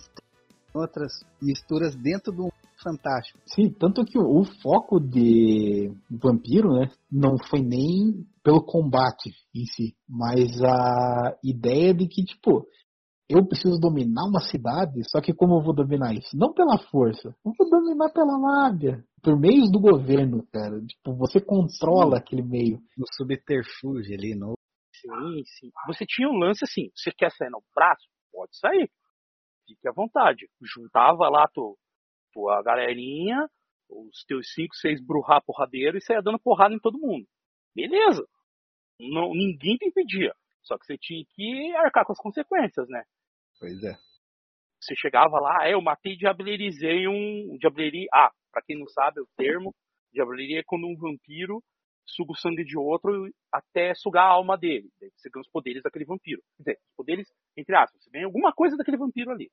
outras 0.74 1.12
misturas 1.40 1.94
dentro 1.96 2.32
do 2.32 2.48
fantástico. 2.82 3.38
Sim, 3.46 3.70
tanto 3.70 4.04
que 4.04 4.18
o, 4.18 4.40
o 4.40 4.44
foco 4.60 5.00
de 5.00 5.90
Vampiro, 6.10 6.68
né, 6.74 6.90
não 7.10 7.36
foi 7.48 7.60
nem 7.60 8.26
pelo 8.42 8.62
combate 8.62 9.30
em 9.54 9.64
si, 9.66 9.96
mas 10.08 10.62
a 10.62 11.36
ideia 11.42 11.94
de 11.94 12.06
que, 12.06 12.22
tipo, 12.22 12.66
eu 13.28 13.46
preciso 13.46 13.78
dominar 13.80 14.24
uma 14.28 14.40
cidade, 14.40 15.00
só 15.08 15.20
que 15.20 15.32
como 15.32 15.54
eu 15.56 15.62
vou 15.62 15.74
dominar 15.74 16.12
isso? 16.12 16.36
Não 16.36 16.52
pela 16.52 16.78
força, 16.90 17.34
eu 17.44 17.52
vou 17.58 17.70
dominar 17.70 18.10
pela 18.10 18.36
lábia, 18.36 19.02
por 19.22 19.38
meios 19.38 19.70
do 19.70 19.80
governo, 19.80 20.46
cara. 20.52 20.78
Tipo, 20.84 21.14
você 21.16 21.40
controla 21.40 22.18
aquele 22.18 22.42
meio. 22.42 22.78
No 22.96 23.06
subterfúgio 23.16 24.14
ali, 24.14 24.34
no. 24.34 24.54
Sim, 24.92 25.42
sim. 25.58 25.70
Você 25.86 26.04
tinha 26.06 26.28
um 26.28 26.38
lance 26.38 26.64
assim, 26.64 26.90
você 26.94 27.10
quer 27.10 27.30
sair 27.32 27.50
no 27.50 27.62
braço? 27.74 28.04
Pode 28.30 28.56
sair. 28.58 28.90
Fique 29.66 29.88
à 29.88 29.92
vontade. 29.92 30.46
Juntava 30.62 31.28
lá 31.30 31.46
tu, 31.52 31.76
tua 32.32 32.62
galerinha, 32.62 33.48
os 33.88 34.24
teus 34.26 34.52
cinco, 34.52 34.74
seis 34.74 35.00
brurrar 35.04 35.42
porradeiro 35.44 35.96
e 35.96 36.02
saia 36.02 36.22
dando 36.22 36.38
porrada 36.38 36.74
em 36.74 36.78
todo 36.78 36.98
mundo. 36.98 37.26
Beleza. 37.74 38.26
Não, 39.00 39.30
ninguém 39.30 39.76
te 39.76 39.88
impedia. 39.88 40.34
Só 40.64 40.78
que 40.78 40.86
você 40.86 40.96
tinha 40.98 41.24
que 41.34 41.76
arcar 41.76 42.04
com 42.04 42.12
as 42.12 42.18
consequências, 42.18 42.88
né? 42.88 43.04
Pois 43.60 43.82
é. 43.84 43.96
Você 44.80 44.94
chegava 44.96 45.38
lá, 45.40 45.66
é, 45.66 45.74
eu 45.74 45.80
matei 45.80 46.12
e 46.12 46.18
diablerizei 46.18 47.06
um. 47.08 47.56
Diableri, 47.58 48.06
ah, 48.12 48.30
pra 48.52 48.62
quem 48.62 48.78
não 48.78 48.86
sabe 48.88 49.20
o 49.20 49.28
termo, 49.36 49.74
diableria 50.12 50.60
é 50.60 50.64
quando 50.66 50.86
um 50.86 50.96
vampiro 50.96 51.62
suga 52.06 52.32
o 52.32 52.36
sangue 52.36 52.64
de 52.64 52.76
outro 52.76 53.30
até 53.52 53.94
sugar 53.94 54.24
a 54.24 54.32
alma 54.32 54.56
dele. 54.56 54.88
Daí 55.00 55.10
você 55.16 55.30
ganha 55.30 55.40
os 55.40 55.50
poderes 55.50 55.82
daquele 55.82 56.04
vampiro. 56.04 56.42
Quer 56.56 56.62
dizer, 56.62 56.78
os 56.82 56.96
poderes, 56.96 57.28
entre 57.56 57.76
aspas, 57.76 58.02
você 58.02 58.10
ganha 58.10 58.26
alguma 58.26 58.52
coisa 58.52 58.76
daquele 58.76 58.98
vampiro 58.98 59.30
ali. 59.30 59.50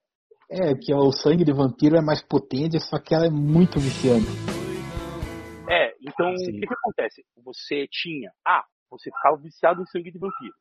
É, 0.50 0.76
que 0.76 0.93
o 0.93 1.12
sangue 1.12 1.45
de 1.45 1.54
vampiro 1.54 1.95
é 1.95 2.02
mais 2.02 2.21
potente, 2.21 2.80
só 2.80 3.00
que 3.00 3.15
ela 3.15 3.26
é 3.26 3.30
muito 3.30 3.80
viciante. 3.80 4.28
É, 5.69 5.95
então 6.02 6.36
Sim. 6.36 6.58
o 6.58 6.60
que, 6.60 6.67
que 6.67 6.74
acontece? 6.74 7.24
Você 7.45 7.88
tinha. 7.89 8.32
Ah, 8.45 8.65
você 8.89 9.10
ficava 9.10 9.38
viciado 9.38 9.82
em 9.82 9.86
sangue 9.86 10.12
de 10.12 10.19
vampiro. 10.19 10.54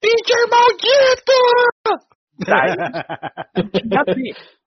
Pincher 0.00 0.48
maldito! 0.48 1.38
Daí 2.46 2.74
B. 4.14 4.32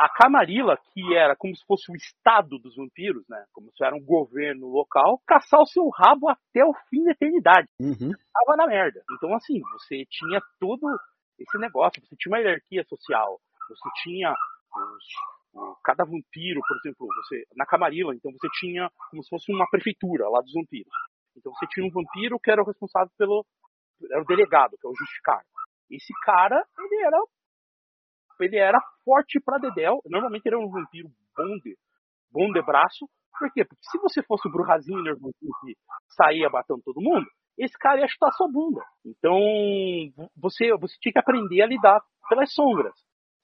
A 0.00 0.08
Camarilla, 0.08 0.78
que 0.94 1.12
era 1.16 1.34
como 1.34 1.56
se 1.56 1.64
fosse 1.66 1.90
o 1.90 1.96
estado 1.96 2.56
dos 2.60 2.76
vampiros, 2.76 3.24
né? 3.28 3.44
Como 3.52 3.68
se 3.72 3.84
era 3.84 3.96
um 3.96 4.04
governo 4.04 4.68
local, 4.68 5.20
caçar 5.26 5.58
o 5.60 5.66
seu 5.66 5.88
rabo 5.88 6.28
até 6.28 6.64
o 6.64 6.72
fim 6.88 7.02
da 7.02 7.10
eternidade. 7.10 7.66
Uhum. 7.80 8.12
Tava 8.32 8.56
na 8.56 8.68
merda. 8.68 9.02
Então, 9.16 9.34
assim, 9.34 9.60
você 9.72 10.04
tinha 10.08 10.40
todo 10.60 10.86
esse 11.36 11.58
negócio, 11.58 12.00
você 12.00 12.14
tinha 12.16 12.32
uma 12.32 12.38
hierarquia 12.38 12.84
social, 12.84 13.40
você 13.68 13.88
tinha 14.04 14.30
os- 14.32 15.74
cada 15.82 16.04
vampiro, 16.04 16.60
por 16.68 16.76
exemplo, 16.76 17.08
você 17.16 17.42
na 17.56 17.66
Camarilla, 17.66 18.14
então 18.14 18.30
você 18.30 18.46
tinha 18.60 18.88
como 19.10 19.24
se 19.24 19.28
fosse 19.28 19.52
uma 19.52 19.68
prefeitura 19.68 20.28
lá 20.28 20.40
dos 20.40 20.52
vampiros. 20.54 20.92
Então 21.36 21.52
você 21.54 21.66
tinha 21.70 21.84
um 21.84 21.90
vampiro 21.90 22.38
que 22.38 22.52
era 22.52 22.62
o 22.62 22.66
responsável 22.66 23.10
pelo 23.18 23.44
era 24.10 24.22
o 24.22 24.26
delegado, 24.26 24.76
que 24.78 24.86
é 24.86 24.90
o 24.90 24.94
justicar. 24.94 25.40
Esse 25.90 26.12
cara, 26.24 26.64
ele 26.78 27.02
era 27.04 27.18
ele 28.40 28.56
era 28.56 28.78
forte 29.04 29.40
pra 29.40 29.58
dedéu, 29.58 30.00
normalmente 30.06 30.46
ele 30.46 30.54
era 30.54 30.64
um 30.64 30.70
vampiro 30.70 31.08
bom 31.36 31.58
de, 31.58 31.76
bom 32.30 32.52
de 32.52 32.62
braço. 32.62 33.08
Por 33.36 33.52
quê? 33.52 33.64
Porque 33.64 33.82
se 33.82 33.98
você 33.98 34.22
fosse 34.22 34.48
o 34.48 34.52
Bruhazinho 34.52 35.02
que 35.04 35.76
saía 36.16 36.48
batendo 36.48 36.82
todo 36.84 37.00
mundo, 37.00 37.26
esse 37.56 37.76
cara 37.78 38.00
ia 38.00 38.08
chutar 38.08 38.30
sua 38.32 38.48
bunda. 38.48 38.80
Então, 39.04 39.36
você, 40.36 40.70
você 40.76 40.96
tinha 41.00 41.12
que 41.12 41.18
aprender 41.18 41.62
a 41.62 41.66
lidar 41.66 42.00
pelas 42.28 42.52
sombras. 42.52 42.94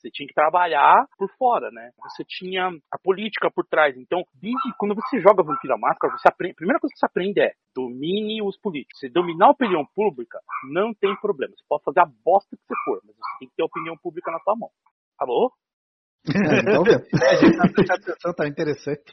Você 0.04 0.10
tinha 0.10 0.28
que 0.28 0.34
trabalhar 0.34 1.06
por 1.16 1.30
fora, 1.38 1.70
né? 1.70 1.90
Você 2.02 2.22
tinha 2.28 2.68
a 2.92 2.98
política 3.02 3.50
por 3.50 3.64
trás. 3.64 3.96
Então, 3.96 4.22
desde 4.34 4.76
quando 4.76 4.94
você 4.94 5.18
joga 5.18 5.42
Vampiro 5.42 5.72
à 5.72 5.78
Máscara, 5.78 6.12
você 6.12 6.28
aprende, 6.28 6.52
a 6.52 6.56
primeira 6.56 6.78
coisa 6.78 6.92
que 6.92 6.98
você 6.98 7.06
aprende 7.06 7.40
é 7.40 7.52
domine 7.74 8.42
os 8.42 8.58
políticos. 8.60 9.00
Você 9.00 9.08
dominar 9.08 9.46
a 9.46 9.52
opinião 9.52 9.82
pública, 9.94 10.38
não 10.70 10.92
tem 10.92 11.16
problema. 11.16 11.54
Você 11.56 11.64
pode 11.66 11.84
fazer 11.84 12.00
a 12.00 12.10
bosta 12.22 12.54
que 12.54 12.62
você 12.66 12.74
for, 12.84 13.00
mas 13.06 13.16
você 13.16 13.38
tem 13.38 13.48
que 13.48 13.54
ter 13.56 13.62
a 13.62 13.66
opinião 13.66 13.96
pública 13.96 14.30
na 14.30 14.40
sua 14.40 14.54
mão. 14.54 14.68
Alô? 15.18 15.50
Então, 16.28 16.84
vendo? 16.84 17.04
É, 17.24 17.30
a 17.30 17.34
gente 17.36 17.56
tá 17.56 17.68
prestando 17.72 18.02
atenção, 18.02 18.34
tá 18.34 18.48
interessante. 18.48 19.12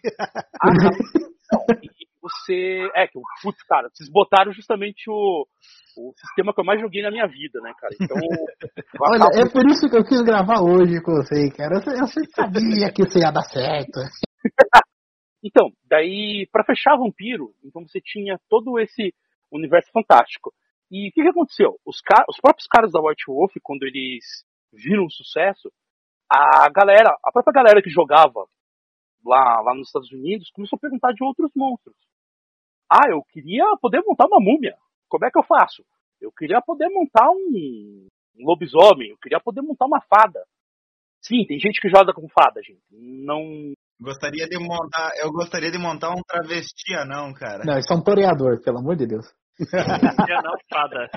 Ah, 0.60 0.72
tá. 0.72 0.90
Não, 1.52 1.66
e 1.84 2.01
você. 2.22 2.90
É, 2.96 3.08
que, 3.08 3.20
putz, 3.42 3.62
cara, 3.64 3.90
vocês 3.92 4.10
botaram 4.10 4.52
justamente 4.52 5.10
o, 5.10 5.46
o 5.98 6.14
sistema 6.18 6.54
que 6.54 6.62
eu 6.62 6.66
mais 6.66 6.80
joguei 6.80 7.02
na 7.02 7.12
minha 7.12 7.28
vida, 7.28 7.60
né, 7.62 7.74
cara? 7.80 7.94
Então. 8.00 8.18
Olha, 9.02 9.42
é 9.42 9.50
por 9.52 9.66
isso 9.70 9.90
que 9.90 9.98
eu 9.98 10.04
quis 10.06 10.22
gravar 10.22 10.62
hoje 10.62 11.02
com 11.02 11.12
você, 11.14 11.50
cara. 11.52 11.76
Eu, 11.76 12.00
eu 12.00 12.08
sempre 12.08 12.32
sabia 12.32 12.92
que 12.94 13.02
isso 13.04 13.18
ia 13.18 13.32
dar 13.32 13.44
certo. 13.44 14.00
Então, 15.44 15.72
daí, 15.90 16.48
pra 16.52 16.64
fechar 16.64 16.96
Vampiro, 16.96 17.52
então 17.64 17.82
você 17.82 18.00
tinha 18.00 18.38
todo 18.48 18.80
esse 18.80 19.12
universo 19.52 19.90
fantástico. 19.92 20.54
E 20.92 21.10
o 21.10 21.12
que, 21.12 21.24
que 21.24 21.30
aconteceu? 21.30 21.80
Os, 21.84 22.00
ca- 22.00 22.26
os 22.30 22.38
próprios 22.40 22.68
caras 22.68 22.92
da 22.92 23.02
White 23.02 23.24
Wolf, 23.28 23.52
quando 23.64 23.82
eles 23.82 24.24
viram 24.72 25.06
o 25.06 25.10
sucesso, 25.12 25.72
a 26.30 26.70
galera, 26.70 27.18
a 27.26 27.32
própria 27.32 27.54
galera 27.54 27.82
que 27.82 27.90
jogava 27.90 28.46
lá, 29.26 29.62
lá 29.62 29.74
nos 29.74 29.88
Estados 29.88 30.12
Unidos 30.12 30.52
começou 30.52 30.78
a 30.78 30.80
perguntar 30.80 31.12
de 31.14 31.24
outros 31.24 31.50
monstros. 31.56 31.96
Ah, 32.92 33.10
eu 33.10 33.24
queria 33.24 33.64
poder 33.82 34.02
montar 34.06 34.28
uma 34.28 34.42
múmia. 34.42 34.76
Como 35.08 35.26
é 35.26 35.32
que 35.32 35.40
eu 35.40 35.44
faço? 35.44 35.82
Eu 36.20 36.30
queria 36.32 36.62
poder 36.62 36.90
montar 36.90 37.30
um, 37.30 38.08
um 38.38 38.46
lobisomem. 38.46 39.12
Eu 39.12 39.18
queria 39.18 39.40
poder 39.40 39.62
montar 39.62 39.86
uma 39.86 40.02
fada. 40.02 40.44
Sim, 41.22 41.46
tem 41.46 41.58
gente 41.58 41.80
que 41.80 41.90
joga 41.90 42.14
com 42.14 42.28
fada, 42.28 42.62
gente. 42.62 42.82
Não, 42.92 43.74
Gostaria 44.02 44.48
de 44.48 44.58
montar, 44.58 45.12
eu 45.22 45.32
gostaria 45.32 45.70
de 45.72 45.78
montar 45.78 46.10
um 46.10 46.24
travesti 46.28 46.92
não, 47.08 47.32
cara. 47.34 47.64
Não, 47.64 47.78
isso 47.78 47.94
é 47.94 47.96
um 47.96 48.04
toreador, 48.04 48.60
pelo 48.64 48.80
amor 48.80 48.96
de 48.96 49.06
Deus. 49.06 49.28
Já 50.28 50.42
não, 50.42 50.54
fada. 50.74 51.08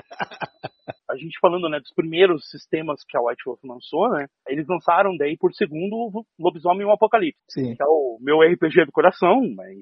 a 1.09 1.15
gente 1.17 1.39
falando 1.41 1.67
né, 1.67 1.79
dos 1.79 1.91
primeiros 1.95 2.47
sistemas 2.47 3.01
que 3.09 3.17
a 3.17 3.21
White 3.21 3.41
Wolf 3.43 3.59
lançou, 3.63 4.07
né? 4.11 4.27
Eles 4.47 4.67
lançaram 4.69 5.17
daí 5.17 5.35
por 5.35 5.51
segundo 5.55 5.95
o 5.95 6.25
Lobisomem 6.39 6.83
e 6.83 6.85
o 6.85 6.91
Apocalipse, 6.91 7.41
Sim. 7.49 7.75
que 7.75 7.81
é 7.81 7.87
o 7.87 8.19
meu 8.21 8.41
RPG 8.41 8.85
do 8.85 8.91
coração, 8.91 9.41
mas 9.55 9.81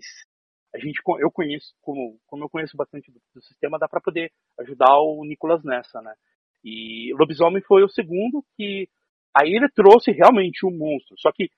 a 0.73 0.79
gente 0.79 0.99
eu 1.19 1.31
conheço 1.31 1.73
como 1.81 2.19
como 2.25 2.43
eu 2.43 2.49
conheço 2.49 2.75
bastante 2.75 3.11
do, 3.11 3.19
do 3.33 3.41
sistema, 3.41 3.77
dá 3.79 3.87
para 3.87 4.01
poder 4.01 4.31
ajudar 4.59 4.99
o 4.99 5.23
Nicolas 5.23 5.63
nessa, 5.63 6.01
né? 6.01 6.13
E 6.63 7.13
Lobisomem 7.13 7.61
foi 7.63 7.83
o 7.83 7.89
segundo 7.89 8.43
que 8.55 8.87
aí 9.35 9.53
ele 9.53 9.69
trouxe 9.69 10.11
realmente 10.11 10.65
o 10.65 10.71
monstro, 10.71 11.15
só 11.19 11.31
que 11.31 11.49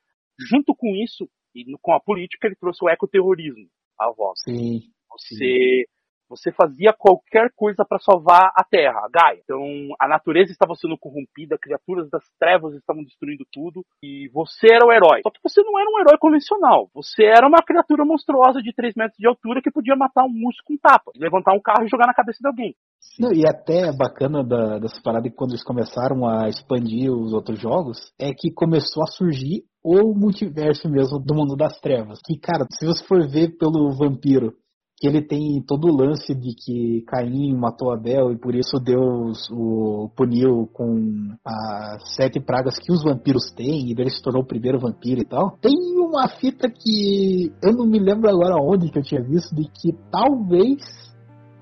junto 0.49 0.75
com 0.75 0.95
isso 0.95 1.29
e 1.53 1.63
no- 1.69 1.79
com 1.79 1.93
a 1.93 1.99
política 1.99 2.47
ele 2.47 2.55
trouxe 2.55 2.83
o 2.83 2.89
ecoterrorismo 2.89 3.67
à 3.99 4.11
volta 4.11 4.41
Sim. 4.43 4.81
você 5.09 5.85
você 6.29 6.51
fazia 6.51 6.93
qualquer 6.93 7.51
coisa 7.55 7.85
para 7.87 7.99
salvar 7.99 8.51
a 8.55 8.63
Terra, 8.63 8.99
a 9.03 9.09
Gaia. 9.09 9.41
Então 9.43 9.61
a 9.99 10.07
natureza 10.07 10.51
estava 10.51 10.75
sendo 10.75 10.97
corrompida, 10.97 11.57
criaturas 11.61 12.09
das 12.09 12.23
trevas 12.39 12.73
estavam 12.75 13.03
destruindo 13.03 13.45
tudo 13.51 13.83
e 14.03 14.29
você 14.33 14.67
era 14.73 14.85
o 14.85 14.91
herói. 14.91 15.21
Só 15.23 15.31
que 15.31 15.39
você 15.43 15.61
não 15.61 15.79
era 15.79 15.89
um 15.89 15.99
herói 15.99 16.17
convencional. 16.19 16.89
Você 16.93 17.23
era 17.23 17.47
uma 17.47 17.63
criatura 17.63 18.05
monstruosa 18.05 18.61
de 18.61 18.73
3 18.73 18.93
metros 18.95 19.17
de 19.17 19.27
altura 19.27 19.61
que 19.61 19.71
podia 19.71 19.95
matar 19.95 20.23
um 20.23 20.47
urso 20.47 20.61
com 20.65 20.77
tapa, 20.77 21.11
levantar 21.15 21.53
um 21.53 21.61
carro 21.61 21.85
e 21.85 21.89
jogar 21.89 22.07
na 22.07 22.13
cabeça 22.13 22.39
de 22.41 22.47
alguém. 22.47 22.75
Não, 23.19 23.31
e 23.31 23.47
até 23.47 23.89
é 23.89 23.95
bacana 23.95 24.43
da, 24.43 24.79
dessa 24.79 25.01
parada 25.01 25.29
que 25.29 25.35
quando 25.35 25.51
eles 25.51 25.63
começaram 25.63 26.27
a 26.27 26.49
expandir 26.49 27.11
os 27.11 27.33
outros 27.33 27.59
jogos, 27.59 28.11
é 28.19 28.33
que 28.33 28.51
começou 28.51 29.03
a 29.03 29.07
surgir 29.07 29.63
o 29.83 30.13
multiverso 30.13 30.89
mesmo 30.89 31.19
do 31.19 31.35
mundo 31.35 31.55
das 31.55 31.79
trevas. 31.79 32.19
Que, 32.25 32.39
cara, 32.39 32.65
se 32.71 32.85
você 32.85 33.05
for 33.05 33.27
ver 33.29 33.55
pelo 33.57 33.95
vampiro, 33.95 34.53
que 34.97 35.07
ele 35.07 35.21
tem 35.21 35.61
todo 35.67 35.87
o 35.87 35.95
lance 35.95 36.33
de 36.33 36.55
que 36.55 37.03
Caim 37.07 37.53
matou 37.53 37.91
Abel 37.91 38.31
e 38.31 38.37
por 38.37 38.55
isso 38.55 38.79
Deus 38.79 39.49
o 39.51 40.09
puniu 40.15 40.69
com 40.73 41.35
as 41.45 42.15
sete 42.15 42.39
pragas 42.39 42.79
que 42.79 42.91
os 42.91 43.03
vampiros 43.03 43.51
têm, 43.51 43.87
e 43.87 43.91
ele 43.91 44.09
se 44.09 44.21
tornou 44.21 44.43
o 44.43 44.47
primeiro 44.47 44.79
vampiro 44.79 45.21
e 45.21 45.25
tal. 45.25 45.57
Tem 45.61 45.75
uma 45.97 46.27
fita 46.29 46.69
que 46.69 47.51
eu 47.61 47.73
não 47.73 47.85
me 47.85 47.99
lembro 47.99 48.29
agora 48.29 48.55
onde 48.61 48.89
que 48.89 48.99
eu 48.99 49.03
tinha 49.03 49.21
visto, 49.21 49.53
de 49.53 49.63
que 49.63 49.93
talvez 50.09 50.79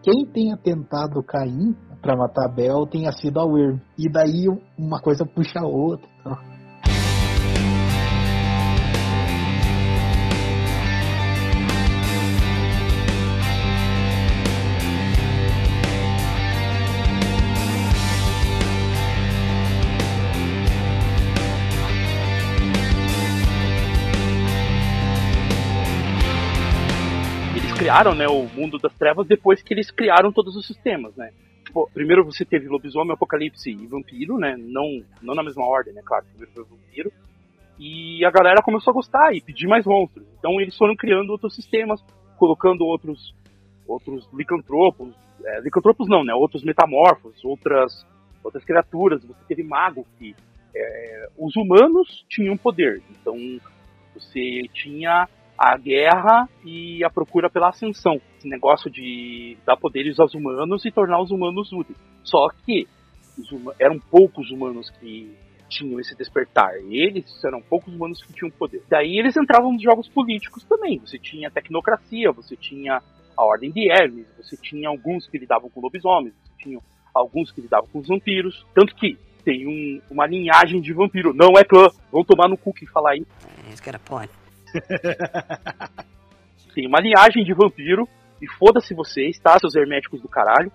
quem 0.04 0.26
tenha 0.26 0.56
tentado 0.56 1.24
Caim 1.24 1.76
pra 2.02 2.18
matar 2.18 2.46
Abel 2.46 2.86
tenha 2.86 3.12
sido 3.12 3.40
a 3.40 3.46
Wyrm. 3.46 3.80
E 3.98 4.10
daí 4.12 4.46
uma 4.78 5.02
coisa 5.02 5.26
puxa 5.26 5.60
a 5.60 5.68
outra. 5.68 6.08
então. 6.20 6.63
Criaram, 27.84 28.16
né, 28.16 28.26
o 28.30 28.48
mundo 28.48 28.80
das 28.80 28.94
trevas 28.94 29.28
depois 29.28 29.62
que 29.62 29.74
eles 29.74 29.92
criaram 29.92 30.32
todos 30.32 30.56
os 30.56 30.66
sistemas, 30.66 31.14
né? 31.18 31.32
Tipo, 31.66 31.90
primeiro 31.94 32.24
você 32.24 32.46
teve 32.46 32.70
lobisomem, 32.70 33.12
apocalipse 33.12 33.70
e 33.70 33.88
vampiro, 33.88 34.38
né? 34.38 34.56
Não, 34.58 35.04
não 35.22 35.36
na 35.36 35.44
mesma 35.44 35.66
ordem, 35.66 35.94
né? 35.94 36.02
Claro, 36.06 36.24
primeiro 36.30 36.54
foi 36.54 36.64
o 36.64 36.66
vampiro. 36.66 37.12
E 37.78 38.24
a 38.24 38.32
galera 38.32 38.62
começou 38.62 38.92
a 38.92 38.94
gostar 38.94 39.36
e 39.36 39.42
pedir 39.42 39.68
mais 39.68 39.86
monstros. 39.86 40.26
Então 40.40 40.62
eles 40.62 40.78
foram 40.78 40.96
criando 40.96 41.32
outros 41.32 41.56
sistemas, 41.56 42.02
colocando 42.38 42.86
outros 42.86 43.36
outros 43.86 44.30
licantropos, 44.34 45.14
é, 45.44 45.60
licantropos 45.60 46.08
não, 46.08 46.24
né? 46.24 46.34
Outros 46.34 46.64
metamorfos, 46.64 47.44
outras 47.44 48.06
outras 48.42 48.64
criaturas. 48.64 49.26
Você 49.26 49.44
teve 49.46 49.64
mago 49.64 50.08
que 50.18 50.34
é, 50.74 51.28
os 51.38 51.54
humanos 51.58 52.24
tinham 52.30 52.56
poder. 52.56 53.02
Então 53.12 53.36
você 54.14 54.70
tinha 54.74 55.28
a 55.58 55.78
guerra 55.78 56.50
e 56.66 57.04
a 57.04 57.10
procura 57.10 57.50
pela 57.50 57.70
ascensão. 57.70 58.20
Esse 58.38 58.48
negócio 58.50 58.90
de 58.90 59.58
dar 59.66 59.78
poderes 59.78 60.20
aos 60.20 60.34
humanos 60.34 60.84
e 60.86 60.92
tornar 60.92 61.22
os 61.22 61.32
humanos 61.32 61.72
úteis. 61.72 61.98
Só 62.24 62.48
que 62.66 62.88
os 63.38 63.52
huma- 63.52 63.74
eram 63.80 64.00
poucos 64.00 64.50
humanos 64.52 64.90
que 65.00 65.32
tinham 65.70 66.00
esse 66.00 66.16
despertar. 66.16 66.72
Eles 66.90 67.26
eram 67.44 67.62
poucos 67.62 67.94
humanos 67.94 68.22
que 68.22 68.34
tinham 68.34 68.52
poder. 68.52 68.84
Daí 68.90 69.18
eles 69.18 69.36
entravam 69.38 69.74
nos 69.74 69.82
jogos 69.82 70.08
políticos 70.10 70.64
também. 70.66 71.00
Você 71.00 71.18
tinha 71.18 71.48
a 71.48 71.52
tecnocracia, 71.52 72.32
você 72.32 72.56
tinha 72.56 73.02
a 73.36 73.44
Ordem 73.44 73.72
de 73.72 73.90
Hermes, 73.90 74.28
você 74.38 74.56
tinha 74.58 74.88
alguns 74.90 75.28
que 75.28 75.38
lidavam 75.40 75.70
com 75.70 75.82
lobisomens, 75.82 76.34
você 76.44 76.64
tinha 76.64 76.80
alguns 77.14 77.52
que 77.52 77.62
lidavam 77.62 77.88
com 77.92 78.00
os 78.00 78.08
vampiros. 78.08 78.66
Tanto 78.76 78.94
que 78.96 79.18
tem 79.44 79.66
um- 79.68 80.02
uma 80.12 80.28
linhagem 80.28 80.80
de 80.80 80.94
vampiro. 80.94 81.34
Não 81.34 81.54
é 81.58 81.64
clã. 81.64 81.88
Vão 82.12 82.24
tomar 82.24 82.48
no 82.48 82.58
cu 82.58 82.72
que 82.74 82.86
falar 82.86 83.16
isso. 83.16 83.28
He's 83.70 83.80
got 83.80 83.96
a 83.96 84.00
point. 84.00 84.32
tem 86.74 86.88
uma 86.88 87.00
linhagem 87.00 87.44
de 87.44 87.54
vampiro 87.54 88.08
E 88.42 88.48
foda-se 88.58 88.96
vocês, 88.96 89.38
tá? 89.40 89.60
Seus 89.60 89.76
herméticos 89.76 90.20
do 90.22 90.28
caralho. 90.28 90.72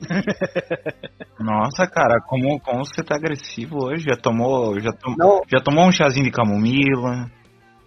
Nossa, 1.38 1.86
cara, 1.86 2.20
como, 2.26 2.58
como 2.60 2.84
você 2.84 3.02
tá 3.02 3.14
agressivo 3.16 3.84
hoje? 3.84 4.04
Já 4.08 4.16
tomou, 4.16 4.78
já, 4.80 4.90
tom, 4.92 5.14
Não. 5.16 5.42
já 5.46 5.60
tomou 5.60 5.86
um 5.86 5.92
chazinho 5.92 6.24
de 6.24 6.32
camomila? 6.32 7.30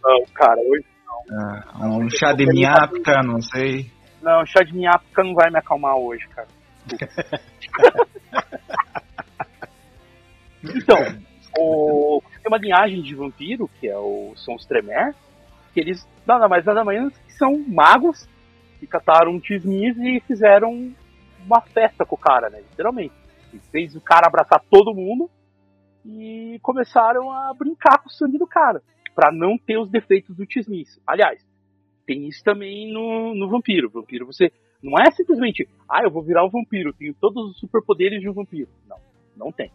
Não, 0.03 0.23
cara, 0.33 0.59
hoje. 0.61 0.85
ah, 1.31 1.87
um 1.87 2.09
chá 2.09 2.31
de 2.33 2.45
miapca, 2.45 3.21
não 3.23 3.41
sei. 3.41 3.91
Não, 4.21 4.45
chá 4.45 4.63
de 4.63 4.73
minhapica 4.73 5.23
não 5.23 5.33
vai 5.33 5.49
me 5.51 5.57
acalmar 5.59 5.95
hoje, 5.95 6.25
cara. 6.29 6.47
então, 10.63 10.97
o, 11.59 12.21
tem 12.21 12.47
uma 12.47 12.57
linhagem 12.57 13.01
de 13.01 13.13
vampiro, 13.15 13.69
que 13.79 13.87
é 13.87 13.97
o, 13.97 14.33
são 14.37 14.55
os 14.55 14.65
Tremere, 14.65 15.13
que 15.77 15.81
eles 15.81 16.07
nada 16.25 16.47
mais 16.47 16.65
nada 16.65 16.83
menos 16.83 17.15
que 17.19 17.33
são 17.33 17.55
magos 17.67 18.27
que 18.79 18.87
cataram 18.87 19.33
um 19.33 19.39
tismis 19.39 19.95
e 19.99 20.19
fizeram 20.21 20.91
uma 21.45 21.61
festa 21.61 22.03
com 22.03 22.15
o 22.15 22.17
cara, 22.17 22.49
né? 22.49 22.61
Literalmente. 22.61 23.13
E 23.53 23.59
fez 23.71 23.95
o 23.95 24.01
cara 24.01 24.25
abraçar 24.25 24.59
todo 24.71 24.95
mundo 24.95 25.29
e 26.03 26.59
começaram 26.63 27.31
a 27.31 27.53
brincar 27.53 27.99
com 27.99 28.09
o 28.09 28.11
sangue 28.11 28.39
do 28.39 28.47
cara, 28.47 28.81
pra 29.13 29.31
não 29.31 29.55
ter 29.55 29.77
os 29.77 29.89
defeitos 29.89 30.35
do 30.35 30.47
tismis. 30.47 30.99
Aliás, 31.05 31.45
tem 32.07 32.27
isso 32.27 32.43
também 32.43 32.91
no, 32.91 33.35
no 33.35 33.47
vampiro. 33.47 33.89
Vampiro, 33.89 34.25
você 34.25 34.51
não 34.81 34.97
é 34.99 35.11
simplesmente, 35.11 35.69
ah, 35.87 36.01
eu 36.03 36.09
vou 36.09 36.23
virar 36.23 36.43
um 36.43 36.49
vampiro, 36.49 36.93
tenho 36.93 37.13
todos 37.13 37.51
os 37.51 37.59
superpoderes 37.59 38.19
de 38.19 38.27
um 38.27 38.33
vampiro. 38.33 38.69
Não, 38.87 38.97
não 39.35 39.51
tem. 39.51 39.71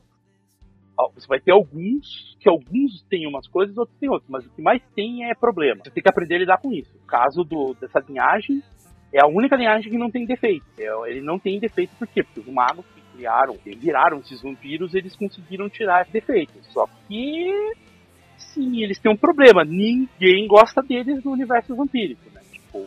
Você 1.15 1.27
vai 1.27 1.41
ter 1.41 1.53
alguns, 1.53 2.37
que 2.41 2.49
alguns 2.49 3.03
têm 3.09 3.27
umas 3.27 3.47
coisas, 3.49 3.77
outros 3.77 3.97
têm 3.99 4.11
outras, 4.11 4.29
mas 4.29 4.47
o 4.47 4.51
que 4.51 4.63
mais 4.63 4.83
tem 4.95 5.31
é 5.31 5.35
problema. 5.35 5.83
Você 5.85 5.91
tem 5.91 6.03
que 6.03 6.09
aprender 6.09 6.37
a 6.37 6.39
lidar 6.39 6.59
com 6.59 6.73
isso. 6.73 6.91
O 7.03 7.07
caso 7.07 7.45
do, 7.45 7.75
dessa 7.75 8.01
linhagem 8.01 8.63
é 9.13 9.23
a 9.23 9.27
única 9.27 9.57
linhagem 9.57 9.91
que 9.91 9.99
não 9.99 10.11
tem 10.11 10.25
defeito. 10.25 10.65
É, 10.79 10.87
ele 11.11 11.21
não 11.21 11.39
tem 11.39 11.61
defeito 11.61 11.95
por 11.97 12.09
quê? 12.09 12.23
Porque 12.23 12.41
os 12.41 12.55
magos 12.55 12.85
que 12.95 13.17
criaram, 13.17 13.57
que 13.59 13.75
viraram 13.77 14.19
esses 14.19 14.43
vampiros, 14.43 14.95
eles 14.95 15.15
conseguiram 15.15 15.69
tirar 15.69 16.03
esse 16.03 16.13
defeito. 16.13 16.53
Só 16.71 16.87
que, 17.07 17.75
sim, 18.39 18.83
eles 18.83 18.99
têm 18.99 19.13
um 19.13 19.17
problema. 19.17 19.65
Ninguém 19.65 20.47
gosta 20.49 20.83
deles 20.83 21.23
no 21.23 21.33
universo 21.33 21.77
vampírico, 21.77 22.23
né? 22.33 22.41
Tipo, 22.51 22.87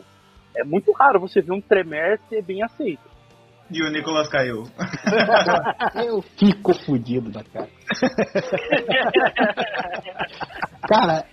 é 0.56 0.64
muito 0.64 0.90
raro 0.92 1.20
você 1.20 1.40
ver 1.40 1.52
um 1.52 1.60
Tremere 1.60 2.20
ser 2.28 2.42
bem 2.42 2.62
aceito. 2.62 3.15
E 3.70 3.82
o 3.82 3.90
Nicolas 3.90 4.28
caiu. 4.28 4.64
Eu 6.06 6.22
fico 6.38 6.72
fudido 6.72 7.30
da 7.30 7.42
cara. 7.42 7.68
cara, 10.88 11.24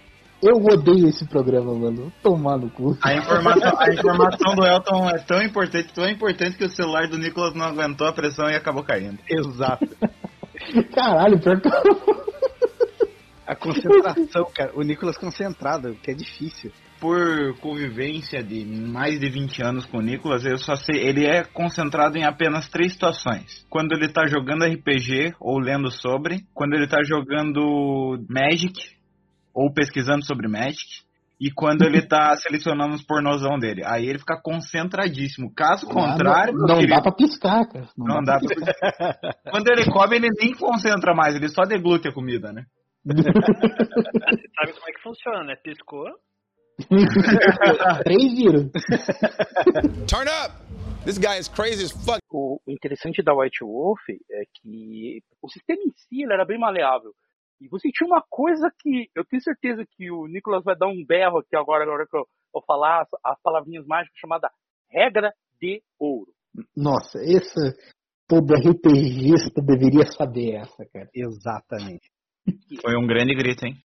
eu 0.43 0.57
odeio 0.57 1.07
esse 1.07 1.25
programa, 1.25 1.73
mano. 1.73 2.11
Tomar 2.21 2.57
no 2.57 2.69
cu. 2.69 2.97
A 3.01 3.13
informação, 3.13 3.79
a 3.79 3.93
informação 3.93 4.55
do 4.55 4.65
Elton 4.65 5.09
é 5.09 5.19
tão 5.19 5.41
importante, 5.41 5.93
tão 5.93 6.09
importante 6.09 6.57
que 6.57 6.65
o 6.65 6.69
celular 6.69 7.07
do 7.07 7.17
Nicolas 7.17 7.53
não 7.53 7.65
aguentou 7.65 8.05
a 8.05 8.11
pressão 8.11 8.49
e 8.49 8.55
acabou 8.55 8.83
caindo. 8.83 9.19
Exato. 9.29 9.87
Caralho, 10.93 11.39
pior 11.39 11.61
que 11.61 11.69
A 13.47 13.55
concentração, 13.55 14.45
cara. 14.53 14.73
O 14.75 14.81
Nicolas 14.81 15.17
concentrado, 15.17 15.95
que 16.03 16.11
é 16.11 16.13
difícil. 16.13 16.73
Por 17.03 17.59
convivência 17.59 18.41
de 18.41 18.63
mais 18.63 19.19
de 19.19 19.29
20 19.29 19.61
anos 19.61 19.85
com 19.85 19.97
o 19.97 20.01
Nicolas, 20.01 20.45
eu 20.45 20.57
só 20.57 20.73
sei, 20.77 21.01
ele 21.01 21.25
é 21.25 21.43
concentrado 21.43 22.17
em 22.17 22.23
apenas 22.23 22.69
três 22.69 22.93
situações. 22.93 23.65
Quando 23.69 23.91
ele 23.91 24.07
tá 24.07 24.25
jogando 24.25 24.63
RPG 24.63 25.35
ou 25.37 25.59
lendo 25.59 25.91
sobre, 25.91 26.45
quando 26.53 26.75
ele 26.75 26.87
tá 26.87 27.03
jogando 27.03 28.23
Magic 28.29 28.79
ou 29.53 29.69
pesquisando 29.73 30.23
sobre 30.23 30.47
Magic, 30.47 31.03
e 31.41 31.51
quando 31.51 31.81
ele 31.81 32.07
tá 32.07 32.33
selecionando 32.39 32.95
os 32.95 33.03
pornozão 33.03 33.59
dele. 33.59 33.81
Aí 33.85 34.05
ele 34.05 34.19
fica 34.19 34.39
concentradíssimo. 34.41 35.53
Caso 35.53 35.85
contrário, 35.85 36.53
não, 36.53 36.67
não 36.67 36.75
querido, 36.75 36.95
dá 36.95 37.01
pra 37.01 37.11
piscar, 37.11 37.67
cara. 37.67 37.89
Não 37.97 38.23
dá 38.23 38.39
pra... 38.39 39.33
Quando 39.51 39.67
ele 39.67 39.91
come, 39.91 40.15
ele 40.15 40.29
nem 40.39 40.53
concentra 40.53 41.13
mais, 41.13 41.35
ele 41.35 41.49
só 41.49 41.63
deglute 41.63 42.07
a 42.07 42.13
comida, 42.13 42.53
né? 42.53 42.63
Você 43.05 43.23
sabe 43.23 44.71
como 44.71 44.87
é 44.87 44.91
que 44.93 45.03
funciona, 45.03 45.43
né? 45.43 45.55
Piscou. 45.61 46.07
Três 48.03 48.33
viram. 48.33 48.69
Turn 50.07 50.27
up! 50.27 50.53
This 51.05 51.17
guy 51.17 51.37
is 51.37 51.49
crazy 51.49 51.83
as 51.83 51.91
fuck. 51.91 52.21
O 52.31 52.59
interessante 52.67 53.21
da 53.21 53.33
White 53.33 53.63
Wolf 53.63 53.99
é 54.09 54.43
que 54.53 55.21
o 55.41 55.49
sistema 55.49 55.81
em 55.81 55.91
si 55.95 56.23
ele 56.23 56.33
era 56.33 56.45
bem 56.45 56.57
maleável. 56.57 57.13
E 57.59 57.67
você 57.67 57.89
tinha 57.91 58.07
uma 58.07 58.23
coisa 58.29 58.71
que 58.79 59.09
eu 59.15 59.25
tenho 59.25 59.41
certeza 59.41 59.85
que 59.97 60.11
o 60.11 60.27
Nicolas 60.27 60.63
vai 60.63 60.77
dar 60.77 60.87
um 60.87 61.05
berro 61.05 61.39
aqui 61.39 61.55
agora, 61.55 61.83
agora 61.83 62.07
que 62.09 62.15
eu 62.15 62.25
vou 62.53 62.63
falar 62.63 63.01
as, 63.01 63.07
as 63.23 63.41
palavrinhas 63.41 63.85
mágicas 63.85 64.17
chamada 64.19 64.49
regra 64.89 65.31
de 65.61 65.81
ouro. 65.99 66.31
Nossa, 66.75 67.19
esse 67.19 67.73
todo 68.27 68.53
RPGista 68.53 69.61
deveria 69.61 70.05
saber 70.05 70.55
essa, 70.55 70.85
cara. 70.91 71.09
Exatamente. 71.13 72.11
Foi 72.81 72.97
um 72.97 73.07
grande 73.07 73.33
grito, 73.35 73.65
hein? 73.65 73.75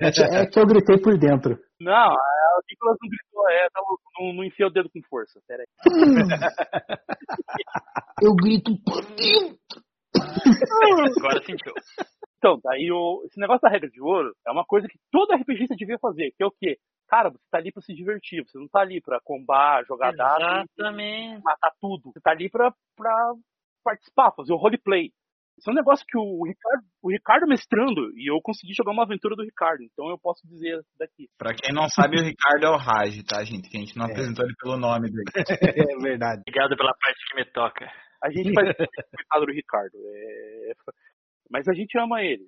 É 0.00 0.10
que, 0.10 0.22
é 0.22 0.46
que 0.46 0.58
eu 0.58 0.66
gritei 0.66 0.98
por 0.98 1.18
dentro. 1.18 1.58
Não, 1.80 2.12
é, 2.12 2.43
o 2.56 2.62
Nicolas 2.68 2.96
não 3.00 3.08
gritou, 3.08 3.48
é, 3.50 3.70
tá 3.70 3.80
louco, 3.80 4.02
não, 4.18 4.32
não 4.32 4.44
enfia 4.44 4.66
o 4.66 4.70
dedo 4.70 4.90
com 4.90 5.00
força. 5.08 5.40
Pera 5.46 5.62
aí. 5.62 5.68
Eu 8.22 8.34
grito 8.34 8.76
por 8.84 9.04
dentro. 9.16 9.58
Agora 11.18 11.42
sentiu. 11.44 11.72
Então, 12.38 12.60
daí 12.62 12.90
o, 12.92 13.22
esse 13.24 13.40
negócio 13.40 13.62
da 13.62 13.70
regra 13.70 13.88
de 13.88 14.00
ouro 14.00 14.34
é 14.46 14.52
uma 14.52 14.64
coisa 14.64 14.86
que 14.86 14.98
todo 15.10 15.34
RPGista 15.34 15.74
devia 15.74 15.98
fazer, 15.98 16.32
que 16.36 16.42
é 16.42 16.46
o 16.46 16.52
quê? 16.52 16.78
Cara, 17.08 17.30
você 17.30 17.42
tá 17.50 17.58
ali 17.58 17.72
pra 17.72 17.82
se 17.82 17.94
divertir, 17.94 18.44
você 18.44 18.58
não 18.58 18.68
tá 18.68 18.80
ali 18.80 19.00
pra 19.00 19.18
combar, 19.24 19.84
jogar 19.86 20.12
dado, 20.12 20.42
Exatamente. 20.42 21.42
matar 21.42 21.72
tudo. 21.80 22.12
Você 22.12 22.20
tá 22.20 22.30
ali 22.30 22.50
pra, 22.50 22.72
pra 22.96 23.32
participar, 23.82 24.32
fazer 24.32 24.52
o 24.52 24.56
roleplay. 24.56 25.10
Isso 25.56 25.70
é 25.70 25.72
um 25.72 25.76
negócio 25.76 26.04
que 26.08 26.18
o 26.18 26.44
Ricardo, 26.46 26.84
o 27.02 27.10
Ricardo 27.10 27.46
mestrando, 27.46 28.10
e 28.18 28.28
eu 28.30 28.40
consegui 28.42 28.74
jogar 28.74 28.90
uma 28.92 29.04
aventura 29.04 29.36
do 29.36 29.44
Ricardo, 29.44 29.82
então 29.84 30.10
eu 30.10 30.18
posso 30.18 30.44
dizer 30.48 30.80
daqui. 30.98 31.28
Pra 31.38 31.54
quem 31.54 31.72
não 31.72 31.88
sabe, 31.88 32.18
o 32.20 32.24
Ricardo 32.24 32.66
é 32.66 32.70
o 32.70 32.76
Raj, 32.76 33.22
tá, 33.22 33.42
gente? 33.44 33.70
Que 33.70 33.76
a 33.76 33.80
gente 33.80 33.96
não 33.96 34.06
É. 34.06 34.10
apresentou 34.10 34.44
ele 34.44 34.54
pelo 34.60 34.76
nome 34.76 35.08
dele. 35.10 35.24
É 35.94 36.02
verdade. 36.02 36.42
Obrigado 36.46 36.76
pela 36.76 36.92
parte 37.00 37.18
que 37.30 37.36
me 37.36 37.44
toca. 37.52 37.86
A 38.22 38.30
gente 38.30 38.52
faz 38.52 38.66
coitado 39.14 39.46
do 39.46 39.52
Ricardo. 39.52 39.96
é- 39.96 40.72
Mas 41.50 41.68
a 41.68 41.72
gente 41.74 41.96
ama 41.98 42.20
ele. 42.22 42.46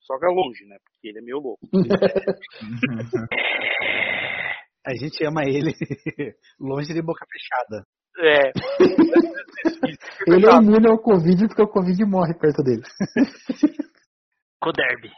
Só 0.00 0.18
que 0.18 0.24
é 0.24 0.28
longe, 0.28 0.64
né? 0.64 0.76
Porque 0.84 1.08
ele 1.08 1.18
é 1.18 1.22
meio 1.22 1.38
louco. 1.38 1.60
A 4.86 4.94
gente 4.96 5.22
ama 5.26 5.42
ele 5.44 5.72
longe 6.58 6.94
de 6.94 7.02
boca 7.02 7.26
fechada. 7.30 7.84
É. 8.20 8.52
Ele 10.26 10.46
é 10.46 10.50
imune 10.56 10.88
ao 10.88 10.98
Covid 10.98 11.46
porque 11.48 11.62
o 11.62 11.68
Covid 11.68 12.04
morre 12.04 12.34
perto 12.34 12.62
dele. 12.62 12.82
Coderby. 14.60 15.10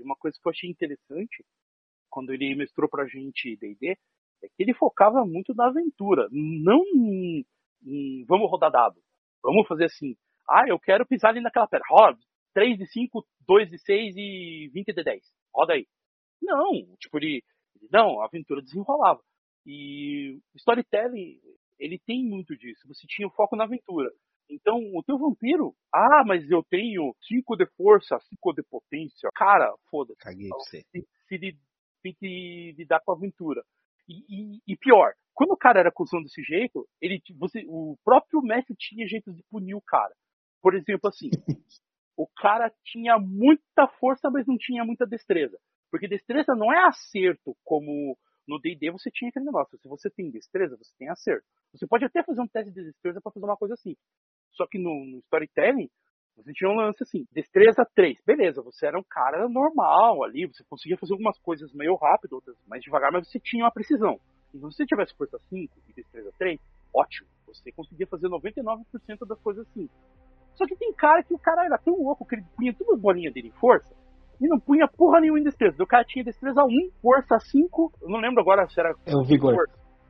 Uma 0.00 0.16
coisa 0.16 0.36
que 0.40 0.46
eu 0.48 0.50
achei 0.50 0.70
interessante 0.70 1.44
quando 2.08 2.32
ele 2.32 2.54
mestrou 2.54 2.88
pra 2.88 3.06
gente 3.06 3.56
D&D 3.56 3.96
é 4.42 4.46
que 4.48 4.62
ele 4.62 4.74
focava 4.74 5.24
muito 5.24 5.54
na 5.54 5.66
aventura, 5.68 6.26
não 6.32 6.82
em, 6.94 7.44
em 7.84 8.24
vamos 8.26 8.50
rodar 8.50 8.70
dado. 8.70 8.96
Vamos 9.42 9.66
fazer 9.68 9.84
assim. 9.84 10.16
Ah, 10.48 10.64
eu 10.66 10.78
quero 10.78 11.06
pisar 11.06 11.28
ali 11.30 11.40
naquela 11.40 11.66
pedra. 11.68 11.84
Roda 11.88 12.18
3 12.54 12.78
de 12.78 12.86
5, 12.86 13.24
2 13.46 13.70
de 13.70 13.78
6 13.78 14.14
e 14.16 14.70
20 14.72 14.92
de 14.92 15.04
10. 15.04 15.22
Roda 15.54 15.74
aí. 15.74 15.86
Não, 16.42 16.72
tipo, 16.98 17.18
ele- 17.18 17.42
Não, 17.92 18.20
a 18.20 18.26
aventura 18.26 18.60
desenrolava. 18.62 19.20
E 19.66 20.38
o 20.54 20.56
storytelling, 20.56 21.38
ele 21.78 21.98
tem 22.06 22.24
muito 22.24 22.56
disso. 22.56 22.86
Você 22.88 23.06
tinha 23.06 23.28
o 23.28 23.32
foco 23.32 23.56
na 23.56 23.64
aventura. 23.64 24.10
Então, 24.48 24.78
o 24.94 25.02
teu 25.02 25.16
vampiro, 25.16 25.74
ah, 25.94 26.24
mas 26.26 26.50
eu 26.50 26.62
tenho 26.64 27.14
5 27.22 27.56
de 27.56 27.66
força, 27.76 28.18
5 28.28 28.52
de 28.52 28.62
potência. 28.64 29.28
Cara, 29.34 29.72
foda-se. 29.90 30.18
Caguei 30.20 30.48
pra 30.48 30.58
você. 30.58 30.84
Tem, 31.28 31.38
li- 31.38 31.58
tem 32.02 32.14
que 32.14 32.74
lidar 32.76 33.00
com 33.00 33.12
a 33.12 33.14
aventura. 33.14 33.62
E, 34.08 34.24
e- 34.28 34.60
e 34.66 34.76
pior, 34.76 35.12
quando 35.34 35.52
o 35.52 35.56
cara 35.56 35.78
era 35.78 35.92
cuzão 35.92 36.20
desse 36.20 36.42
jeito, 36.42 36.84
ele, 37.00 37.22
você, 37.38 37.64
o 37.68 37.96
próprio 38.04 38.42
mestre 38.42 38.74
tinha 38.76 39.06
jeito 39.06 39.32
de 39.32 39.42
punir 39.48 39.74
o 39.74 39.80
cara. 39.82 40.12
Por 40.60 40.74
exemplo, 40.74 41.08
assim, 41.08 41.30
o 42.16 42.26
cara 42.36 42.72
tinha 42.84 43.18
muita 43.18 43.86
força, 44.00 44.28
mas 44.30 44.46
não 44.48 44.56
tinha 44.58 44.84
muita 44.84 45.06
destreza. 45.06 45.56
Porque 45.92 46.08
destreza 46.08 46.54
não 46.56 46.72
é 46.72 46.86
acerto 46.88 47.56
como 47.64 48.18
no 48.46 48.58
D&D 48.58 48.90
você 48.90 49.10
tinha 49.10 49.28
aquele 49.28 49.46
negócio. 49.46 49.78
Se 49.78 49.88
você 49.88 50.10
tem 50.10 50.30
destreza, 50.30 50.76
você 50.76 50.92
tem 50.98 51.08
acerto. 51.08 51.46
Você 51.72 51.86
pode 51.86 52.04
até 52.04 52.22
fazer 52.22 52.40
um 52.40 52.48
teste 52.48 52.72
de 52.72 52.84
destreza 52.84 53.20
para 53.20 53.32
fazer 53.32 53.46
uma 53.46 53.56
coisa 53.56 53.74
assim. 53.74 53.96
Só 54.52 54.66
que 54.66 54.78
no, 54.78 55.04
no 55.06 55.18
storytelling, 55.18 55.88
você 56.36 56.52
tinha 56.52 56.70
um 56.70 56.74
lance 56.74 57.02
assim, 57.02 57.26
destreza 57.32 57.86
3. 57.94 58.18
Beleza, 58.24 58.62
você 58.62 58.86
era 58.86 58.98
um 58.98 59.04
cara 59.08 59.48
normal 59.48 60.24
ali, 60.24 60.46
você 60.46 60.64
conseguia 60.68 60.96
fazer 60.96 61.12
algumas 61.12 61.38
coisas 61.38 61.72
meio 61.72 61.94
rápido, 61.96 62.34
outras 62.34 62.56
mais 62.66 62.82
devagar, 62.82 63.12
mas 63.12 63.28
você 63.28 63.38
tinha 63.38 63.64
uma 63.64 63.72
precisão. 63.72 64.18
E 64.52 64.58
se 64.58 64.62
você 64.62 64.84
tivesse 64.84 65.14
força 65.14 65.38
5 65.48 65.72
e 65.88 65.92
destreza 65.92 66.32
3, 66.38 66.60
ótimo. 66.94 67.28
Você 67.46 67.70
conseguia 67.72 68.06
fazer 68.06 68.28
99% 68.28 68.84
das 69.26 69.40
coisas 69.40 69.66
assim. 69.68 69.88
Só 70.54 70.66
que 70.66 70.76
tem 70.76 70.92
cara 70.92 71.22
que 71.22 71.34
o 71.34 71.38
cara 71.38 71.64
era 71.64 71.78
tão 71.78 71.94
louco 71.94 72.26
que 72.26 72.34
ele 72.34 72.44
punha 72.56 72.74
todas 72.74 72.94
as 72.94 73.00
bolinhas 73.00 73.32
dele 73.32 73.48
em 73.48 73.58
força. 73.60 73.94
E 74.40 74.48
não 74.48 74.58
punha 74.58 74.88
porra 74.88 75.20
nenhuma 75.20 75.38
em 75.40 75.44
destreza. 75.44 75.82
O 75.82 75.86
cara 75.86 76.04
tinha 76.04 76.24
destreza 76.24 76.62
1, 76.64 76.68
força 77.02 77.38
5, 77.38 77.92
eu 78.02 78.08
não 78.08 78.18
lembro 78.20 78.40
agora 78.40 78.66
se 78.68 78.78
era 78.80 78.94
É 79.06 79.14
o 79.14 79.22
vigor. 79.22 79.54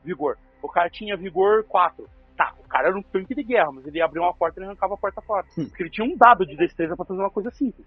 vigor. 0.03 0.37
O 0.61 0.69
cara 0.69 0.89
tinha 0.89 1.17
vigor 1.17 1.63
4. 1.65 2.05
Tá, 2.37 2.53
o 2.63 2.67
cara 2.67 2.87
era 2.87 2.97
um 2.97 3.01
tanque 3.01 3.35
de 3.35 3.43
guerra, 3.43 3.71
mas 3.73 3.85
ele 3.85 4.01
abria 4.01 4.21
uma 4.21 4.33
porta 4.33 4.59
e 4.59 4.63
arrancava 4.63 4.93
a 4.93 4.97
porta 4.97 5.21
fora. 5.21 5.45
Porque 5.53 5.83
ele 5.83 5.89
tinha 5.89 6.07
um 6.07 6.15
dado 6.15 6.45
de 6.45 6.55
destreza 6.55 6.95
pra 6.95 7.05
fazer 7.05 7.19
uma 7.19 7.29
coisa 7.29 7.51
simples. 7.51 7.85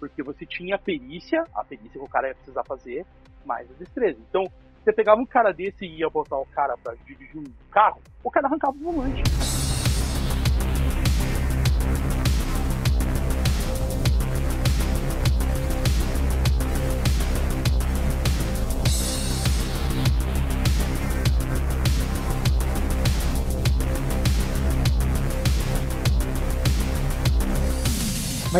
Porque 0.00 0.22
você 0.22 0.44
tinha 0.46 0.74
a 0.74 0.78
perícia, 0.78 1.44
a 1.54 1.62
perícia 1.64 1.92
que 1.92 1.98
o 2.06 2.08
cara 2.08 2.28
ia 2.28 2.34
precisar 2.34 2.64
fazer, 2.64 3.04
mais 3.44 3.70
a 3.70 3.74
destreza. 3.74 4.18
Então, 4.28 4.44
você 4.82 4.92
pegava 4.92 5.20
um 5.20 5.26
cara 5.26 5.52
desse 5.52 5.84
e 5.84 5.98
ia 6.00 6.08
botar 6.10 6.38
o 6.38 6.46
cara 6.46 6.74
pra 6.82 6.94
dirigir 7.06 7.36
um 7.38 7.44
carro, 7.70 8.00
o 8.24 8.30
cara 8.30 8.48
arrancava 8.48 8.76
o 8.76 8.80
volante. 8.80 9.22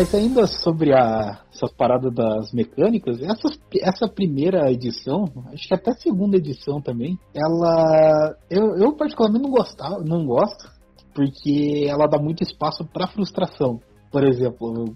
Mas 0.03 0.13
ainda 0.13 0.45
sobre 0.47 0.93
a, 0.93 1.39
essas 1.49 1.71
paradas 1.71 2.13
das 2.13 2.51
mecânicas, 2.51 3.21
essas, 3.21 3.57
essa 3.81 4.05
primeira 4.05 4.69
edição, 4.69 5.23
acho 5.53 5.65
que 5.65 5.73
até 5.73 5.91
a 5.91 5.95
segunda 5.95 6.35
edição 6.35 6.81
também, 6.81 7.17
ela. 7.33 8.35
Eu, 8.49 8.75
eu 8.75 8.93
particularmente 8.97 9.43
não 9.43 9.49
gostava, 9.49 10.03
não 10.03 10.25
gosto, 10.25 10.69
porque 11.15 11.85
ela 11.87 12.05
dá 12.05 12.17
muito 12.21 12.43
espaço 12.43 12.83
pra 12.91 13.07
frustração. 13.07 13.79
Por 14.11 14.25
exemplo, 14.25 14.93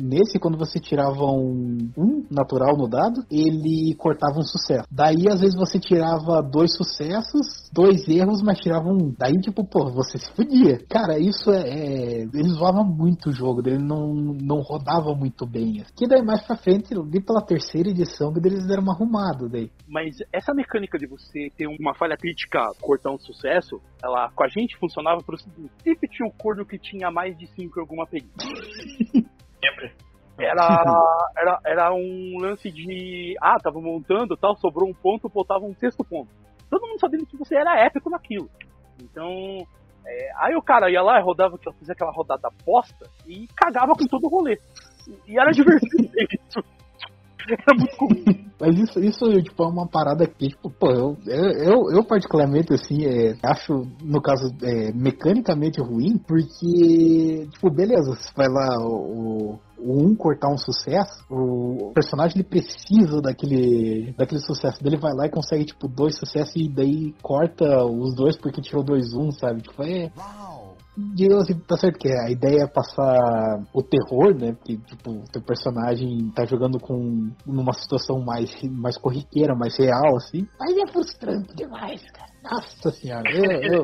nesse, 0.00 0.38
quando 0.38 0.58
você 0.58 0.78
tirava 0.78 1.24
um, 1.24 1.90
um 1.96 2.26
natural 2.30 2.76
no 2.76 2.88
dado, 2.88 3.24
ele 3.30 3.94
cortava 3.96 4.38
um 4.38 4.42
sucesso. 4.42 4.86
Daí, 4.90 5.28
às 5.28 5.40
vezes, 5.40 5.56
você 5.56 5.78
tirava 5.78 6.42
dois 6.42 6.74
sucessos, 6.76 7.70
dois 7.72 8.06
erros, 8.08 8.42
mas 8.42 8.58
tirava 8.58 8.88
um. 8.88 9.14
Daí, 9.18 9.34
tipo, 9.40 9.64
pô, 9.64 9.90
você 9.90 10.18
se 10.18 10.30
fudia. 10.34 10.78
Cara, 10.88 11.18
isso 11.18 11.50
é. 11.50 11.68
é 11.68 12.22
ele 12.22 12.48
zoava 12.50 12.82
muito 12.82 13.30
o 13.30 13.32
jogo, 13.32 13.62
ele 13.66 13.78
não, 13.78 14.12
não 14.14 14.60
rodava 14.60 15.14
muito 15.14 15.46
bem. 15.46 15.82
Que 15.96 16.06
daí, 16.06 16.22
mais 16.22 16.44
pra 16.46 16.56
frente, 16.56 16.94
ali 16.94 17.22
pela 17.22 17.44
terceira 17.44 17.88
edição, 17.88 18.32
que 18.32 18.46
eles 18.46 18.66
deram 18.66 18.82
uma 18.82 18.94
arrumada 18.94 19.48
daí. 19.48 19.70
Mas 19.88 20.16
essa 20.32 20.52
mecânica 20.54 20.98
de 20.98 21.06
você 21.06 21.50
ter 21.56 21.66
uma 21.66 21.94
falha 21.94 22.16
crítica, 22.16 22.60
cortar 22.80 23.10
um 23.10 23.18
sucesso, 23.18 23.80
ela 24.02 24.30
com 24.34 24.44
a 24.44 24.48
gente 24.48 24.76
funcionava 24.78 25.22
pro 25.22 25.38
seguinte: 25.38 25.72
sempre 25.82 26.08
tinha 26.08 26.28
um 26.28 26.32
corno 26.32 26.64
que 26.64 26.78
tinha 26.78 27.10
mais 27.10 27.36
de 27.36 27.46
5 27.48 27.78
em 27.78 27.80
alguma 27.80 28.06
perícia. 28.06 28.36
Era, 30.38 30.84
era, 31.36 31.60
era 31.64 31.94
um 31.94 32.38
lance 32.38 32.70
de. 32.70 33.34
Ah, 33.40 33.58
tava 33.58 33.80
montando 33.80 34.36
tal, 34.36 34.56
sobrou 34.56 34.88
um 34.88 34.94
ponto, 34.94 35.28
botava 35.28 35.64
um 35.64 35.74
sexto 35.74 36.04
ponto. 36.04 36.28
Todo 36.68 36.86
mundo 36.86 37.00
sabendo 37.00 37.26
que 37.26 37.36
você 37.36 37.56
era 37.56 37.80
épico 37.84 38.10
naquilo. 38.10 38.50
Então. 39.02 39.66
é, 40.06 40.30
aí 40.36 40.54
o 40.54 40.62
cara 40.62 40.90
ia 40.90 41.02
lá 41.02 41.18
e 41.18 41.22
rodava, 41.22 41.56
fazia 41.58 41.92
aquela 41.92 42.12
rodada 42.12 42.48
bosta 42.64 43.08
e 43.26 43.46
cagava 43.56 43.92
com 43.94 44.06
todo 44.06 44.26
o 44.26 44.30
rolê. 44.30 44.58
E, 45.08 45.32
e 45.32 45.38
era 45.38 45.50
divertido 45.50 46.10
isso. 46.48 46.75
Era 47.48 47.78
muito 47.78 47.96
comum. 47.96 48.46
Mas 48.58 48.78
isso, 48.78 49.00
isso 49.00 49.42
tipo, 49.42 49.62
é 49.62 49.66
uma 49.66 49.86
parada 49.86 50.26
que, 50.26 50.48
tipo, 50.48 50.70
pô, 50.70 50.90
eu, 50.90 51.16
eu, 51.26 51.90
eu 51.94 52.04
particularmente, 52.04 52.72
assim, 52.72 53.04
é, 53.04 53.34
acho, 53.44 53.82
no 54.02 54.20
caso, 54.22 54.48
é, 54.62 54.92
mecanicamente 54.92 55.80
ruim, 55.80 56.16
porque, 56.26 57.46
tipo, 57.52 57.70
beleza, 57.70 58.14
você 58.14 58.30
vai 58.34 58.48
lá, 58.48 58.78
o, 58.80 59.58
o 59.78 60.08
um 60.08 60.14
cortar 60.14 60.48
um 60.48 60.56
sucesso, 60.56 61.22
o 61.30 61.92
personagem 61.94 62.38
ele 62.38 62.48
precisa 62.48 63.20
daquele, 63.20 64.14
daquele 64.16 64.40
sucesso 64.40 64.82
dele, 64.82 64.96
vai 64.96 65.12
lá 65.14 65.26
e 65.26 65.30
consegue, 65.30 65.66
tipo, 65.66 65.86
dois 65.86 66.16
sucessos 66.16 66.56
e 66.56 66.68
daí 66.68 67.14
corta 67.22 67.84
os 67.84 68.14
dois 68.14 68.36
porque 68.38 68.62
tirou 68.62 68.82
dois 68.82 69.12
um, 69.14 69.30
sabe? 69.30 69.62
Tipo, 69.62 69.82
é... 69.82 70.10
Digamos 70.96 71.44
assim, 71.44 71.58
tá 71.60 71.76
certo 71.76 71.98
que 71.98 72.08
a 72.08 72.30
ideia 72.30 72.62
é 72.62 72.66
passar 72.66 73.62
o 73.72 73.82
terror, 73.82 74.34
né? 74.34 74.52
Porque, 74.52 74.78
tipo, 74.78 75.10
o 75.10 75.24
teu 75.30 75.42
personagem 75.42 76.30
tá 76.34 76.44
jogando 76.46 76.78
com 76.78 77.30
numa 77.46 77.72
situação 77.72 78.20
mais, 78.20 78.50
mais 78.70 78.96
corriqueira, 78.98 79.54
mais 79.54 79.76
real, 79.78 80.16
assim. 80.16 80.46
Mas 80.58 80.76
é 80.76 80.92
frustrante 80.92 81.54
demais, 81.54 82.02
cara. 82.12 82.25
Nossa 82.50 82.90
senhora, 82.92 83.28
eu, 83.32 83.60
eu, 83.72 83.82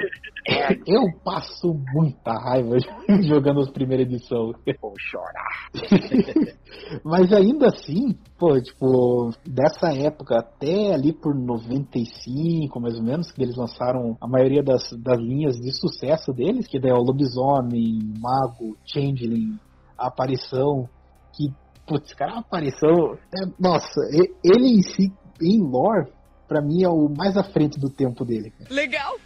eu 0.87 1.03
passo 1.25 1.75
muita 1.93 2.33
raiva 2.33 2.77
jogando 3.23 3.61
as 3.61 3.71
primeiras 3.71 4.07
edições. 4.07 4.57
Vou 4.81 4.95
chorar. 4.99 5.69
Mas 7.05 7.33
ainda 7.33 7.67
assim, 7.67 8.17
pô, 8.39 8.61
tipo, 8.61 9.31
dessa 9.45 9.93
época 9.93 10.39
até 10.39 10.95
ali 10.95 11.13
por 11.13 11.35
95, 11.35 12.81
mais 12.81 12.97
ou 12.97 13.03
menos, 13.03 13.33
que 13.33 13.43
eles 13.43 13.57
lançaram 13.57 14.17
a 14.21 14.29
maioria 14.29 14.63
das, 14.63 14.83
das 15.03 15.19
linhas 15.19 15.57
de 15.57 15.73
sucesso 15.73 16.33
deles, 16.33 16.69
que 16.69 16.79
daí 16.79 16.91
é 16.91 16.95
o 16.95 17.03
Lobisomem, 17.03 17.99
Mago, 18.21 18.77
Changeling, 18.85 19.59
Aparição, 19.99 20.89
que, 21.35 21.53
putz, 21.87 22.13
cara, 22.15 22.35
a 22.35 22.39
Aparição, 22.41 23.15
é, 23.15 23.47
nossa, 23.59 24.01
ele 24.45 24.79
em 24.79 24.83
si, 24.83 25.13
em 25.41 25.61
lore, 25.61 26.13
pra 26.53 26.61
mim 26.61 26.83
é 26.83 26.89
o 26.89 27.09
mais 27.09 27.35
à 27.37 27.43
frente 27.43 27.81
do 27.81 27.89
tempo 27.89 28.25
dele, 28.27 28.51
cara. 28.51 28.75
Legal. 28.75 29.17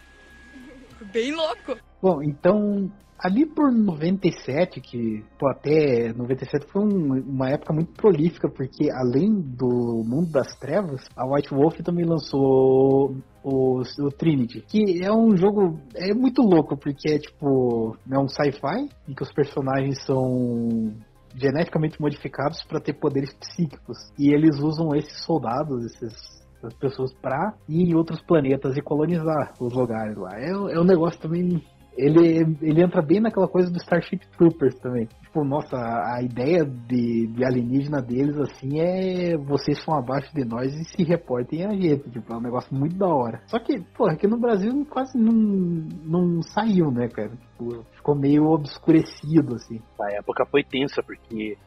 Bem 1.11 1.33
louco. 1.35 1.75
Bom, 2.01 2.23
então, 2.23 2.89
ali 3.19 3.45
por 3.45 3.69
97, 3.71 4.79
que 4.79 5.25
pô, 5.37 5.49
até 5.49 6.13
97 6.13 6.67
foi 6.71 6.83
um- 6.83 7.19
uma 7.21 7.49
época 7.49 7.73
muito 7.73 7.91
prolífica, 7.93 8.49
porque 8.49 8.89
além 8.91 9.33
do 9.41 10.03
Mundo 10.05 10.31
das 10.31 10.47
Trevas, 10.57 11.01
a 11.17 11.25
White 11.27 11.53
Wolf 11.53 11.77
também 11.83 12.05
lançou 12.05 13.15
o, 13.43 13.81
o 13.81 14.11
Trinity, 14.11 14.61
que 14.61 15.03
é 15.03 15.11
um 15.11 15.35
jogo 15.35 15.79
é 15.95 16.13
muito 16.13 16.41
louco, 16.41 16.77
porque 16.77 17.11
é 17.11 17.19
tipo, 17.19 17.97
é 18.09 18.17
um 18.17 18.27
sci-fi, 18.29 18.87
em 19.07 19.13
que 19.13 19.23
os 19.23 19.33
personagens 19.33 20.01
são 20.05 20.93
geneticamente 21.35 21.99
modificados 22.01 22.63
para 22.63 22.79
ter 22.79 22.93
poderes 22.93 23.33
psíquicos. 23.33 23.97
E 24.17 24.33
eles 24.33 24.57
usam 24.59 24.95
esses 24.95 25.23
soldados, 25.23 25.85
esses 25.85 26.37
essas 26.67 26.73
pessoas 26.75 27.13
pra 27.13 27.53
ir 27.67 27.89
em 27.89 27.95
outros 27.95 28.21
planetas 28.21 28.75
e 28.77 28.81
colonizar 28.81 29.53
os 29.59 29.73
lugares 29.73 30.17
lá. 30.17 30.31
É, 30.37 30.49
é 30.49 30.79
um 30.79 30.85
negócio 30.85 31.19
também. 31.19 31.63
Ele, 31.95 32.55
ele 32.61 32.83
entra 32.83 33.01
bem 33.01 33.19
naquela 33.19 33.47
coisa 33.47 33.71
do 33.71 33.77
Starship 33.77 34.19
Troopers 34.37 34.75
também. 34.75 35.07
Tipo, 35.07 35.43
nossa, 35.43 35.75
a, 35.75 36.21
ideia 36.21 36.63
de, 36.63 37.25
de 37.25 37.43
alienígena 37.43 38.03
deles, 38.03 38.37
assim, 38.37 38.79
é 38.79 39.35
vocês 39.35 39.83
são 39.83 39.97
abaixo 39.97 40.31
de 40.31 40.45
nós 40.45 40.71
e 40.75 40.83
se 40.83 41.03
reportem 41.03 41.65
a 41.65 41.71
gente. 41.71 42.07
Tipo, 42.11 42.33
é 42.33 42.37
um 42.37 42.41
negócio 42.41 42.71
muito 42.75 42.95
da 42.95 43.07
hora. 43.07 43.41
Só 43.47 43.57
que, 43.57 43.81
pô, 43.97 44.05
aqui 44.07 44.27
no 44.27 44.39
Brasil 44.39 44.85
quase 44.87 45.17
não, 45.17 45.33
não 45.33 46.41
saiu, 46.43 46.91
né, 46.91 47.07
cara? 47.07 47.29
Tipo, 47.29 47.83
ficou 47.95 48.15
meio 48.15 48.45
obscurecido, 48.45 49.55
assim. 49.55 49.81
A 49.99 50.19
época 50.19 50.45
foi 50.45 50.63
tensa, 50.63 51.01
porque 51.01 51.57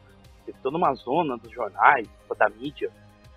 teve 0.45 0.57
toda 0.63 0.77
uma 0.77 0.93
zona 0.93 1.35
dos 1.35 1.51
jornais, 1.51 2.07
da 2.39 2.47
mídia, 2.49 2.89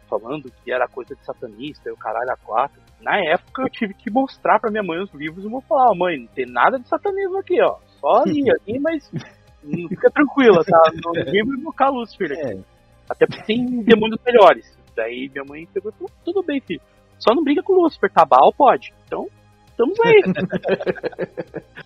falando 0.08 0.50
que 0.62 0.72
era 0.72 0.88
coisa 0.88 1.14
de 1.14 1.24
satanista 1.24 1.88
e 1.88 1.92
o 1.92 1.96
caralho 1.96 2.30
a 2.30 2.36
quatro. 2.36 2.80
Na 3.00 3.18
época 3.18 3.62
eu 3.62 3.70
tive 3.70 3.94
que 3.94 4.10
mostrar 4.10 4.58
pra 4.58 4.70
minha 4.70 4.82
mãe 4.82 5.02
os 5.02 5.12
livros 5.12 5.44
e 5.44 5.48
vou 5.48 5.60
falar, 5.62 5.94
mãe, 5.94 6.18
não 6.18 6.26
tem 6.28 6.46
nada 6.46 6.78
de 6.78 6.88
satanismo 6.88 7.38
aqui, 7.38 7.60
ó. 7.62 7.78
Só 8.00 8.22
ali, 8.22 8.42
ali, 8.50 8.78
mas 8.80 9.10
fica 9.88 10.10
tranquila, 10.10 10.64
tá? 10.64 10.92
Não, 11.04 11.12
ninguém 11.24 11.44
vai 11.44 11.56
invocar 11.58 11.90
Lúcifer 11.90 12.32
aqui. 12.32 12.64
Até 13.08 13.26
porque 13.26 13.44
tem 13.44 13.82
demônios 13.82 14.20
melhores. 14.24 14.64
Daí 14.96 15.28
minha 15.32 15.44
mãe 15.46 15.66
pegou 15.72 15.90
e 15.90 15.94
falou, 15.94 16.10
tudo 16.24 16.42
bem, 16.42 16.60
filho. 16.60 16.80
Só 17.18 17.34
não 17.34 17.44
briga 17.44 17.62
com 17.62 17.72
o 17.72 17.82
Lúcifer, 17.82 18.10
tá? 18.10 18.24
Baal 18.24 18.52
pode. 18.56 18.92
Então, 19.06 19.26
estamos 19.68 19.98
aí. 20.00 20.22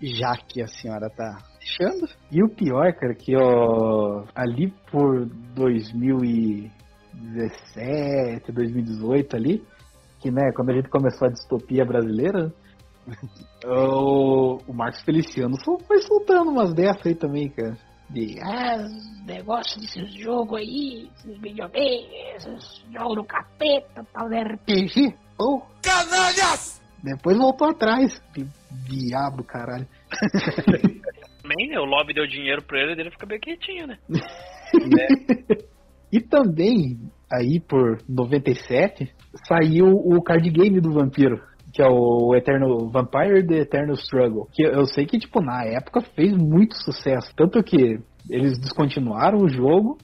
Já 0.00 0.36
que 0.36 0.62
a 0.62 0.66
senhora 0.66 1.08
tá 1.08 1.38
deixando. 1.58 2.06
E 2.30 2.42
o 2.42 2.48
pior, 2.48 2.92
cara, 2.94 3.14
que 3.14 3.34
ó, 3.36 4.24
ali 4.34 4.70
por 4.90 5.26
2017, 7.16 8.52
2018 8.52 9.36
ali, 9.36 9.62
que 10.20 10.30
né, 10.30 10.52
quando 10.54 10.70
a 10.70 10.74
gente 10.74 10.88
começou 10.88 11.28
a 11.28 11.30
distopia 11.30 11.84
brasileira, 11.84 12.52
o, 13.64 14.58
o 14.66 14.72
Marcos 14.72 15.02
Feliciano 15.02 15.56
só 15.64 15.78
foi 15.78 15.98
soltando 16.02 16.50
umas 16.50 16.74
dessas 16.74 17.06
aí 17.06 17.14
também, 17.14 17.48
cara. 17.48 17.76
De, 18.08 18.38
Ah, 18.40 18.76
os 18.76 19.26
negócios 19.26 19.80
desses 19.80 20.14
jogos 20.14 20.60
aí, 20.60 21.10
esses 21.16 21.40
videogames, 21.40 22.06
esses 22.36 22.84
jogos 22.92 23.16
do 23.16 23.24
capeta, 23.24 24.06
tal 24.12 24.28
de 24.28 24.40
RPG, 24.40 25.14
ou 25.38 25.66
Canalhas! 25.82 26.80
depois 27.02 27.36
voltou 27.36 27.70
atrás. 27.70 28.18
Que 28.32 28.46
diabo, 28.88 29.42
caralho. 29.44 29.86
Também, 31.42 31.68
né? 31.68 31.78
O 31.78 31.84
lobby 31.84 32.14
deu 32.14 32.26
dinheiro 32.26 32.62
pra 32.62 32.80
ele, 32.80 33.00
ele 33.00 33.10
fica 33.10 33.26
bem 33.26 33.38
quietinho, 33.38 33.86
né? 33.86 33.98
E 36.16 36.20
também, 36.20 36.98
aí 37.30 37.60
por 37.60 37.98
97, 38.08 39.12
saiu 39.46 39.86
o 39.88 40.22
card 40.22 40.48
game 40.50 40.80
do 40.80 40.92
Vampiro, 40.92 41.42
que 41.74 41.82
é 41.82 41.86
o 41.88 42.34
Eternal 42.34 42.88
Vampire 42.90 43.46
The 43.46 43.56
Eternal 43.60 43.96
Struggle. 43.96 44.46
Que 44.52 44.62
eu 44.64 44.86
sei 44.86 45.04
que, 45.06 45.18
tipo, 45.18 45.42
na 45.42 45.64
época 45.64 46.00
fez 46.14 46.32
muito 46.36 46.74
sucesso. 46.76 47.30
Tanto 47.36 47.62
que 47.62 47.98
eles 48.30 48.58
descontinuaram 48.58 49.38
o 49.40 49.48
jogo 49.48 49.98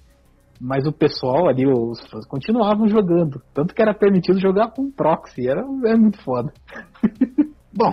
Mas 0.60 0.86
o 0.86 0.92
pessoal 0.92 1.48
ali, 1.48 1.66
os 1.66 2.00
fãs, 2.08 2.26
continuavam 2.28 2.86
jogando. 2.86 3.42
Tanto 3.54 3.74
que 3.74 3.82
era 3.82 3.94
permitido 3.94 4.38
jogar 4.40 4.70
com 4.72 4.90
proxy. 4.92 5.48
Era, 5.48 5.62
era 5.84 5.98
muito 5.98 6.22
foda. 6.22 6.52
Bom, 7.74 7.92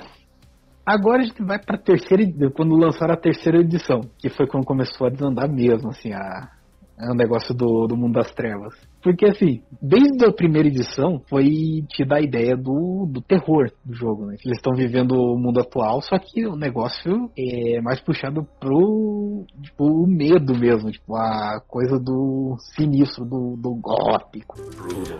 agora 0.85 1.21
a 1.21 1.25
gente 1.25 1.43
vai 1.43 1.57
pra 1.57 1.77
terceira 1.77 2.23
ed- 2.23 2.51
quando 2.53 2.75
lançaram 2.75 3.13
a 3.13 3.17
terceira 3.17 3.59
edição, 3.59 4.01
que 4.19 4.29
foi 4.29 4.45
quando 4.47 4.65
começou 4.65 5.07
a 5.07 5.09
desandar 5.09 5.49
mesmo, 5.49 5.89
assim, 5.89 6.11
a, 6.13 6.19
a 6.19 6.58
o 7.07 7.15
negócio 7.15 7.55
do, 7.55 7.87
do 7.87 7.95
mundo 7.95 8.13
das 8.13 8.31
trevas. 8.33 8.73
Porque 9.01 9.25
assim, 9.25 9.61
desde 9.81 10.25
a 10.25 10.33
primeira 10.33 10.67
edição 10.67 11.21
foi 11.29 11.45
te 11.87 12.05
dar 12.05 12.17
a 12.17 12.21
ideia 12.21 12.55
do, 12.57 13.07
do 13.09 13.21
terror 13.21 13.71
do 13.85 13.93
jogo, 13.93 14.25
né? 14.25 14.35
Eles 14.43 14.57
estão 14.57 14.73
vivendo 14.75 15.13
o 15.13 15.37
mundo 15.37 15.61
atual, 15.61 16.01
só 16.01 16.17
que 16.19 16.45
o 16.45 16.55
negócio 16.55 17.31
é 17.37 17.79
mais 17.81 18.01
puxado 18.01 18.45
pro 18.59 19.45
tipo, 19.61 19.85
o 19.85 20.05
medo 20.05 20.57
mesmo, 20.57 20.91
tipo, 20.91 21.15
a 21.15 21.61
coisa 21.67 21.97
do 21.97 22.57
sinistro, 22.75 23.23
do, 23.25 23.55
do 23.57 23.75
gótico. 23.75 24.57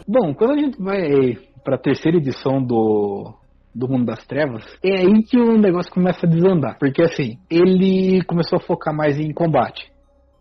Bom, 0.08 0.34
quando 0.34 0.52
a 0.52 0.58
gente 0.58 0.82
vai 0.82 1.38
pra 1.64 1.78
terceira 1.78 2.18
edição 2.18 2.62
do, 2.62 3.34
do 3.74 3.88
Mundo 3.88 4.06
das 4.06 4.26
Trevas, 4.26 4.64
é 4.84 5.02
aí 5.02 5.24
que 5.24 5.38
o 5.38 5.58
negócio 5.58 5.92
começa 5.92 6.26
a 6.26 6.30
desandar. 6.30 6.78
Porque 6.78 7.02
assim, 7.02 7.38
ele 7.50 8.22
começou 8.26 8.58
a 8.58 8.62
focar 8.62 8.94
mais 8.94 9.18
em 9.18 9.32
combate. 9.34 9.90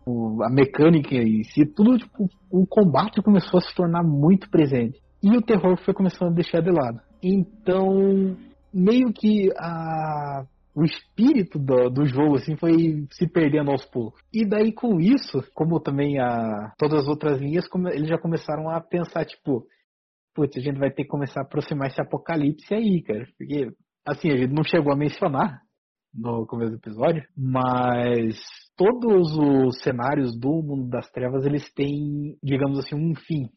O- 0.09 0.43
a 0.43 0.49
mecânica 0.49 1.13
em 1.15 1.43
si, 1.43 1.65
tudo, 1.65 1.97
tipo, 1.97 2.27
o 2.51 2.65
combate 2.65 3.21
começou 3.21 3.59
a 3.59 3.61
se 3.61 3.75
tornar 3.75 4.03
muito 4.03 4.49
presente. 4.49 4.99
E 5.21 5.35
o 5.37 5.41
terror 5.41 5.77
foi 5.83 5.93
começando 5.93 6.29
a 6.31 6.33
deixar 6.33 6.61
de 6.61 6.71
lado. 6.71 6.99
Então, 7.21 8.35
meio 8.73 9.11
que 9.13 9.49
a, 9.57 10.45
o 10.73 10.83
espírito 10.83 11.59
do, 11.59 11.89
do 11.89 12.05
jogo 12.05 12.35
assim 12.37 12.55
foi 12.55 13.05
se 13.11 13.27
perdendo 13.27 13.69
aos 13.71 13.85
poucos. 13.85 14.21
E 14.33 14.45
daí 14.47 14.71
com 14.71 14.99
isso, 14.99 15.43
como 15.53 15.79
também 15.79 16.19
a, 16.19 16.71
todas 16.77 17.01
as 17.01 17.07
outras 17.07 17.39
linhas, 17.39 17.67
come- 17.67 17.91
eles 17.93 18.07
já 18.07 18.17
começaram 18.17 18.69
a 18.69 18.79
pensar, 18.81 19.25
tipo, 19.25 19.65
putz, 20.33 20.57
a 20.57 20.61
gente 20.61 20.79
vai 20.79 20.89
ter 20.89 21.03
que 21.03 21.09
começar 21.09 21.41
a 21.41 21.43
aproximar 21.43 21.87
esse 21.89 22.01
apocalipse 22.01 22.73
aí, 22.73 23.01
cara. 23.03 23.27
Porque, 23.37 23.69
assim, 24.07 24.31
a 24.31 24.37
gente 24.37 24.53
não 24.53 24.63
chegou 24.63 24.93
a 24.93 24.97
mencionar 24.97 25.59
no 26.13 26.45
começo 26.45 26.71
do 26.71 26.77
episódio, 26.77 27.23
mas 27.37 28.39
todos 28.75 29.33
os 29.37 29.79
cenários 29.81 30.37
do 30.37 30.61
mundo 30.61 30.89
das 30.89 31.09
trevas, 31.11 31.45
eles 31.45 31.71
têm, 31.73 32.37
digamos 32.43 32.79
assim, 32.79 32.95
um 32.95 33.15
fim. 33.15 33.49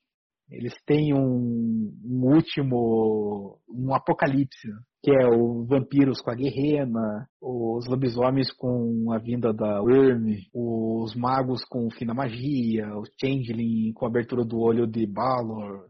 Eles 0.50 0.74
têm 0.84 1.14
um, 1.14 1.92
um 2.04 2.34
último, 2.34 3.58
um 3.68 3.94
apocalipse, 3.94 4.68
que 5.02 5.10
é 5.10 5.26
o 5.26 5.64
vampiros 5.64 6.20
com 6.20 6.30
a 6.30 6.34
guerrena, 6.34 7.26
os 7.40 7.86
lobisomens 7.86 8.52
com 8.52 9.12
a 9.12 9.18
vinda 9.18 9.52
da 9.52 9.80
Worm, 9.80 10.34
os 10.52 11.14
magos 11.14 11.64
com 11.64 11.86
o 11.86 11.90
fim 11.90 12.04
da 12.04 12.12
magia, 12.12 12.86
o 12.96 13.04
changeling 13.18 13.92
com 13.94 14.04
a 14.04 14.08
abertura 14.08 14.44
do 14.44 14.58
olho 14.58 14.86
de 14.86 15.06
Balor, 15.06 15.88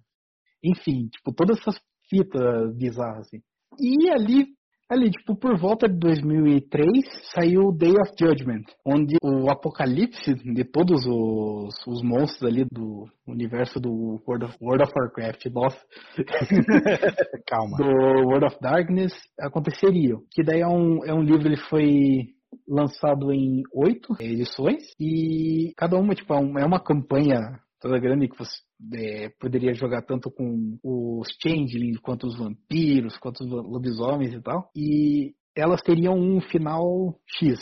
enfim, 0.62 1.08
tipo, 1.08 1.32
todas 1.34 1.58
essas 1.58 1.80
fitas 2.08 2.76
bizarras, 2.76 3.26
assim. 3.26 3.42
E 3.80 4.10
ali, 4.10 4.46
ali, 4.92 5.10
tipo, 5.10 5.34
por 5.34 5.58
volta 5.58 5.88
de 5.88 5.98
2003, 5.98 6.88
saiu 7.34 7.72
Day 7.72 7.92
of 7.92 8.12
Judgment, 8.18 8.64
onde 8.86 9.16
o 9.22 9.50
apocalipse 9.50 10.34
de 10.34 10.64
todos 10.64 11.04
os, 11.06 11.74
os 11.86 12.02
monstros 12.02 12.42
ali 12.42 12.64
do 12.70 13.06
universo 13.26 13.80
do 13.80 14.22
World 14.26 14.44
of, 14.44 14.56
World 14.60 14.84
of 14.84 14.92
Warcraft, 14.94 15.46
nossa, 15.46 15.78
Calma. 17.46 17.76
do 17.78 18.28
World 18.28 18.46
of 18.46 18.56
Darkness 18.60 19.12
aconteceria. 19.40 20.16
Que 20.30 20.42
daí 20.42 20.60
é 20.60 20.68
um, 20.68 21.04
é 21.04 21.14
um 21.14 21.22
livro, 21.22 21.48
ele 21.48 21.56
foi 21.56 22.26
lançado 22.68 23.32
em 23.32 23.62
oito 23.74 24.14
edições 24.20 24.82
e 25.00 25.72
cada 25.76 25.96
uma 25.96 26.14
tipo, 26.14 26.34
é 26.34 26.62
é 26.62 26.66
uma 26.66 26.78
campanha 26.78 27.38
toda 27.80 27.98
grande 27.98 28.28
que 28.28 28.38
você 28.38 28.52
é, 28.94 29.28
poderia 29.40 29.74
jogar 29.74 30.02
tanto 30.02 30.30
com 30.30 30.78
os 30.82 31.28
changelings 31.42 31.98
quanto 32.00 32.26
os 32.26 32.36
vampiros, 32.36 33.16
quanto 33.18 33.44
os 33.44 33.50
lobisomens 33.50 34.34
e 34.34 34.40
tal. 34.40 34.70
E 34.76 35.34
elas 35.56 35.82
teriam 35.82 36.14
um 36.14 36.40
final 36.40 37.18
X. 37.38 37.58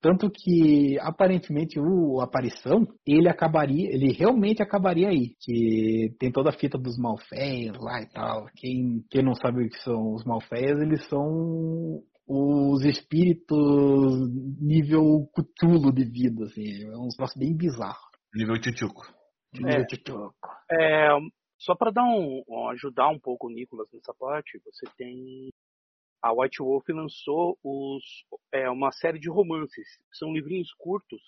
Tanto 0.00 0.30
que 0.30 0.96
aparentemente 1.00 1.80
o 1.80 2.20
aparição, 2.20 2.86
ele 3.04 3.28
acabaria, 3.28 3.88
ele 3.92 4.12
realmente 4.12 4.62
acabaria 4.62 5.08
aí. 5.08 5.34
Que 5.40 6.14
tem 6.20 6.30
toda 6.30 6.50
a 6.50 6.56
fita 6.56 6.78
dos 6.78 6.96
malfeios 6.96 7.76
lá 7.80 8.00
e 8.00 8.06
tal. 8.06 8.46
Quem, 8.56 9.04
quem 9.10 9.22
não 9.22 9.34
sabe 9.34 9.64
o 9.64 9.68
que 9.68 9.82
são 9.82 10.14
os 10.14 10.24
malfeios, 10.24 10.80
eles 10.80 11.04
são 11.08 12.00
os 12.28 12.84
espíritos 12.84 13.58
nível 14.60 15.28
cutulo 15.32 15.92
de 15.92 16.04
vida, 16.04 16.44
assim. 16.44 16.84
É 16.84 16.96
um 16.96 17.08
negócio 17.08 17.38
bem 17.38 17.56
bizarro. 17.56 18.06
Nível 18.34 18.60
tchutchuco. 18.60 19.17
Tchutchuco. 19.54 20.34
É, 20.70 21.08
só 21.58 21.74
para 21.74 21.90
dar 21.90 22.04
um, 22.04 22.42
ajudar 22.70 23.08
um 23.08 23.18
pouco 23.18 23.46
o 23.46 23.50
Nicolas 23.50 23.90
nessa 23.92 24.14
parte, 24.14 24.60
você 24.64 24.86
tem 24.96 25.50
a 26.22 26.32
White 26.32 26.58
Wolf 26.60 26.88
lançou 26.88 27.58
os, 27.62 28.04
é, 28.52 28.68
uma 28.68 28.90
série 28.90 29.18
de 29.18 29.30
romances, 29.30 29.86
são 30.12 30.32
livrinhos 30.32 30.72
curtos 30.74 31.20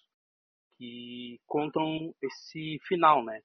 que 0.76 1.38
contam 1.46 2.14
esse 2.22 2.78
final, 2.86 3.24
né? 3.24 3.40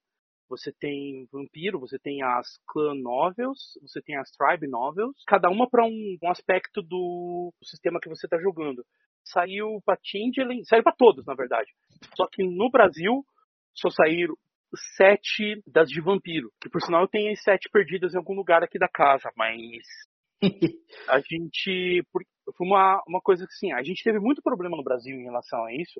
Você 0.47 0.71
tem 0.71 1.27
Vampiro, 1.31 1.79
você 1.79 1.97
tem 1.97 2.21
as 2.21 2.47
Clan 2.67 2.95
Novels, 2.95 3.77
você 3.81 4.01
tem 4.01 4.15
as 4.15 4.29
Tribe 4.31 4.67
Novels, 4.67 5.15
cada 5.27 5.49
uma 5.49 5.69
para 5.69 5.85
um, 5.85 6.17
um 6.21 6.29
aspecto 6.29 6.81
do, 6.81 7.51
do 7.59 7.65
sistema 7.65 7.99
que 7.99 8.09
você 8.09 8.27
está 8.27 8.39
jogando. 8.39 8.85
Saiu 9.23 9.81
para 9.83 9.99
Changeling, 10.03 10.63
saiu 10.65 10.83
para 10.83 10.95
todos, 10.95 11.25
na 11.25 11.33
verdade. 11.33 11.71
Só 12.15 12.27
que 12.27 12.43
no 12.43 12.69
Brasil 12.69 13.25
só 13.73 13.89
saíram 13.89 14.37
sete 14.95 15.61
das 15.67 15.89
de 15.89 16.01
vampiro. 16.01 16.49
Que 16.61 16.69
por 16.69 16.81
sinal 16.81 17.01
eu 17.01 17.07
tenho 17.07 17.31
as 17.31 17.41
sete 17.43 17.69
perdidas 17.71 18.13
em 18.13 18.17
algum 18.17 18.33
lugar 18.33 18.63
aqui 18.63 18.77
da 18.79 18.87
casa, 18.87 19.31
mas 19.37 19.81
a 21.09 21.19
gente. 21.19 22.03
Foi 22.11 22.67
uma, 22.67 23.01
uma 23.07 23.21
coisa 23.21 23.45
que 23.45 23.53
assim, 23.53 23.71
a 23.73 23.81
gente 23.83 24.03
teve 24.03 24.19
muito 24.19 24.41
problema 24.41 24.77
no 24.77 24.83
Brasil 24.83 25.15
em 25.15 25.23
relação 25.23 25.63
a 25.65 25.73
isso, 25.73 25.99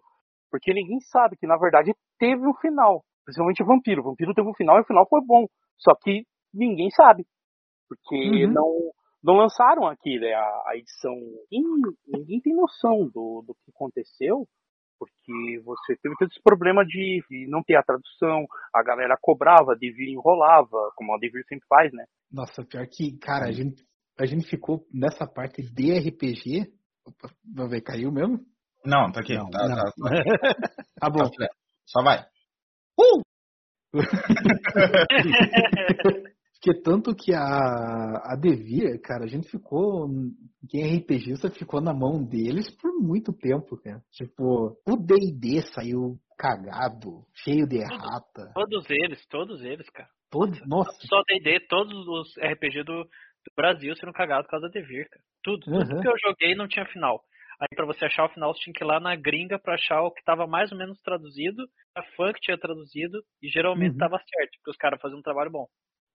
porque 0.51 0.73
ninguém 0.73 0.99
sabe 1.01 1.35
que 1.37 1.47
na 1.47 1.57
verdade 1.57 1.93
teve 2.19 2.45
um 2.47 2.53
final. 2.55 3.03
Principalmente 3.25 3.63
o 3.63 3.65
vampiro. 3.65 4.01
O 4.01 4.05
vampiro 4.05 4.33
teve 4.33 4.47
um 4.47 4.53
final 4.53 4.77
e 4.77 4.81
o 4.81 4.85
final 4.85 5.07
foi 5.09 5.19
bom. 5.25 5.47
Só 5.77 5.91
que 6.03 6.23
ninguém 6.53 6.89
sabe. 6.91 7.25
Porque 7.89 8.45
Uhum. 8.45 8.53
não, 8.53 8.91
não 9.23 9.33
lançaram 9.35 9.87
aqui 9.87 10.19
né, 10.19 10.33
a, 10.33 10.63
a 10.67 10.71
edição. 10.77 11.15
Ninguém, 11.51 11.93
ninguém 12.07 12.41
tem 12.41 12.55
noção 12.55 13.09
do, 13.11 13.43
do 13.47 13.55
que 13.55 13.71
aconteceu. 13.73 14.47
Porque 15.05 15.59
você 15.63 15.95
teve 16.01 16.15
todo 16.17 16.29
esse 16.29 16.41
problema 16.43 16.83
de, 16.85 17.23
de 17.29 17.47
não 17.47 17.61
ter 17.63 17.75
a 17.75 17.83
tradução, 17.83 18.45
a 18.73 18.81
galera 18.83 19.15
cobrava, 19.21 19.73
a 19.73 19.75
Devir 19.75 20.09
enrolava, 20.09 20.91
como 20.95 21.13
a 21.13 21.19
Devir 21.19 21.43
sempre 21.47 21.67
faz, 21.67 21.91
né? 21.93 22.05
Nossa, 22.31 22.63
pior 22.63 22.87
que, 22.87 23.17
cara, 23.19 23.45
a 23.45 23.51
gente, 23.51 23.83
a 24.19 24.25
gente 24.25 24.49
ficou 24.49 24.83
nessa 24.93 25.27
parte 25.27 25.61
de 25.61 25.97
RPG. 25.97 26.71
Opa, 27.05 27.29
vamos 27.55 27.71
ver, 27.71 27.81
caiu 27.81 28.11
mesmo? 28.11 28.39
Não, 28.85 29.11
tá 29.11 29.21
aqui. 29.21 29.35
Não, 29.35 29.49
tá, 29.49 29.67
não. 29.67 29.75
tá, 29.75 29.91
tá. 29.95 30.09
Ah, 31.01 31.09
bom. 31.09 31.29
Tá. 31.29 31.49
Só 31.85 32.03
vai. 32.03 32.23
Porque 36.65 36.81
tanto 36.81 37.15
que 37.15 37.31
a, 37.31 38.33
a 38.33 38.35
Devir, 38.35 38.99
cara, 38.99 39.25
a 39.25 39.27
gente 39.27 39.47
ficou. 39.51 40.07
Quem 40.67 40.81
é 40.81 40.97
RPGista 40.97 41.51
ficou 41.51 41.79
na 41.79 41.93
mão 41.93 42.23
deles 42.25 42.75
por 42.81 42.91
muito 42.99 43.31
tempo, 43.31 43.77
cara. 43.77 44.01
Tipo, 44.11 44.75
o 44.83 44.97
DD 44.97 45.61
saiu 45.75 46.17
cagado, 46.35 47.23
cheio 47.35 47.67
de 47.67 47.77
errata. 47.77 48.51
Todos 48.55 48.89
eles, 48.89 49.23
todos 49.27 49.61
eles, 49.61 49.87
cara. 49.91 50.09
Todos, 50.31 50.59
nossa. 50.67 50.91
Só 51.07 51.21
D&D, 51.27 51.59
todos 51.67 51.93
os 52.07 52.35
RPG 52.37 52.83
do, 52.83 53.03
do 53.03 53.51
Brasil 53.55 53.95
serão 53.95 54.11
cagados 54.11 54.47
por 54.47 54.51
causa 54.51 54.67
da 54.67 54.73
Devir, 54.73 55.07
cara. 55.07 55.23
Tudo, 55.43 55.59
tudo 55.59 55.77
Uhum. 55.77 56.01
que 56.01 56.07
eu 56.07 56.13
joguei 56.25 56.55
não 56.55 56.67
tinha 56.67 56.85
final. 56.87 57.21
Aí 57.61 57.67
pra 57.75 57.85
você 57.85 58.05
achar 58.05 58.25
o 58.25 58.33
final, 58.33 58.55
você 58.55 58.61
tinha 58.61 58.73
que 58.73 58.83
ir 58.83 58.87
lá 58.87 58.99
na 58.99 59.15
gringa 59.15 59.59
pra 59.59 59.75
achar 59.75 60.01
o 60.01 60.11
que 60.11 60.23
tava 60.23 60.47
mais 60.47 60.71
ou 60.71 60.77
menos 60.79 60.99
traduzido, 61.01 61.63
a 61.95 62.01
fã 62.17 62.33
que 62.33 62.41
tinha 62.41 62.57
traduzido, 62.57 63.21
e 63.39 63.49
geralmente 63.49 63.91
Uhum. 63.93 63.97
tava 63.99 64.17
certo, 64.17 64.51
porque 64.57 64.71
os 64.71 64.77
caras 64.77 64.99
faziam 64.99 65.19
um 65.19 65.23
trabalho 65.23 65.51
bom. 65.51 65.67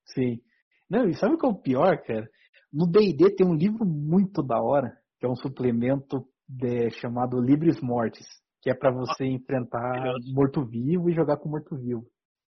Sim. 0.07 0.41
Não, 0.89 1.09
e 1.09 1.15
sabe 1.15 1.35
o 1.35 1.39
que 1.39 1.47
é 1.47 1.49
o 1.49 1.55
pior, 1.61 2.03
cara? 2.03 2.29
No 2.73 2.87
D&D 2.87 3.35
tem 3.37 3.47
um 3.47 3.55
livro 3.55 3.85
muito 3.85 4.43
da 4.43 4.61
hora, 4.61 4.97
que 5.19 5.27
é 5.27 5.29
um 5.29 5.37
suplemento 5.37 6.25
de- 6.49 6.91
chamado 6.91 7.41
Libres 7.41 7.81
Mortes, 7.81 8.27
que 8.63 8.71
é 8.71 8.75
pra 8.75 8.91
você 8.91 9.25
enfrentar 9.25 9.79
maravilhoso. 9.81 10.35
morto-vivo 10.35 11.11
e 11.11 11.15
jogar 11.15 11.37
com 11.39 11.49
morto-vivo. 11.49 12.05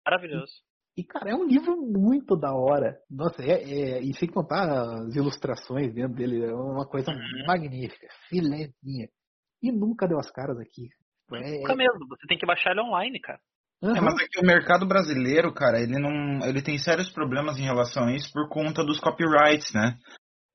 Maravilhoso. 0.06 0.52
E, 0.98 1.04
cara, 1.04 1.32
é 1.32 1.36
um 1.36 1.46
livro 1.46 1.78
muito 1.78 2.36
da 2.36 2.54
hora. 2.54 2.98
Nossa, 3.10 3.42
é, 3.42 3.64
é- 3.64 4.02
e 4.02 4.14
sem 4.16 4.30
contar 4.30 4.70
as 4.70 5.16
ilustrações 5.16 5.94
dentro 5.94 6.16
dele, 6.16 6.44
é 6.44 6.54
uma 6.54 6.86
coisa 6.86 7.12
Uhum. 7.12 7.46
magnífica, 7.48 8.08
filézinha. 8.30 9.08
E 9.64 9.72
nunca 9.72 10.08
deu 10.08 10.20
as 10.20 10.30
caras 10.32 10.58
aqui. 10.60 10.90
É, 11.34 11.60
Nunca 11.60 11.76
mesmo, 11.76 12.08
você 12.10 12.28
tem 12.28 12.38
que 12.38 12.46
baixar 12.46 12.72
ele 12.72 12.82
online, 12.82 13.20
cara. 13.22 13.40
Aham. 13.84 13.98
É, 13.98 14.02
mas 14.02 14.16
é 14.22 14.28
que 14.30 14.40
o 14.40 14.46
mercado 14.46 14.86
brasileiro, 14.86 15.52
cara, 15.54 15.82
ele 15.82 15.98
não. 15.98 16.46
ele 16.46 16.62
tem 16.62 16.78
sérios 16.78 17.10
problemas 17.10 17.58
em 17.58 17.64
relação 17.64 18.06
a 18.06 18.16
isso 18.16 18.32
por 18.32 18.48
conta 18.48 18.84
dos 18.84 19.00
copyrights, 19.00 19.74
né? 19.74 19.98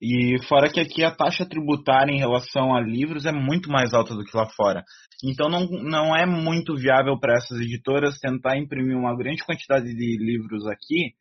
E 0.01 0.37
fora 0.47 0.71
que 0.71 0.79
aqui 0.79 1.03
a 1.03 1.11
taxa 1.11 1.47
tributária 1.49 2.13
em 2.13 2.19
relação 2.19 2.75
a 2.75 2.81
livros 2.81 3.25
é 3.25 3.33
muito 3.33 3.71
mais 3.71 3.95
alta 3.95 4.15
do 4.15 4.25
que 4.25 4.37
lá 4.37 4.47
fora. 4.55 4.85
Então 5.25 5.49
não, 5.49 5.67
não 5.67 6.15
é 6.15 6.27
muito 6.27 6.77
viável 6.77 7.19
para 7.19 7.35
essas 7.35 7.59
editoras 7.59 8.19
tentar 8.19 8.59
imprimir 8.59 8.97
uma 8.97 9.17
grande 9.17 9.43
quantidade 9.45 9.87
de 9.87 10.19
livros 10.19 10.67
aqui, 10.67 11.15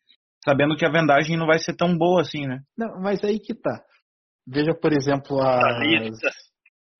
sabendo 0.44 0.76
que 0.76 0.86
a 0.86 0.92
vendagem 0.92 1.38
não 1.38 1.48
vai 1.48 1.58
ser 1.58 1.76
tão 1.76 1.98
boa 1.98 2.22
assim, 2.22 2.46
né? 2.46 2.60
Não, 2.78 3.02
mas 3.02 3.24
aí 3.24 3.40
que 3.40 3.56
tá. 3.56 3.82
Veja, 4.46 4.76
por 4.76 4.92
exemplo, 4.92 5.42
as... 5.42 6.20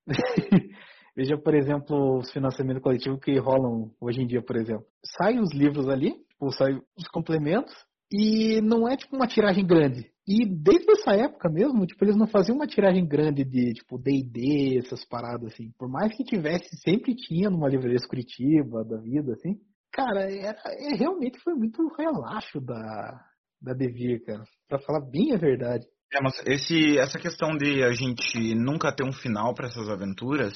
Veja, 1.16 1.38
por 1.38 1.54
exemplo, 1.54 2.18
os 2.18 2.30
financiamentos 2.30 2.82
coletivos 2.82 3.18
que 3.20 3.38
rolam 3.38 3.90
hoje 3.98 4.20
em 4.20 4.26
dia, 4.26 4.42
por 4.42 4.56
exemplo. 4.56 4.84
Saem 5.16 5.40
os 5.40 5.50
livros 5.52 5.88
ali, 5.88 6.14
ou 6.38 6.52
saem 6.52 6.82
os 6.96 7.08
complementos, 7.08 7.72
e 8.12 8.60
não 8.60 8.86
é 8.86 8.96
tipo 8.96 9.16
uma 9.16 9.26
tiragem 9.26 9.66
grande. 9.66 10.10
E 10.28 10.44
desde 10.44 10.90
essa 10.90 11.12
época 11.12 11.48
mesmo, 11.48 11.86
tipo, 11.86 12.04
eles 12.04 12.16
não 12.16 12.26
faziam 12.26 12.56
uma 12.56 12.66
tiragem 12.66 13.06
grande 13.06 13.44
de, 13.44 13.74
tipo, 13.74 13.96
D&D, 13.96 14.78
essas 14.78 15.04
paradas, 15.04 15.52
assim. 15.52 15.70
Por 15.78 15.88
mais 15.88 16.14
que 16.14 16.24
tivesse, 16.24 16.68
sempre 16.82 17.14
tinha 17.14 17.48
numa 17.48 17.68
livraria 17.68 17.96
Curitiba, 18.08 18.84
da 18.84 18.98
vida, 18.98 19.32
assim. 19.32 19.56
Cara, 19.92 20.30
era, 20.30 20.60
é, 20.66 20.96
realmente 20.96 21.38
foi 21.40 21.54
muito 21.54 21.80
relaxo 21.96 22.60
da, 22.60 23.24
da 23.62 23.72
Devir, 23.72 24.22
cara. 24.24 24.42
Pra 24.68 24.80
falar 24.80 25.00
bem 25.00 25.32
a 25.32 25.38
verdade. 25.38 25.86
É, 26.12 26.20
mas 26.20 26.34
esse, 26.46 26.98
essa 26.98 27.18
questão 27.18 27.56
de 27.56 27.82
a 27.82 27.92
gente 27.92 28.54
nunca 28.54 28.94
ter 28.94 29.04
um 29.04 29.12
final 29.12 29.54
para 29.54 29.66
essas 29.66 29.88
aventuras 29.88 30.54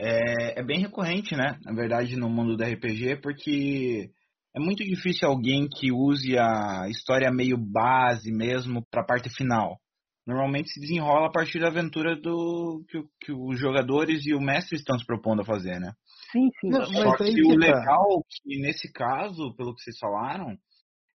é, 0.00 0.60
é, 0.60 0.64
bem 0.64 0.80
recorrente, 0.80 1.36
né? 1.36 1.58
Na 1.64 1.72
verdade, 1.72 2.16
no 2.16 2.28
mundo 2.30 2.56
do 2.56 2.64
RPG, 2.64 3.20
porque 3.22 4.10
é 4.56 4.58
muito 4.58 4.82
difícil 4.82 5.28
alguém 5.28 5.68
que 5.68 5.92
use 5.92 6.38
a 6.38 6.88
história 6.88 7.30
meio 7.30 7.58
base 7.58 8.32
mesmo 8.32 8.84
para 8.90 9.02
a 9.02 9.06
parte 9.06 9.28
final. 9.28 9.78
Normalmente 10.26 10.70
se 10.70 10.80
desenrola 10.80 11.26
a 11.26 11.32
partir 11.32 11.60
da 11.60 11.68
aventura 11.68 12.16
do 12.16 12.82
que, 12.88 13.02
que, 13.20 13.32
os 13.32 13.58
jogadores 13.58 14.24
e 14.26 14.34
o 14.34 14.40
mestre 14.40 14.76
estão 14.78 14.98
se 14.98 15.04
propondo 15.04 15.42
a 15.42 15.44
fazer, 15.44 15.78
né? 15.78 15.92
Sim, 16.32 16.48
sim. 16.60 16.68
Não, 16.70 16.84
Só 16.84 17.16
que, 17.16 17.34
que 17.34 17.42
o 17.42 17.58
tá. 17.58 17.66
legal 17.66 18.06
é 18.10 18.22
que 18.30 18.60
nesse 18.60 18.92
caso, 18.92 19.54
pelo 19.56 19.74
que 19.74 19.82
vocês 19.82 19.98
falaram, 19.98 20.56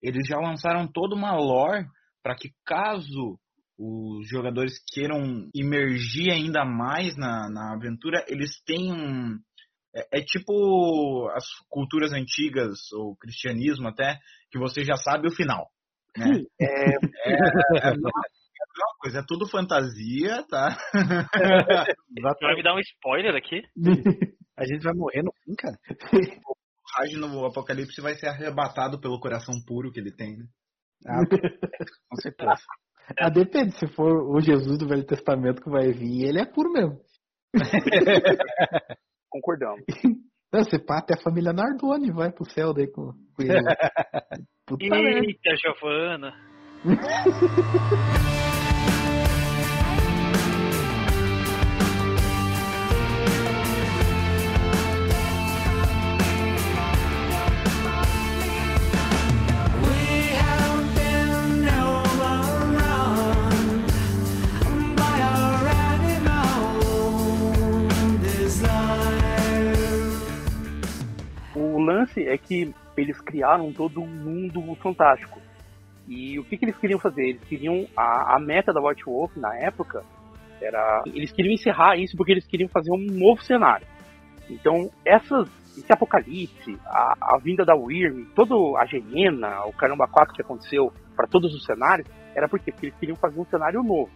eles 0.01 0.27
já 0.27 0.37
lançaram 0.37 0.87
toda 0.87 1.15
uma 1.15 1.35
lore 1.35 1.85
para 2.21 2.35
que 2.35 2.49
caso 2.65 3.39
os 3.77 4.27
jogadores 4.29 4.81
queiram 4.93 5.49
imergir 5.53 6.31
ainda 6.31 6.63
mais 6.63 7.15
na, 7.17 7.49
na 7.49 7.73
aventura, 7.73 8.23
eles 8.27 8.61
tenham. 8.65 9.37
É, 9.93 10.19
é, 10.19 10.21
tipo 10.21 11.29
as 11.33 11.45
culturas 11.69 12.11
antigas, 12.11 12.91
ou 12.91 13.15
cristianismo 13.15 13.87
até, 13.87 14.19
que 14.51 14.59
você 14.59 14.83
já 14.83 14.95
sabe 14.95 15.27
o 15.27 15.35
final. 15.35 15.69
Né? 16.17 16.43
É, 16.59 16.65
é, 16.65 16.95
é, 16.95 17.87
a 17.87 17.91
mesma 17.91 18.11
coisa, 18.99 19.19
é 19.19 19.25
tudo 19.25 19.47
fantasia, 19.47 20.43
tá? 20.49 20.77
Vai 22.41 22.55
me 22.55 22.63
dar 22.63 22.75
um 22.75 22.79
spoiler 22.79 23.35
aqui? 23.35 23.61
A 24.57 24.65
gente 24.65 24.83
vai 24.83 24.93
morrer 24.93 25.21
no 25.21 25.33
fim, 25.43 25.53
cara. 25.53 25.77
O 26.13 26.97
Raj 26.97 27.13
no 27.15 27.45
Apocalipse 27.45 27.99
vai 27.99 28.15
ser 28.15 28.27
arrebatado 28.27 29.01
pelo 29.01 29.19
coração 29.19 29.53
puro 29.67 29.91
que 29.91 29.99
ele 29.99 30.15
tem, 30.15 30.37
né? 30.37 30.45
Ah, 31.05 31.25
com 32.09 32.15
certeza. 32.21 32.53
Ah, 33.19 33.29
depende, 33.29 33.77
se 33.77 33.87
for 33.87 34.23
o 34.29 34.39
Jesus 34.39 34.77
do 34.77 34.87
Velho 34.87 35.05
Testamento 35.05 35.61
que 35.61 35.69
vai 35.69 35.91
vir, 35.91 36.27
ele 36.27 36.39
é 36.39 36.45
puro 36.45 36.71
mesmo. 36.71 36.99
Concordamos. 39.29 39.83
Não, 40.51 40.63
você 40.63 40.79
pá, 40.79 40.99
até 40.99 41.15
a 41.15 41.21
família 41.21 41.51
Nardoni 41.53 42.11
vai 42.11 42.31
pro 42.31 42.49
céu 42.49 42.73
daí 42.73 42.87
com, 42.87 43.11
com 43.35 43.41
ele. 43.41 43.51
Puta 44.65 44.85
Eita, 44.85 45.55
Giovana. 45.57 46.33
lance 71.85 72.27
é 72.27 72.37
que 72.37 72.73
eles 72.97 73.19
criaram 73.21 73.71
todo 73.71 74.01
um 74.01 74.07
mundo 74.07 74.61
fantástico. 74.75 75.39
E 76.07 76.37
o 76.39 76.43
que, 76.43 76.57
que 76.57 76.65
eles 76.65 76.77
queriam 76.77 76.99
fazer? 76.99 77.29
Eles 77.29 77.43
queriam. 77.43 77.87
A, 77.95 78.35
a 78.35 78.39
meta 78.39 78.71
da 78.71 78.81
White 78.81 79.05
Wolf 79.05 79.35
na 79.35 79.55
época 79.57 80.03
era. 80.61 81.03
Eles 81.05 81.31
queriam 81.31 81.53
encerrar 81.53 81.97
isso 81.97 82.15
porque 82.15 82.31
eles 82.31 82.45
queriam 82.45 82.69
fazer 82.69 82.91
um 82.91 83.05
novo 83.11 83.41
cenário. 83.43 83.87
Então, 84.49 84.91
essas, 85.03 85.49
esse 85.75 85.91
apocalipse, 85.91 86.77
a, 86.85 87.35
a 87.35 87.37
vinda 87.39 87.65
da 87.65 87.75
Wyrm, 87.75 88.25
toda 88.35 88.53
a 88.79 88.85
Gemena, 88.85 89.65
o 89.65 89.73
Caramba 89.73 90.07
4 90.07 90.35
que 90.35 90.41
aconteceu 90.41 90.93
para 91.15 91.27
todos 91.27 91.53
os 91.53 91.65
cenários, 91.65 92.07
era 92.35 92.47
porque 92.47 92.71
eles 92.81 92.95
queriam 92.97 93.17
fazer 93.17 93.39
um 93.39 93.45
cenário 93.45 93.81
novo. 93.81 94.11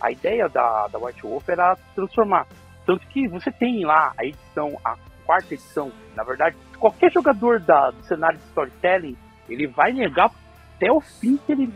A 0.00 0.10
ideia 0.10 0.48
da, 0.48 0.88
da 0.88 0.98
White 0.98 1.22
Wolf 1.22 1.48
era 1.48 1.76
transformar. 1.94 2.46
Tanto 2.84 3.06
que 3.08 3.28
você 3.28 3.52
tem 3.52 3.84
lá 3.84 4.12
a 4.18 4.24
edição, 4.24 4.76
a 4.84 4.96
quarta 5.26 5.54
edição, 5.54 5.92
na 6.16 6.24
verdade, 6.24 6.56
qualquer 6.78 7.10
jogador 7.12 7.60
da, 7.60 7.90
do 7.90 8.02
cenário 8.04 8.38
de 8.38 8.44
storytelling, 8.44 9.16
ele 9.48 9.66
vai 9.66 9.92
negar 9.92 10.30
até 10.76 10.90
o 10.90 11.00
fim 11.00 11.36
que 11.36 11.52
ele, 11.52 11.66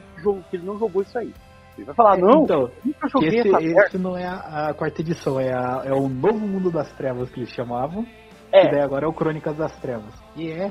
que 0.50 0.56
ele 0.56 0.64
não 0.64 0.78
jogou 0.78 1.02
isso 1.02 1.18
aí. 1.18 1.32
Ele 1.76 1.86
vai 1.86 1.94
falar, 1.94 2.18
não, 2.18 2.44
então, 2.44 2.70
nunca 2.84 3.08
joguei 3.08 3.40
esse, 3.40 3.48
essa 3.48 3.86
esse 3.86 3.98
não 3.98 4.16
é 4.16 4.26
a, 4.26 4.68
a, 4.68 4.74
quarta 4.74 5.00
edição, 5.00 5.40
é, 5.40 5.52
a, 5.52 5.82
é 5.86 5.92
o 5.92 6.08
novo 6.08 6.46
mundo 6.46 6.70
das 6.70 6.92
trevas 6.96 7.30
que 7.30 7.40
eles 7.40 7.50
chamavam. 7.50 8.06
É. 8.52 8.66
E 8.66 8.70
daí 8.70 8.82
agora 8.82 9.06
é 9.06 9.08
o 9.08 9.14
Crônicas 9.14 9.56
das 9.56 9.74
Trevas. 9.80 10.14
E 10.36 10.50
é 10.50 10.70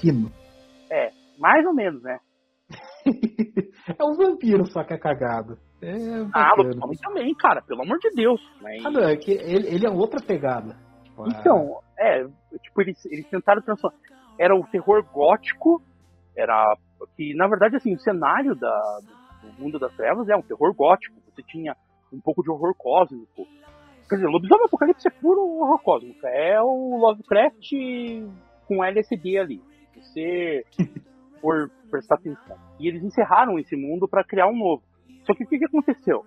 fino. 0.00 0.30
É, 0.90 1.10
mais 1.38 1.64
ou 1.64 1.72
menos, 1.72 2.02
né? 2.02 2.18
é 3.06 4.04
um 4.04 4.16
vampiro, 4.16 4.66
só 4.66 4.82
que 4.82 4.92
é 4.92 4.98
cagado. 4.98 5.56
É 5.80 5.92
ah, 6.34 6.54
também, 7.02 7.34
cara, 7.34 7.62
pelo 7.62 7.82
amor 7.82 7.98
de 7.98 8.10
Deus. 8.10 8.40
Mas... 8.60 8.84
Ah, 8.84 8.90
não, 8.90 9.02
é 9.02 9.16
que 9.16 9.32
ele, 9.32 9.68
ele 9.68 9.86
é 9.86 9.90
outra 9.90 10.20
pegada. 10.20 10.76
Então, 11.28 11.80
é, 11.98 12.24
tipo, 12.62 12.80
eles, 12.80 13.04
eles 13.06 13.26
tentaram 13.28 13.62
transformar. 13.62 13.96
Era 14.38 14.56
o 14.56 14.66
terror 14.66 15.04
gótico, 15.12 15.82
era. 16.36 16.76
Que, 17.16 17.34
na 17.34 17.46
verdade, 17.46 17.76
assim, 17.76 17.94
o 17.94 18.00
cenário 18.00 18.54
da, 18.54 19.00
do 19.42 19.62
mundo 19.62 19.78
das 19.78 19.94
trevas 19.94 20.28
é 20.28 20.36
um 20.36 20.42
terror 20.42 20.72
gótico. 20.74 21.14
Você 21.30 21.42
tinha 21.42 21.76
um 22.12 22.20
pouco 22.20 22.42
de 22.42 22.50
horror 22.50 22.74
cósmico. 22.74 23.46
Quer 24.08 24.16
dizer, 24.16 24.28
Lobisomem 24.28 24.66
Apocalipse 24.66 25.08
é 25.08 25.10
puro 25.10 25.40
horror 25.40 25.78
cósmico. 25.82 26.26
É 26.26 26.60
o 26.60 26.98
Lovecraft 26.98 27.72
com 28.66 28.84
LSD 28.84 29.38
ali. 29.38 29.62
Você 29.96 30.64
for 31.40 31.70
prestar 31.90 32.16
atenção. 32.16 32.56
E 32.78 32.88
eles 32.88 33.02
encerraram 33.02 33.58
esse 33.58 33.76
mundo 33.76 34.08
para 34.08 34.24
criar 34.24 34.48
um 34.48 34.56
novo. 34.56 34.82
Só 35.24 35.34
que 35.34 35.44
o 35.44 35.46
que, 35.46 35.58
que 35.58 35.64
aconteceu? 35.64 36.24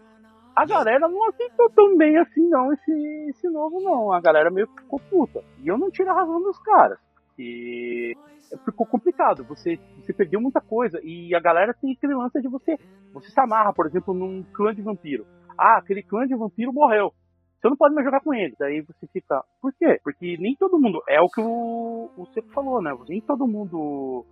A 0.55 0.65
galera 0.65 1.07
não 1.09 1.27
aceitou 1.27 1.69
tão 1.71 1.97
bem 1.97 2.17
assim, 2.17 2.47
não, 2.47 2.71
esse, 2.71 2.91
esse 3.29 3.49
novo, 3.49 3.81
não. 3.81 4.13
A 4.13 4.21
galera 4.21 4.49
meio 4.49 4.67
que 4.67 4.81
ficou 4.81 4.99
puta. 4.99 5.43
E 5.61 5.67
eu 5.67 5.77
não 5.77 5.91
tiro 5.91 6.09
a 6.09 6.13
razão 6.13 6.41
dos 6.41 6.57
caras. 6.59 6.97
E 7.37 8.15
ficou 8.63 8.85
complicado. 8.85 9.43
Você, 9.43 9.77
você 9.99 10.13
perdeu 10.13 10.39
muita 10.39 10.61
coisa. 10.61 10.99
E 11.03 11.35
a 11.35 11.41
galera 11.41 11.73
tem 11.73 11.91
aquele 11.91 12.15
lance 12.15 12.41
de 12.41 12.47
você. 12.47 12.77
Você 13.13 13.29
se 13.29 13.39
amarra, 13.39 13.73
por 13.73 13.85
exemplo, 13.85 14.13
num 14.13 14.43
clã 14.53 14.73
de 14.73 14.81
vampiro. 14.81 15.25
Ah, 15.57 15.77
aquele 15.77 16.01
clã 16.01 16.25
de 16.25 16.35
vampiro 16.35 16.71
morreu. 16.71 17.11
Você 17.59 17.67
não 17.67 17.75
pode 17.75 17.93
mais 17.93 18.05
jogar 18.05 18.21
com 18.21 18.33
ele. 18.33 18.55
Daí 18.57 18.79
você 18.79 19.07
fica. 19.07 19.43
Por 19.61 19.73
quê? 19.73 19.99
Porque 20.03 20.37
nem 20.39 20.55
todo 20.55 20.79
mundo. 20.79 21.03
É 21.09 21.19
o 21.19 21.27
que 21.27 21.41
o, 21.41 22.09
o 22.15 22.25
Seco 22.33 22.49
falou, 22.53 22.81
né? 22.81 22.95
Nem 23.09 23.19
todo 23.19 23.45
mundo 23.45 24.25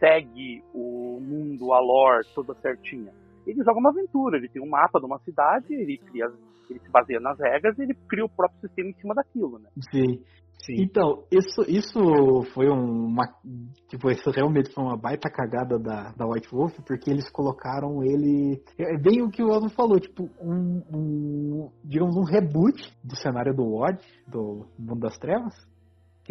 segue 0.00 0.62
o 0.74 1.20
mundo, 1.20 1.72
a 1.72 1.80
lore 1.80 2.26
toda 2.34 2.54
certinha 2.54 3.12
ele 3.50 3.64
joga 3.64 3.78
uma 3.78 3.90
aventura, 3.90 4.36
ele 4.36 4.48
tem 4.48 4.62
um 4.62 4.68
mapa 4.68 5.00
de 5.00 5.06
uma 5.06 5.18
cidade, 5.20 5.72
ele 5.72 5.98
cria, 5.98 6.26
ele 6.68 6.78
se 6.78 6.90
baseia 6.90 7.20
nas 7.20 7.38
regras 7.38 7.78
e 7.78 7.82
ele 7.82 7.94
cria 8.08 8.24
o 8.24 8.28
próprio 8.28 8.60
sistema 8.60 8.90
em 8.90 8.94
cima 8.94 9.14
daquilo, 9.14 9.58
né? 9.58 9.68
Sim. 9.90 10.22
Sim. 10.64 10.82
Então, 10.82 11.22
isso, 11.30 11.62
isso 11.68 11.98
foi 12.52 12.68
uma. 12.68 13.24
Tipo, 13.88 14.10
isso 14.10 14.28
realmente 14.30 14.74
foi 14.74 14.84
uma 14.84 14.96
baita 14.98 15.30
cagada 15.30 15.78
da, 15.78 16.12
da 16.16 16.26
White 16.26 16.48
Wolf, 16.50 16.76
porque 16.84 17.08
eles 17.08 17.30
colocaram 17.30 18.02
ele. 18.02 18.60
É 18.76 18.98
bem 18.98 19.22
o 19.22 19.30
que 19.30 19.42
o 19.42 19.52
Aldo 19.52 19.70
falou, 19.70 20.00
tipo, 20.00 20.28
um, 20.42 20.82
um. 20.92 21.70
digamos, 21.84 22.16
um 22.16 22.24
reboot 22.24 22.92
do 23.04 23.16
cenário 23.16 23.54
do 23.54 23.62
WoD, 23.62 23.98
do 24.26 24.66
Mundo 24.76 25.00
das 25.00 25.16
Trevas 25.16 25.54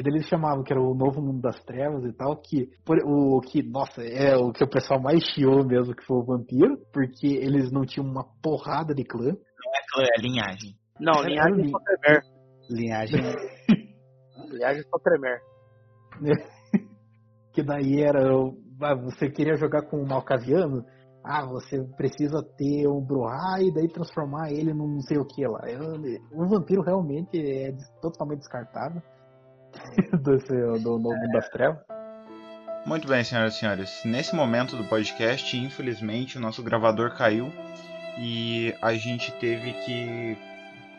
que 0.04 0.08
eles 0.08 0.28
chamavam 0.28 0.64
que 0.64 0.72
era 0.72 0.80
o 0.80 0.94
novo 0.94 1.20
mundo 1.20 1.42
das 1.42 1.60
trevas 1.64 2.06
e 2.06 2.14
tal, 2.14 2.36
que 2.38 2.70
por, 2.86 2.98
o 3.04 3.42
que, 3.42 3.64
nossa, 3.64 4.04
é 4.04 4.38
o 4.38 4.52
que 4.52 4.64
o 4.64 4.70
pessoal 4.70 5.02
mais 5.02 5.24
chiou 5.24 5.66
mesmo 5.66 5.96
que 5.96 6.06
foi 6.06 6.18
o 6.18 6.24
vampiro, 6.24 6.78
porque 6.94 7.26
eles 7.26 7.72
não 7.72 7.84
tinham 7.84 8.08
uma 8.08 8.24
porrada 8.44 8.94
de 8.94 9.04
clã. 9.04 9.26
Não 9.26 9.32
é 9.32 9.82
clã, 9.92 10.04
é 10.16 10.22
linhagem. 10.22 10.76
Não, 11.00 11.24
é 11.24 11.26
linhagem 11.34 11.66
é 11.66 11.70
só 11.70 11.80
tremer. 11.80 12.22
Linhagem. 12.70 13.22
linhagem 14.52 14.84
só 14.84 15.00
tremer. 15.00 15.42
que 17.52 17.64
daí 17.64 18.00
era. 18.00 18.22
Você 19.04 19.32
queria 19.32 19.56
jogar 19.56 19.82
com 19.90 19.98
o 19.98 20.08
Malcasiano, 20.08 20.86
ah, 21.26 21.44
você 21.48 21.84
precisa 21.98 22.44
ter 22.56 22.88
um 22.88 23.04
Bruhá 23.04 23.58
e 23.62 23.74
daí 23.74 23.88
transformar 23.88 24.52
ele 24.52 24.76
num 24.76 24.94
não 24.94 25.02
sei 25.02 25.18
o 25.18 25.26
que 25.26 25.44
lá. 25.48 25.62
O 26.32 26.48
vampiro 26.48 26.84
realmente 26.84 27.40
é 27.40 27.72
totalmente 28.00 28.42
descartável 28.42 29.02
do, 30.22 30.40
seu- 30.46 30.80
do 30.80 30.98
Novo 31.00 31.32
das 31.34 31.50
Trevas. 31.50 31.80
Muito 32.86 33.08
bem, 33.08 33.24
senhoras 33.24 33.56
e 33.56 33.60
senhores. 33.60 34.02
Nesse 34.06 34.36
momento 34.36 34.78
do 34.78 34.84
podcast, 34.86 35.58
infelizmente, 35.58 36.38
o 36.38 36.42
nosso 36.42 36.64
gravador 36.64 37.16
caiu 37.18 37.52
e 38.18 38.74
a 38.82 38.94
gente 38.94 39.32
teve 39.34 39.74
que 39.74 40.38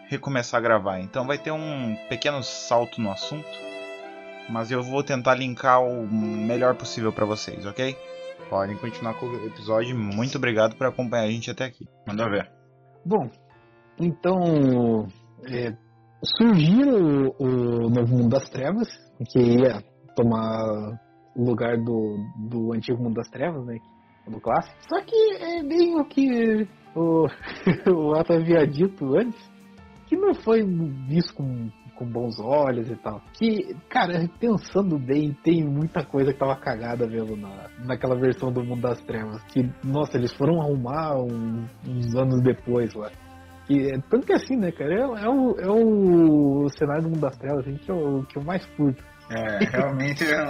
recomeçar 0.09 0.59
a 0.59 0.63
gravar. 0.63 1.01
Então 1.01 1.27
vai 1.27 1.39
ter 1.39 1.51
um 1.51 1.97
pequeno 2.09 2.43
salto 2.43 3.01
no 3.01 3.11
assunto, 3.11 3.49
mas 4.51 4.71
eu 4.71 4.83
vou 4.83 5.03
tentar 5.03 5.35
linkar 5.35 5.83
o 5.83 6.07
melhor 6.07 6.75
possível 6.75 7.13
para 7.13 7.25
vocês, 7.25 7.65
ok? 7.65 7.97
Podem 8.51 8.77
continuar 8.77 9.15
com 9.15 9.27
o 9.27 9.47
episódio. 9.47 9.97
Muito 9.97 10.37
obrigado 10.37 10.77
por 10.77 10.87
acompanhar 10.87 11.25
a 11.25 11.31
gente 11.31 11.51
até 11.51 11.65
aqui. 11.65 11.87
Manda 12.07 12.29
ver. 12.29 12.51
Bom, 13.05 13.31
então 13.99 15.09
é, 15.47 15.75
surgiu 16.23 17.33
o, 17.39 17.45
o 17.45 17.91
Novo 17.91 18.17
Mundo 18.17 18.31
das 18.31 18.49
Trevas, 18.49 18.89
que 19.31 19.39
ia 19.39 19.83
tomar 20.17 20.99
o 21.37 21.45
lugar 21.45 21.77
do, 21.79 22.17
do 22.49 22.73
antigo 22.75 23.03
Mundo 23.03 23.15
das 23.15 23.29
Trevas, 23.29 23.65
né? 23.65 23.79
Do 24.27 24.41
clássico. 24.41 24.77
Só 24.89 25.01
que 25.03 25.17
é 25.41 25.63
bem 25.63 25.99
o 25.99 26.05
que 26.05 26.69
o, 26.95 27.27
o 27.95 28.15
Ato 28.15 28.35
havia 28.35 28.67
dito 28.67 29.17
antes, 29.17 29.41
que 30.07 30.17
não 30.17 30.35
foi 30.35 30.63
visto 31.09 31.35
com, 31.35 31.71
com 31.97 32.05
bons 32.07 32.39
olhos 32.41 32.91
e 32.91 32.97
tal. 32.97 33.23
Que, 33.33 33.75
cara, 33.89 34.29
pensando 34.39 34.99
bem, 34.99 35.33
tem 35.43 35.65
muita 35.65 36.05
coisa 36.05 36.33
que 36.33 36.39
tava 36.39 36.57
cagada 36.57 37.07
mesmo 37.07 37.37
na, 37.37 37.69
naquela 37.87 38.19
versão 38.19 38.53
do 38.53 38.63
Mundo 38.63 38.83
das 38.83 39.01
Trevas. 39.03 39.43
Que, 39.45 39.63
nossa, 39.83 40.19
eles 40.19 40.33
foram 40.35 40.61
arrumar 40.61 41.17
um- 41.23 41.67
uns 41.87 42.15
anos 42.15 42.43
depois 42.43 42.93
lá. 42.95 43.11
Que, 43.69 43.91
é- 43.93 43.99
tanto 44.11 44.27
que 44.27 44.33
assim, 44.33 44.57
né, 44.57 44.73
cara, 44.73 44.93
é, 44.93 44.99
é 45.25 45.29
o, 45.29 45.61
é 45.61 45.69
o 45.71 46.69
cenário 46.71 47.03
do 47.03 47.11
Mundo 47.11 47.21
das 47.21 47.37
Trevas 47.37 47.61
assim, 47.61 47.77
que, 47.77 47.91
eu, 47.93 48.25
que 48.29 48.39
eu 48.39 48.43
mais 48.43 48.65
curto. 48.77 49.05
É, 49.31 49.59
realmente 49.67 50.25
é 50.25 50.43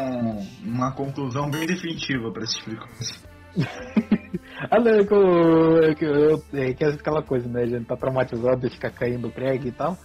uma 0.64 0.92
conclusão 0.94 1.50
bem 1.50 1.66
definitiva 1.66 2.30
para 2.30 2.44
esse 2.44 2.58
tipo 2.58 2.70
de 2.70 2.76
coisa. 2.76 3.28
Ah, 4.70 4.78
não, 4.80 4.90
é 4.92 5.04
que, 5.04 5.14
eu, 5.14 5.82
é 5.84 5.94
que, 5.94 6.04
eu, 6.04 6.42
é 6.52 6.74
que 6.74 6.84
é 6.84 6.88
aquela 6.88 7.22
coisa, 7.22 7.48
né? 7.48 7.62
A 7.62 7.66
gente 7.66 7.86
tá 7.86 7.96
traumatizado 7.96 8.60
de 8.60 8.70
ficar 8.70 8.90
caindo 8.90 9.30
prego 9.30 9.66
e 9.68 9.72
tal. 9.72 9.96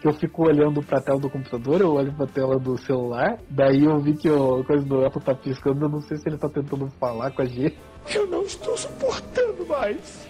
Que 0.00 0.06
eu 0.08 0.12
fico 0.12 0.46
olhando 0.46 0.82
pra 0.82 1.00
tela 1.00 1.18
do 1.18 1.30
computador, 1.30 1.80
eu 1.80 1.92
olho 1.94 2.12
pra 2.14 2.26
tela 2.26 2.58
do 2.58 2.76
celular, 2.78 3.38
daí 3.50 3.84
eu 3.84 3.98
vi 4.00 4.14
que 4.16 4.28
o- 4.28 4.60
a 4.60 4.64
coisa 4.64 4.84
do 4.84 5.04
Apple 5.04 5.22
tá 5.22 5.34
piscando, 5.34 5.86
eu 5.86 5.88
não 5.88 6.00
sei 6.00 6.16
se 6.18 6.28
ele 6.28 6.38
tá 6.38 6.48
tentando 6.48 6.88
falar 7.00 7.30
com 7.32 7.42
a 7.42 7.44
gente. 7.46 7.76
Eu 8.14 8.26
não 8.28 8.42
estou 8.42 8.76
suportando 8.76 9.66
mais. 9.66 10.28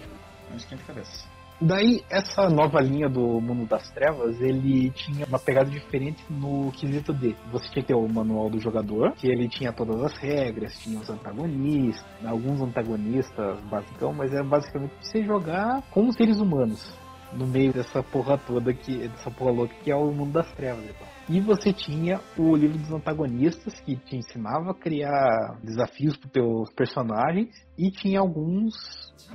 Não 0.49 0.55
esquenta 0.57 0.81
a 0.83 0.85
cabeça. 0.87 1.27
Daí, 1.65 2.03
essa 2.09 2.49
nova 2.49 2.81
linha 2.81 3.07
do 3.07 3.39
Mundo 3.39 3.65
das 3.65 3.89
Trevas, 3.91 4.37
ele 4.41 4.89
tinha 4.91 5.25
uma 5.25 5.39
pegada 5.39 5.69
diferente 5.69 6.21
no 6.29 6.69
quesito 6.73 7.13
de 7.13 7.33
você 7.53 7.69
tinha 7.69 7.81
que 7.81 7.87
ter 7.87 7.95
o 7.95 8.05
manual 8.05 8.49
do 8.49 8.59
jogador, 8.59 9.13
que 9.13 9.27
ele 9.27 9.47
tinha 9.47 9.71
todas 9.71 10.03
as 10.03 10.17
regras, 10.17 10.77
tinha 10.79 10.99
os 10.99 11.09
antagonistas, 11.09 12.05
alguns 12.25 12.59
antagonistas 12.59 13.61
basicão, 13.61 14.11
mas 14.11 14.33
é 14.33 14.43
basicamente 14.43 14.93
você 14.99 15.23
jogar 15.23 15.81
com 15.89 16.05
os 16.09 16.15
seres 16.17 16.37
humanos 16.41 16.93
no 17.31 17.47
meio 17.47 17.71
dessa 17.71 18.03
porra 18.03 18.37
toda 18.37 18.73
que 18.73 19.07
dessa 19.07 19.31
porra 19.31 19.51
louca 19.51 19.73
que 19.75 19.89
é 19.89 19.95
o 19.95 20.11
mundo 20.11 20.33
das 20.33 20.51
trevas 20.55 20.83
e 20.83 20.93
tal. 20.93 21.12
E 21.29 21.39
você 21.39 21.71
tinha 21.71 22.19
o 22.37 22.55
livro 22.55 22.77
dos 22.77 22.91
antagonistas 22.91 23.79
que 23.81 23.95
te 23.95 24.17
ensinava 24.17 24.71
a 24.71 24.73
criar 24.73 25.57
desafios 25.63 26.17
para 26.17 26.29
teus 26.29 26.69
personagens 26.73 27.49
e 27.77 27.89
tinha 27.89 28.19
alguns 28.19 28.73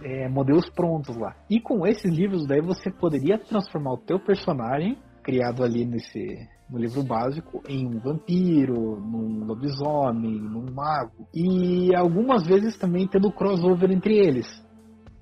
é, 0.02 0.28
modelos 0.28 0.68
prontos 0.70 1.16
lá. 1.16 1.34
E 1.48 1.60
com 1.60 1.86
esses 1.86 2.12
livros 2.12 2.46
daí 2.46 2.60
você 2.60 2.90
poderia 2.90 3.38
transformar 3.38 3.94
o 3.94 3.98
teu 3.98 4.20
personagem 4.20 4.98
criado 5.22 5.62
ali 5.64 5.84
nesse 5.84 6.48
no 6.70 6.78
livro 6.78 7.02
básico 7.02 7.62
em 7.66 7.86
um 7.86 7.98
vampiro, 7.98 9.00
num 9.00 9.46
lobisomem, 9.46 10.38
num 10.38 10.70
mago 10.70 11.26
e 11.34 11.94
algumas 11.96 12.46
vezes 12.46 12.76
também 12.76 13.08
tendo 13.08 13.32
crossover 13.32 13.90
entre 13.90 14.18
eles 14.18 14.46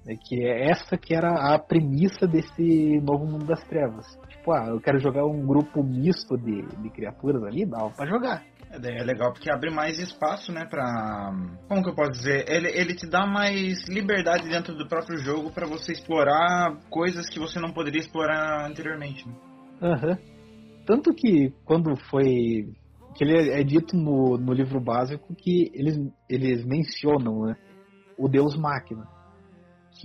né, 0.06 0.14
que 0.16 0.42
é 0.46 0.70
essa 0.70 0.96
que 0.96 1.12
era 1.14 1.54
a 1.54 1.58
premissa 1.58 2.26
desse 2.26 3.00
novo 3.00 3.26
mundo 3.26 3.44
das 3.44 3.62
trevas. 3.64 4.06
Tipo, 4.28 4.52
ah, 4.52 4.68
eu 4.68 4.80
quero 4.80 5.00
jogar 5.00 5.26
um 5.26 5.44
grupo 5.44 5.82
misto 5.82 6.38
de, 6.38 6.62
de 6.62 6.90
criaturas 6.90 7.42
ali, 7.42 7.66
dá 7.66 7.78
pra 7.90 8.06
jogar. 8.06 8.44
É, 8.70 8.78
daí 8.78 8.96
é 8.96 9.02
legal 9.02 9.32
porque 9.32 9.50
abre 9.50 9.70
mais 9.70 9.98
espaço, 9.98 10.52
né, 10.52 10.64
pra... 10.64 11.32
Como 11.68 11.82
que 11.82 11.90
eu 11.90 11.94
posso 11.94 12.12
dizer? 12.12 12.44
Ele, 12.48 12.68
ele 12.68 12.94
te 12.94 13.08
dá 13.08 13.26
mais 13.26 13.84
liberdade 13.88 14.48
dentro 14.48 14.74
do 14.76 14.88
próprio 14.88 15.18
jogo 15.18 15.52
pra 15.52 15.66
você 15.66 15.92
explorar 15.92 16.76
coisas 16.88 17.28
que 17.28 17.38
você 17.38 17.58
não 17.58 17.72
poderia 17.72 18.00
explorar 18.00 18.68
anteriormente. 18.68 19.26
né? 19.26 19.34
Aham. 19.82 20.18
Tanto 20.86 21.12
que 21.12 21.52
quando 21.64 21.96
foi. 22.08 22.72
que 23.16 23.24
ele 23.24 23.50
é 23.50 23.62
dito 23.64 23.96
no, 23.96 24.38
no 24.38 24.52
livro 24.52 24.80
básico 24.80 25.34
que 25.34 25.70
eles, 25.74 25.98
eles 26.28 26.64
mencionam 26.64 27.46
né, 27.46 27.56
o 28.16 28.28
Deus 28.28 28.56
Máquina. 28.56 29.15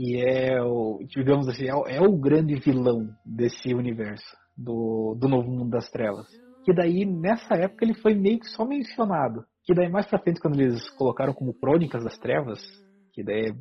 Que 0.02 0.20
é 0.20 0.60
o. 0.64 0.98
digamos 1.08 1.48
assim, 1.48 1.66
é, 1.66 1.98
é 1.98 2.02
o 2.02 2.18
grande 2.18 2.56
vilão 2.56 3.08
desse 3.24 3.72
universo, 3.72 4.26
do, 4.58 5.16
do 5.16 5.28
novo 5.30 5.48
mundo 5.48 5.70
das 5.70 5.92
trevas. 5.92 6.26
Que 6.66 6.74
daí, 6.74 7.06
nessa 7.06 7.54
época, 7.54 7.86
ele 7.86 7.94
foi 7.94 8.16
meio 8.16 8.40
que 8.40 8.48
só 8.48 8.66
mencionado. 8.66 9.46
Que 9.64 9.76
daí 9.76 9.92
mais 9.92 10.08
pra 10.08 10.18
frente, 10.18 10.42
quando 10.42 10.60
eles 10.60 10.90
colocaram 10.98 11.36
como 11.36 11.54
Crônicas 11.54 12.04
das 12.04 12.18
Trevas, 12.18 12.60
que 13.14 13.24
daí 13.24 13.50
é 13.50 13.54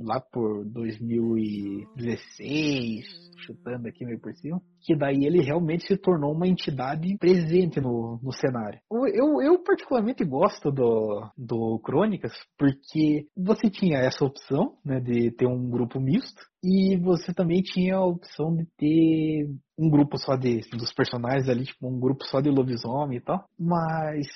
lá 0.00 0.20
por 0.20 0.64
2016, 0.66 3.06
chutando 3.38 3.88
aqui 3.88 4.04
meio 4.04 4.20
por 4.20 4.34
cima, 4.34 4.60
que 4.80 4.94
daí 4.96 5.24
ele 5.24 5.42
realmente 5.42 5.86
se 5.86 5.96
tornou 5.96 6.32
uma 6.32 6.46
entidade 6.46 7.16
presente 7.18 7.80
no, 7.80 8.20
no 8.22 8.30
cenário. 8.32 8.78
Eu, 8.90 9.40
eu, 9.40 9.58
particularmente 9.62 10.22
gosto 10.24 10.70
do, 10.70 11.28
do 11.36 11.78
Crônicas, 11.80 12.32
porque 12.58 13.26
você 13.36 13.70
tinha 13.70 13.98
essa 13.98 14.24
opção, 14.24 14.76
né, 14.84 15.00
de 15.00 15.30
ter 15.32 15.46
um 15.46 15.70
grupo 15.70 16.00
misto, 16.00 16.42
e 16.62 16.96
você 16.96 17.32
também 17.32 17.62
tinha 17.62 17.96
a 17.96 18.04
opção 18.04 18.54
de 18.54 18.66
ter 18.76 19.48
um 19.78 19.88
grupo 19.88 20.18
só 20.18 20.36
de, 20.36 20.60
dos 20.72 20.92
personagens 20.92 21.48
ali, 21.48 21.64
tipo 21.64 21.88
um 21.88 21.98
grupo 21.98 22.24
só 22.24 22.40
de 22.40 22.50
lobisomem 22.50 23.18
e 23.18 23.20
tal, 23.20 23.44
mas 23.58 24.26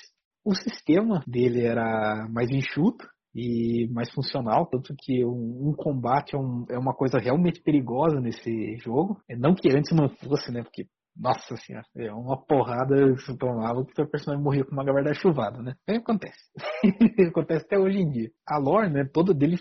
o 0.45 0.53
sistema 0.55 1.23
dele 1.25 1.65
era 1.65 2.27
mais 2.29 2.51
enxuto, 2.51 3.07
e 3.33 3.87
mais 3.91 4.11
funcional, 4.11 4.65
tanto 4.67 4.93
que 4.97 5.25
um, 5.25 5.69
um 5.69 5.73
combate 5.75 6.35
é, 6.35 6.39
um- 6.39 6.65
é 6.69 6.77
uma 6.77 6.93
coisa 6.93 7.17
realmente 7.17 7.61
perigosa 7.61 8.19
nesse 8.19 8.77
jogo. 8.77 9.17
É, 9.29 9.35
Não 9.35 9.55
que 9.55 9.69
antes 9.69 9.91
não 9.95 10.07
fosse, 10.09 10.51
né? 10.51 10.61
Porque, 10.63 10.85
nossa 11.15 11.55
senhora, 11.57 11.85
é 11.97 12.11
uma 12.11 12.37
porrada 12.45 12.95
que 13.13 13.21
você 13.21 13.37
tomava 13.37 13.85
que 13.85 13.93
seu 13.95 14.07
personagem 14.07 14.43
morria 14.43 14.63
com 14.63 14.71
uma 14.71 14.83
guarda-chuvada, 14.83 15.61
né? 15.61 15.73
É, 15.87 15.95
acontece. 15.97 16.39
acontece 17.29 17.65
até 17.65 17.77
hoje 17.77 17.97
em 17.99 18.09
dia. 18.09 18.29
A 18.47 18.57
lore, 18.59 18.89
né, 18.91 19.03
toda 19.11 19.33
dele 19.33 19.57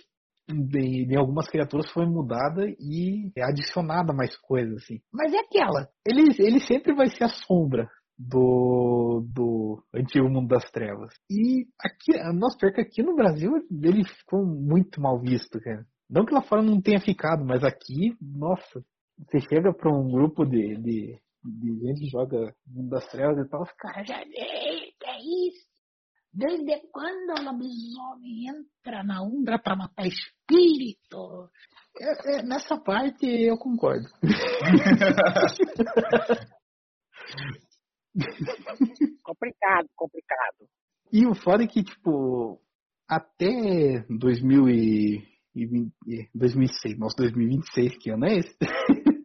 de, 0.49 1.07
de 1.07 1.16
algumas 1.16 1.49
criaturas 1.49 1.91
foi 1.93 2.05
mudada 2.05 2.66
e 2.79 3.31
é 3.37 3.43
adicionada 3.45 4.12
mais 4.12 4.37
coisas, 4.37 4.83
assim. 4.83 5.01
Mas 5.12 5.33
é 5.33 5.39
aquela. 5.39 5.89
Ele, 6.07 6.23
ele 6.39 6.61
sempre 6.61 6.95
vai 6.95 7.09
ser 7.09 7.25
a 7.25 7.29
sombra 7.29 7.89
do, 8.29 9.27
do 9.33 9.83
antigo 9.95 10.29
mundo 10.29 10.49
das 10.49 10.70
trevas. 10.70 11.12
E 11.31 11.66
aqui, 11.81 12.12
nossa, 12.35 12.59
pior 12.59 12.73
que 12.73 12.81
aqui 12.81 13.03
no 13.03 13.16
Brasil 13.16 13.53
ele 13.83 14.05
ficou 14.05 14.45
muito 14.45 15.01
mal 15.01 15.20
visto, 15.20 15.61
cara. 15.61 15.87
Não 16.09 16.25
que 16.25 16.35
lá 16.35 16.43
fora 16.43 16.62
não 16.62 16.81
tenha 16.81 17.01
ficado, 17.01 17.45
mas 17.45 17.64
aqui, 17.64 18.16
nossa, 18.20 18.85
você 19.18 19.41
chega 19.41 19.73
pra 19.73 19.91
um 19.91 20.11
grupo 20.11 20.45
de, 20.45 20.77
de, 20.77 21.18
de 21.43 21.81
gente 21.81 22.01
que 22.01 22.11
joga 22.11 22.55
mundo 22.66 22.91
das 22.91 23.07
trevas 23.11 23.45
e 23.45 23.49
tal, 23.49 23.62
os 23.62 23.73
caras 23.73 24.07
já. 24.07 24.20
Ei, 24.20 24.93
que 25.01 25.07
é 25.07 25.18
isso? 25.49 25.73
Desde 26.35 26.81
quando 26.91 27.39
o 27.39 27.45
lobisomem 27.45 28.49
entra 28.49 29.05
na 29.05 29.23
Umbra 29.23 29.59
pra 29.59 29.77
matar 29.77 30.07
espírito? 30.07 31.51
É, 32.01 32.39
é, 32.39 32.43
nessa 32.43 32.79
parte 32.79 33.27
eu 33.27 33.59
concordo. 33.59 34.09
Complicado, 39.23 39.89
complicado. 39.97 40.69
E 41.13 41.27
o 41.27 41.35
foda 41.35 41.65
é 41.65 41.67
que, 41.67 41.83
tipo, 41.83 42.61
até 43.09 44.05
2020, 44.09 45.93
2006, 46.35 46.99
nossa, 46.99 47.17
2026, 47.19 47.99
que 47.99 48.11
ano 48.11 48.27
é 48.27 48.39
esse? 48.39 48.57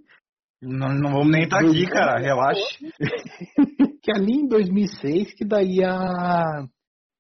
Não, 0.60 0.90
não 0.90 1.12
vamos 1.12 1.32
nem 1.32 1.44
estar 1.44 1.60
aqui, 1.60 1.86
cara. 1.86 2.20
Relaxa. 2.20 2.80
que 4.02 4.12
ali 4.12 4.34
em 4.34 4.48
2006, 4.48 5.36
que 5.36 5.46
daí 5.46 5.84
a 5.84 6.68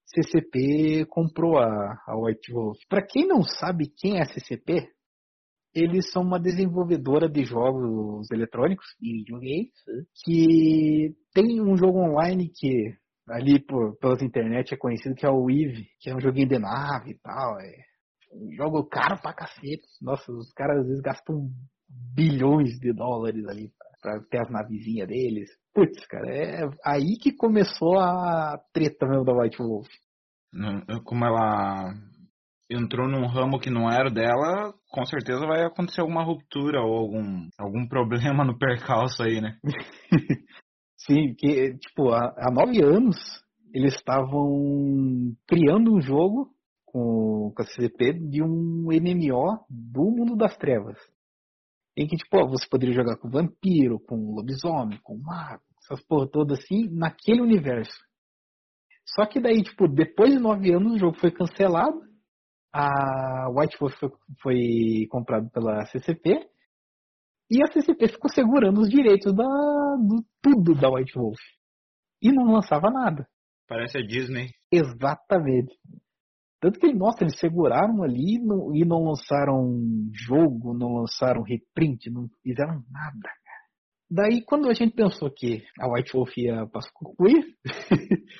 CCP 0.07 1.05
comprou 1.07 1.59
a, 1.59 2.01
a 2.07 2.17
White 2.17 2.51
Wolf. 2.51 2.79
Pra 2.89 3.05
quem 3.05 3.27
não 3.27 3.43
sabe 3.43 3.93
quem 3.95 4.17
é 4.17 4.23
a 4.23 4.25
CCP, 4.25 4.89
eles 5.73 6.11
são 6.11 6.23
uma 6.23 6.39
desenvolvedora 6.39 7.29
de 7.29 7.43
jogos 7.43 8.29
eletrônicos 8.31 8.85
e 9.01 9.19
videogames 9.19 9.71
que 10.23 11.15
tem 11.33 11.61
um 11.61 11.77
jogo 11.77 11.99
online 11.99 12.49
que 12.49 12.95
ali 13.29 13.59
por, 13.59 13.97
pelas 13.97 14.21
internet 14.21 14.73
é 14.73 14.77
conhecido 14.77 15.15
que 15.15 15.25
é 15.25 15.29
o 15.29 15.49
Eve, 15.49 15.87
que 15.99 16.09
é 16.09 16.15
um 16.15 16.19
joguinho 16.19 16.47
de 16.47 16.59
nave 16.59 17.11
e 17.11 17.19
tal, 17.19 17.59
é 17.59 17.75
Um 18.33 18.51
jogo 18.55 18.85
caro 18.85 19.21
pra 19.21 19.33
cacete. 19.33 19.85
Nossa, 20.01 20.31
os 20.31 20.51
caras 20.53 20.79
às 20.79 20.87
vezes 20.87 21.01
gastam 21.01 21.49
bilhões 22.15 22.79
de 22.79 22.93
dólares 22.93 23.45
ali 23.47 23.71
pra 24.01 24.19
ter 24.29 24.39
as 24.39 24.49
navezinhas 24.49 25.07
deles. 25.07 25.49
Putz, 25.73 26.05
cara, 26.07 26.29
é 26.29 26.69
aí 26.83 27.17
que 27.21 27.31
começou 27.35 27.99
a 27.99 28.59
treta 28.73 29.07
mesmo 29.07 29.25
da 29.25 29.33
White 29.33 29.57
Wolf. 29.57 29.87
Como 31.03 31.25
ela 31.25 31.93
entrou 32.69 33.07
num 33.07 33.27
ramo 33.27 33.59
que 33.59 33.69
não 33.69 33.89
era 33.89 34.09
dela, 34.09 34.73
com 34.89 35.05
certeza 35.05 35.45
vai 35.45 35.63
acontecer 35.63 36.01
alguma 36.01 36.23
ruptura 36.23 36.81
ou 36.81 36.97
algum, 36.97 37.47
algum 37.57 37.87
problema 37.89 38.43
no 38.43 38.57
percalço 38.57 39.23
aí, 39.23 39.41
né? 39.41 39.57
Sim, 40.97 41.33
que, 41.37 41.77
tipo, 41.77 42.09
há, 42.09 42.33
há 42.37 42.51
nove 42.51 42.83
anos 42.83 43.15
eles 43.73 43.95
estavam 43.95 45.35
criando 45.47 45.93
um 45.93 46.01
jogo 46.01 46.49
com, 46.85 47.53
com 47.55 47.61
a 47.61 47.65
CCP 47.65 48.13
de 48.13 48.41
um 48.41 48.87
MMO 48.89 49.65
do 49.69 50.03
mundo 50.03 50.35
das 50.35 50.57
trevas. 50.57 50.97
Em 51.95 52.07
que, 52.07 52.15
tipo, 52.15 52.37
ó, 52.37 52.47
você 52.47 52.67
poderia 52.67 52.95
jogar 52.95 53.17
com 53.17 53.29
vampiro, 53.29 53.99
com 53.99 54.35
lobisomem, 54.35 54.99
com 55.03 55.17
mago, 55.17 55.63
essas 55.83 56.03
porra 56.05 56.27
todas 56.29 56.59
assim, 56.59 56.87
naquele 56.91 57.41
universo. 57.41 57.97
Só 59.05 59.25
que 59.25 59.39
daí, 59.39 59.63
tipo, 59.63 59.87
depois 59.87 60.31
de 60.31 60.39
nove 60.39 60.71
anos 60.73 60.93
o 60.93 60.99
jogo 60.99 61.17
foi 61.19 61.31
cancelado, 61.31 62.06
a 62.73 63.49
White 63.49 63.77
Wolf 63.79 63.93
foi, 63.99 64.09
foi 64.41 65.07
comprado 65.09 65.49
pela 65.51 65.85
CCP, 65.85 66.47
e 67.49 67.63
a 67.63 67.71
CCP 67.71 68.09
ficou 68.09 68.29
segurando 68.29 68.81
os 68.81 68.89
direitos 68.89 69.33
da, 69.33 69.43
do 69.43 70.23
tudo 70.41 70.75
da 70.75 70.89
White 70.89 71.17
Wolf. 71.17 71.39
E 72.21 72.31
não 72.31 72.51
lançava 72.51 72.89
nada. 72.89 73.27
Parece 73.67 73.99
a 73.99 74.01
Disney. 74.01 74.49
Exatamente. 74.71 75.73
Tanto 76.59 76.79
que, 76.79 76.91
nossa, 76.91 77.23
eles 77.23 77.37
seguraram 77.39 78.03
ali 78.03 78.35
e 78.35 78.39
não, 78.39 78.75
e 78.75 78.83
não 78.83 79.03
lançaram 79.03 79.79
jogo, 80.11 80.73
não 80.73 80.95
lançaram 80.95 81.43
reprint, 81.43 82.09
não 82.09 82.27
fizeram 82.41 82.83
nada, 82.89 83.21
cara. 83.21 83.57
Daí, 84.09 84.43
quando 84.43 84.67
a 84.67 84.73
gente 84.73 84.95
pensou 84.95 85.29
que 85.29 85.63
a 85.79 85.87
White 85.87 86.13
Wolf 86.13 86.35
ia 86.37 86.65
para 86.67 86.81
concluir, 86.93 87.55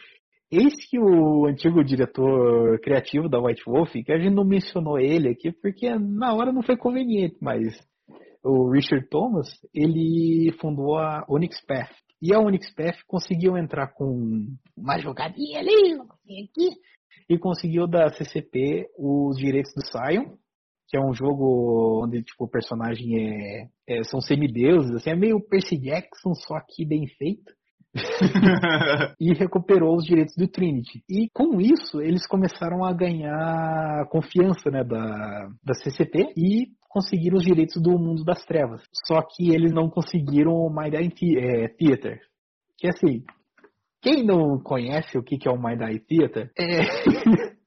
eis 0.52 0.74
que 0.90 1.00
o 1.00 1.46
antigo 1.46 1.84
diretor 1.84 2.80
criativo 2.82 3.28
da 3.30 3.40
White 3.40 3.64
Wolf, 3.66 3.92
que 3.92 4.12
a 4.12 4.18
gente 4.18 4.34
não 4.34 4.46
mencionou 4.46 5.00
ele 5.00 5.30
aqui 5.30 5.52
porque 5.52 5.90
na 5.98 6.34
hora 6.34 6.52
não 6.52 6.62
foi 6.62 6.78
conveniente, 6.78 7.38
mas 7.42 7.76
o 8.44 8.70
Richard 8.72 9.08
Thomas, 9.10 9.48
ele 9.74 10.52
fundou 10.60 10.98
a 10.98 11.26
Onyx 11.30 11.60
Path. 11.66 11.92
E 12.22 12.34
a 12.34 12.40
Onyx 12.40 12.74
Path 12.74 12.98
conseguiu 13.06 13.58
entrar 13.58 13.88
com 13.94 14.48
Uma 14.76 14.98
jogadinha 15.00 15.60
ali, 15.60 15.94
aqui. 15.94 16.70
e 17.30 17.38
conseguiu 17.38 17.86
da 17.88 18.10
CCP 18.10 18.88
os 18.98 19.38
direitos 19.38 19.72
do 19.76 19.82
Sion, 19.82 20.36
que 20.88 20.98
é 20.98 21.00
um 21.02 21.14
jogo 21.14 22.02
onde 22.04 22.24
tipo, 22.24 22.46
o 22.46 22.50
personagem 22.50 23.18
é, 23.20 23.68
é- 23.88 24.04
são 24.04 24.22
semideuses, 24.22 24.96
assim, 24.96 25.10
é 25.12 25.16
meio 25.16 25.40
Percy 25.42 25.78
Jackson, 25.78 26.34
só 26.34 26.56
que 26.68 26.86
bem 26.86 27.06
feito. 27.08 27.54
e 29.20 29.34
recuperou 29.34 29.96
os 29.96 30.06
direitos 30.06 30.36
do 30.36 30.48
Trinity. 30.48 31.04
E 31.10 31.30
com 31.34 31.60
isso, 31.60 32.02
eles 32.02 32.28
começaram 32.28 32.84
a 32.84 32.94
ganhar 32.94 34.08
confiança 34.10 34.70
né, 34.70 34.84
da, 34.84 35.50
da 35.64 35.74
CCP 35.74 36.34
e 36.38 36.68
conseguiram 36.90 37.38
os 37.38 37.44
direitos 37.44 37.82
do 37.82 37.92
mundo 37.98 38.24
das 38.24 38.44
trevas. 38.46 38.82
Só 39.06 39.22
que 39.22 39.54
eles 39.54 39.72
não 39.72 39.90
conseguiram 39.90 40.54
o 40.54 40.70
My 40.70 40.90
The- 40.92 41.40
é, 41.40 41.68
Theater. 41.70 42.20
Que 42.78 42.88
assim, 42.88 43.24
quem 44.02 44.24
não 44.24 44.60
conhece 44.60 45.18
o 45.18 45.24
que 45.24 45.38
que 45.38 45.48
é 45.48 45.52
o 45.52 45.62
My 45.62 45.76
Dying 45.76 46.00
Theater, 46.00 46.52
é, 46.58 46.80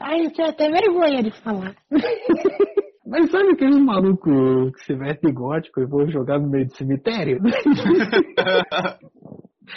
Ai, 0.00 0.26
eu 0.26 0.32
tenho 0.32 0.48
até 0.48 0.70
vergonha 0.70 1.22
de 1.22 1.30
falar. 1.42 1.76
Mas 3.06 3.30
sabe 3.30 3.52
aquele 3.52 3.80
maluco 3.80 4.72
que 4.72 4.80
se 4.84 4.94
veste 4.94 5.30
gótico 5.32 5.80
e 5.80 5.86
vou 5.86 6.10
jogar 6.10 6.40
no 6.40 6.50
meio 6.50 6.66
do 6.66 6.74
cemitério? 6.76 7.38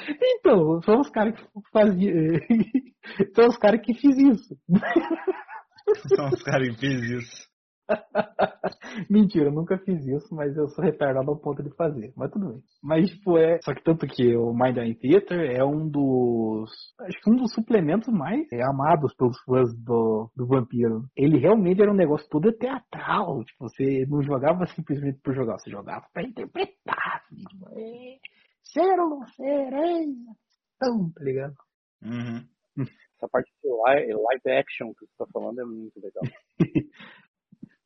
Então, 0.08 0.82
são 0.84 1.00
os 1.00 1.10
caras 1.10 1.39
que 1.39 1.47
faziam. 1.72 2.14
são 3.36 3.47
os 3.47 3.58
caras 3.58 3.82
que 3.82 3.93
fiz 3.93 4.18
isso. 4.18 4.56
São 6.16 6.30
os 6.30 6.43
caras 6.43 6.70
que 6.76 6.76
fiz 6.76 7.02
isso. 7.02 7.50
Mentira, 9.10 9.45
eu 9.45 9.52
nunca 9.52 9.78
fiz 9.80 10.06
isso, 10.06 10.34
mas 10.34 10.56
eu 10.56 10.68
sou 10.70 10.84
retardado 10.84 11.30
ao 11.30 11.39
ponto 11.39 11.64
de 11.64 11.76
fazer. 11.76 12.14
Mas 12.16 12.32
tudo 12.32 12.50
bem. 12.50 12.62
Mas, 12.84 13.10
tipo, 13.10 13.38
é. 13.38 13.60
Só 13.64 13.74
que 13.74 13.84
tanto 13.84 14.06
que 14.08 14.36
o 14.36 14.54
Mind 14.54 14.78
Eye 14.78 14.95
Theater 14.95 15.52
é 15.52 15.64
um 15.64 15.89
dos. 15.89 16.70
Acho 17.02 17.20
que 17.22 17.32
um 17.32 17.36
dos 17.36 17.54
suplementos 17.54 18.08
mais 18.14 18.47
é, 18.52 18.62
amados 18.64 19.14
pelos 19.16 19.38
fãs 19.43 19.74
do, 19.84 20.30
do 20.36 20.47
Vampiro. 20.47 21.06
Ele 21.16 21.39
realmente 21.39 21.82
era 21.82 21.91
um 21.91 21.95
negócio 21.95 22.28
todo 22.30 22.54
teatral. 22.54 23.43
Tipo, 23.43 23.68
você 23.68 24.06
não 24.08 24.22
jogava 24.22 24.66
simplesmente 24.68 25.20
por 25.24 25.34
jogar, 25.34 25.58
você 25.58 25.70
jogava 25.72 26.06
pra 26.14 26.24
interpretar. 26.24 27.24
assim, 27.24 27.38
tipo, 27.38 27.68
é, 27.72 28.18
ser 28.72 29.00
ou 29.00 29.10
não 29.10 29.28
ser, 29.28 29.74
é. 29.74 30.04
Então, 30.76 31.12
tá 31.14 31.24
ligado? 31.24 31.56
Uhum. 32.02 32.48
Essa 33.18 33.28
parte 33.30 33.52
de 33.62 33.70
li- 33.70 34.14
live 34.14 34.60
action 34.60 34.94
que 34.94 35.06
você 35.06 35.14
tá 35.18 35.26
falando 35.34 35.60
é 35.60 35.66
muito 35.66 36.00
legal. 36.00 36.24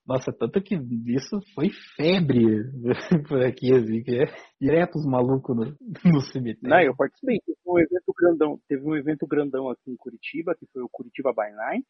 Nossa, 0.06 0.34
tanto 0.34 0.62
que 0.62 0.76
isso 1.08 1.40
foi 1.56 1.70
febre 1.96 2.44
por 3.28 3.42
aqui, 3.42 3.74
assim, 3.74 4.04
que 4.04 4.22
é 4.22 4.26
direto 4.60 4.96
os 4.96 5.06
malucos 5.06 5.56
no, 5.56 5.64
no 6.14 6.22
cemitério. 6.22 6.70
Não, 6.70 6.82
eu 6.82 6.96
participei. 6.96 7.40
Teve 7.40 7.60
um 7.66 7.80
evento 7.80 8.14
grandão, 8.16 8.60
teve 8.68 8.84
um 8.84 8.96
evento 8.96 9.26
grandão 9.26 9.70
aqui 9.70 9.90
em 9.90 9.96
Curitiba, 9.96 10.54
que 10.60 10.68
foi 10.74 10.84
o 10.84 10.90
Curitiba 10.90 11.32
by 11.32 11.56
Night. 11.56 11.88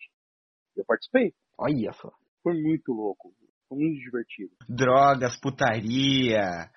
Eu 0.77 0.85
participei. 0.85 1.33
Olha 1.57 1.91
só. 1.93 2.11
Foi 2.43 2.53
muito 2.53 2.93
louco. 2.93 3.33
Foi 3.67 3.77
muito 3.79 3.99
divertido. 3.99 4.51
Drogas, 4.69 5.39
putaria, 5.39 6.69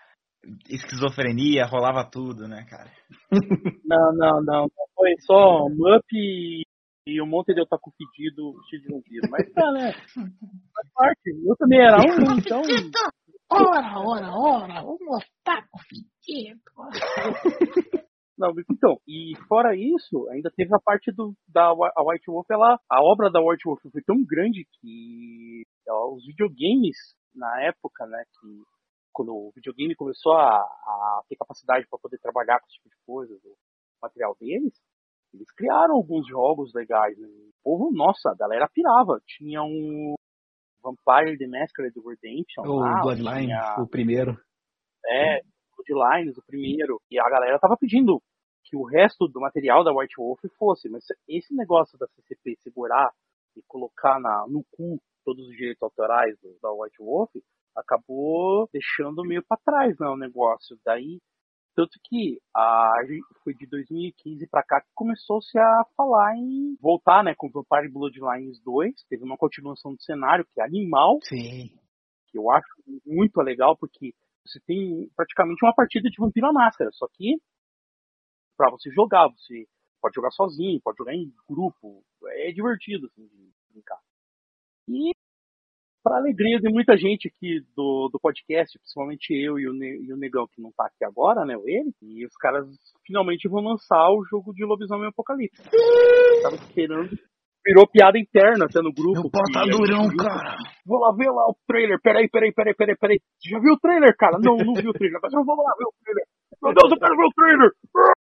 esquizofrenia, 0.69 1.67
rolava 1.67 2.09
tudo, 2.09 2.47
né, 2.49 2.65
cara? 2.69 2.91
Não, 3.85 4.13
não, 4.15 4.43
não. 4.43 4.67
Foi 4.95 5.15
só 5.21 5.69
Mup 5.69 6.05
e, 6.13 6.63
e 7.07 7.21
um 7.23 7.27
monte 7.27 7.55
de 7.55 7.61
otaku 7.61 7.93
pedido 7.97 8.53
vestido 8.59 8.83
de 8.83 8.95
vampiro. 8.95 9.31
Mas 9.31 9.53
tá, 9.53 9.73
né? 9.73 9.93
Faz 9.93 10.93
parte. 10.95 11.31
Eu 11.45 11.57
também 11.57 11.81
era 11.81 11.99
um, 11.99 12.39
então. 12.39 12.63
Ora, 13.49 13.99
ora, 14.01 14.31
ora, 14.33 14.85
um 14.85 14.97
otaku 15.15 15.79
fedido. 15.89 16.61
Não, 18.39 18.51
então, 18.71 18.99
e 19.09 19.33
fora 19.49 19.75
isso, 19.75 20.29
ainda 20.31 20.51
teve 20.55 20.75
a 20.75 20.79
parte 20.79 21.11
do, 21.11 21.33
da 21.49 21.69
a 21.69 22.03
White 22.03 22.27
Wolf, 22.27 22.47
ela, 22.51 22.79
a 22.91 23.03
obra 23.03 23.31
da 23.31 23.41
White 23.41 23.65
Wolf 23.65 23.81
foi 23.91 24.03
tão 24.03 24.23
grande 24.27 24.67
que 24.79 25.63
ó, 25.89 26.15
os 26.15 26.27
videogames, 26.27 27.17
na 27.35 27.63
época, 27.63 28.07
né, 28.07 28.23
que 28.39 28.63
quando 29.17 29.35
o 29.35 29.51
videogame 29.55 29.95
começou 29.97 30.33
a, 30.33 30.59
a 30.61 31.23
ter 31.29 31.37
capacidade 31.37 31.87
para 31.89 31.99
poder 31.99 32.19
trabalhar 32.19 32.61
com 32.61 32.67
esse 32.67 32.77
tipo 32.77 32.89
de 32.91 32.97
coisas, 33.07 33.43
o 33.45 33.57
material 34.03 34.37
deles, 34.39 34.75
eles 35.33 35.51
criaram 35.53 35.95
alguns 35.95 36.29
jogos 36.29 36.73
legais. 36.75 37.17
Né? 37.19 37.27
O 37.27 37.53
povo, 37.65 37.91
nossa, 37.93 38.31
a 38.31 38.35
galera 38.35 38.69
pirava. 38.73 39.21
Tinha 39.27 39.63
um 39.63 40.15
Vampire 40.83 41.37
the 41.39 41.47
Masquerade 41.49 41.99
Redemption 41.99 42.63
O 42.65 42.79
lá, 42.81 43.01
Bloodline, 43.03 43.47
tinha- 43.47 43.77
o 43.79 43.89
primeiro. 43.89 44.39
é, 45.07 45.41
Bloodlines, 45.77 46.37
o 46.37 46.43
primeiro. 46.47 47.01
E 47.11 47.19
a 47.19 47.29
galera 47.29 47.59
tava 47.59 47.77
pedindo 47.77 48.23
que 48.65 48.77
o 48.77 48.85
resto 48.85 49.27
do 49.29 49.41
material 49.41 49.83
da 49.83 49.93
White 49.93 50.17
Wolf 50.19 50.41
fosse. 50.59 50.89
Mas 50.89 51.05
esse 51.29 51.55
negócio 51.55 51.99
da 51.99 52.07
CCP 52.09 52.57
segurar 52.63 53.11
e 53.57 53.63
colocar 53.67 54.21
na, 54.21 54.47
no 54.49 54.63
cu 54.73 55.01
todos 55.25 55.45
os 55.49 55.57
direitos 55.57 55.83
autorais 55.83 56.39
do- 56.41 56.57
da 56.63 56.71
White 56.73 56.99
Wolf 57.01 57.31
acabou 57.77 58.69
deixando 58.73 59.23
meio 59.23 59.43
pra 59.47 59.57
trás 59.59 59.97
né, 59.99 60.09
o 60.09 60.17
negócio. 60.17 60.79
Daí, 60.85 61.19
tanto 61.75 61.99
que 62.05 62.39
a, 62.55 62.95
foi 63.45 63.55
de 63.55 63.67
2015 63.67 64.47
pra 64.49 64.63
cá 64.63 64.81
que 64.81 64.89
começou-se 64.95 65.59
a 65.59 65.85
falar 65.97 66.37
em 66.37 66.77
voltar 66.81 67.23
né, 67.23 67.35
com 67.37 67.51
Vampire 67.51 67.93
Bloodlines 67.93 68.61
2. 68.63 68.95
Teve 69.09 69.25
uma 69.25 69.37
continuação 69.37 69.93
do 69.93 70.03
cenário 70.03 70.47
que 70.53 70.61
é 70.61 70.65
animal 70.65 71.19
Sim. 71.23 71.71
que 72.29 72.39
eu 72.39 72.51
acho 72.51 72.69
muito 73.05 73.41
legal, 73.41 73.77
porque 73.77 74.13
você 74.47 74.61
tem 74.67 75.11
praticamente 75.17 75.65
uma 75.65 75.75
partida 75.75 76.09
de 76.09 76.17
Vampiro 76.19 76.47
à 76.47 76.53
Máscara, 76.53 76.91
só 76.93 77.07
que 77.13 77.37
pra 78.57 78.71
você 78.71 78.91
jogar, 78.91 79.29
você 79.29 79.67
pode 80.01 80.15
jogar 80.15 80.31
sozinho, 80.31 80.81
pode 80.83 80.97
jogar 80.99 81.15
em 81.15 81.33
grupo, 81.49 82.03
é 82.25 82.53
divertido 82.53 83.07
assim, 83.07 83.27
de 83.27 83.53
brincar. 83.71 83.99
E 84.89 85.13
para 86.07 86.19
alegria 86.19 86.61
de 86.61 86.71
muita 86.71 86.97
gente 86.97 87.27
aqui 87.27 87.59
do, 87.75 88.09
do 88.13 88.21
podcast, 88.23 88.79
principalmente 88.79 89.35
eu 89.35 89.59
e 89.59 89.69
o, 89.69 89.73
Ne- 89.73 89.99
e 90.07 90.13
o 90.13 90.17
Negão, 90.17 90.47
que 90.47 90.63
não 90.63 90.71
tá 90.71 90.87
aqui 90.87 91.05
agora, 91.05 91.45
né, 91.45 91.57
o 91.57 91.67
ele, 91.67 91.91
e 92.01 92.25
os 92.25 92.33
caras 92.37 92.65
finalmente 93.05 93.49
vão 93.49 93.61
lançar 93.61 94.07
o 94.15 94.23
jogo 94.31 94.55
de 94.55 94.65
Lobisomem 94.65 95.09
Apocalipse. 95.09 95.61
Tava 96.43 96.55
esperando. 96.55 97.11
Virou 97.67 97.89
piada 97.91 98.17
interna 98.17 98.67
até 98.67 98.79
no 98.81 98.95
grupo. 98.95 99.23
Meu 99.23 99.31
pau 99.31 99.43
tá 99.53 99.65
que- 99.65 99.71
durão, 99.75 100.07
cara. 100.17 100.55
Vou 100.87 101.01
lá 101.01 101.11
ver 101.19 101.29
lá 101.29 101.43
o 101.51 101.57
trailer. 101.67 101.99
Peraí, 102.01 102.31
peraí, 102.31 102.53
peraí, 102.55 102.75
peraí, 102.77 102.97
peraí. 102.97 103.19
Você 103.43 103.51
já 103.51 103.59
viu 103.59 103.73
o 103.75 103.81
trailer, 103.81 104.15
cara? 104.17 104.39
Não, 104.39 104.55
não 104.55 104.75
vi 104.75 104.87
o 104.89 104.93
trailer. 104.93 105.19
Mas 105.21 105.33
eu 105.35 105.45
vou 105.45 105.57
lá 105.57 105.75
ver 105.77 105.87
o 105.87 105.95
trailer. 106.05 106.25
Meu 106.63 106.73
Deus, 106.73 106.93
eu 106.93 106.99
quero 107.01 107.17
ver 107.17 107.27
o 107.27 107.35
trailer. 107.35 107.71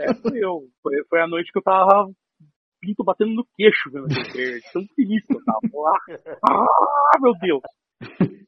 É, 0.00 0.12
fui 0.14 0.44
eu. 0.44 0.66
Foi, 0.82 0.92
foi 1.08 1.20
a 1.20 1.28
noite 1.28 1.52
que 1.52 1.58
eu 1.60 1.62
tava 1.62 2.10
pinto 2.84 3.04
batendo 3.04 3.34
no 3.34 3.46
queixo 3.56 3.88
aquele 3.88 4.32
trailer. 4.32 4.60
Tão 4.72 4.82
feliz 4.94 5.26
que 5.26 5.34
eu 5.34 5.44
tava. 5.44 5.60
Ah, 6.48 7.18
meu 7.20 7.32
Deus. 7.40 7.62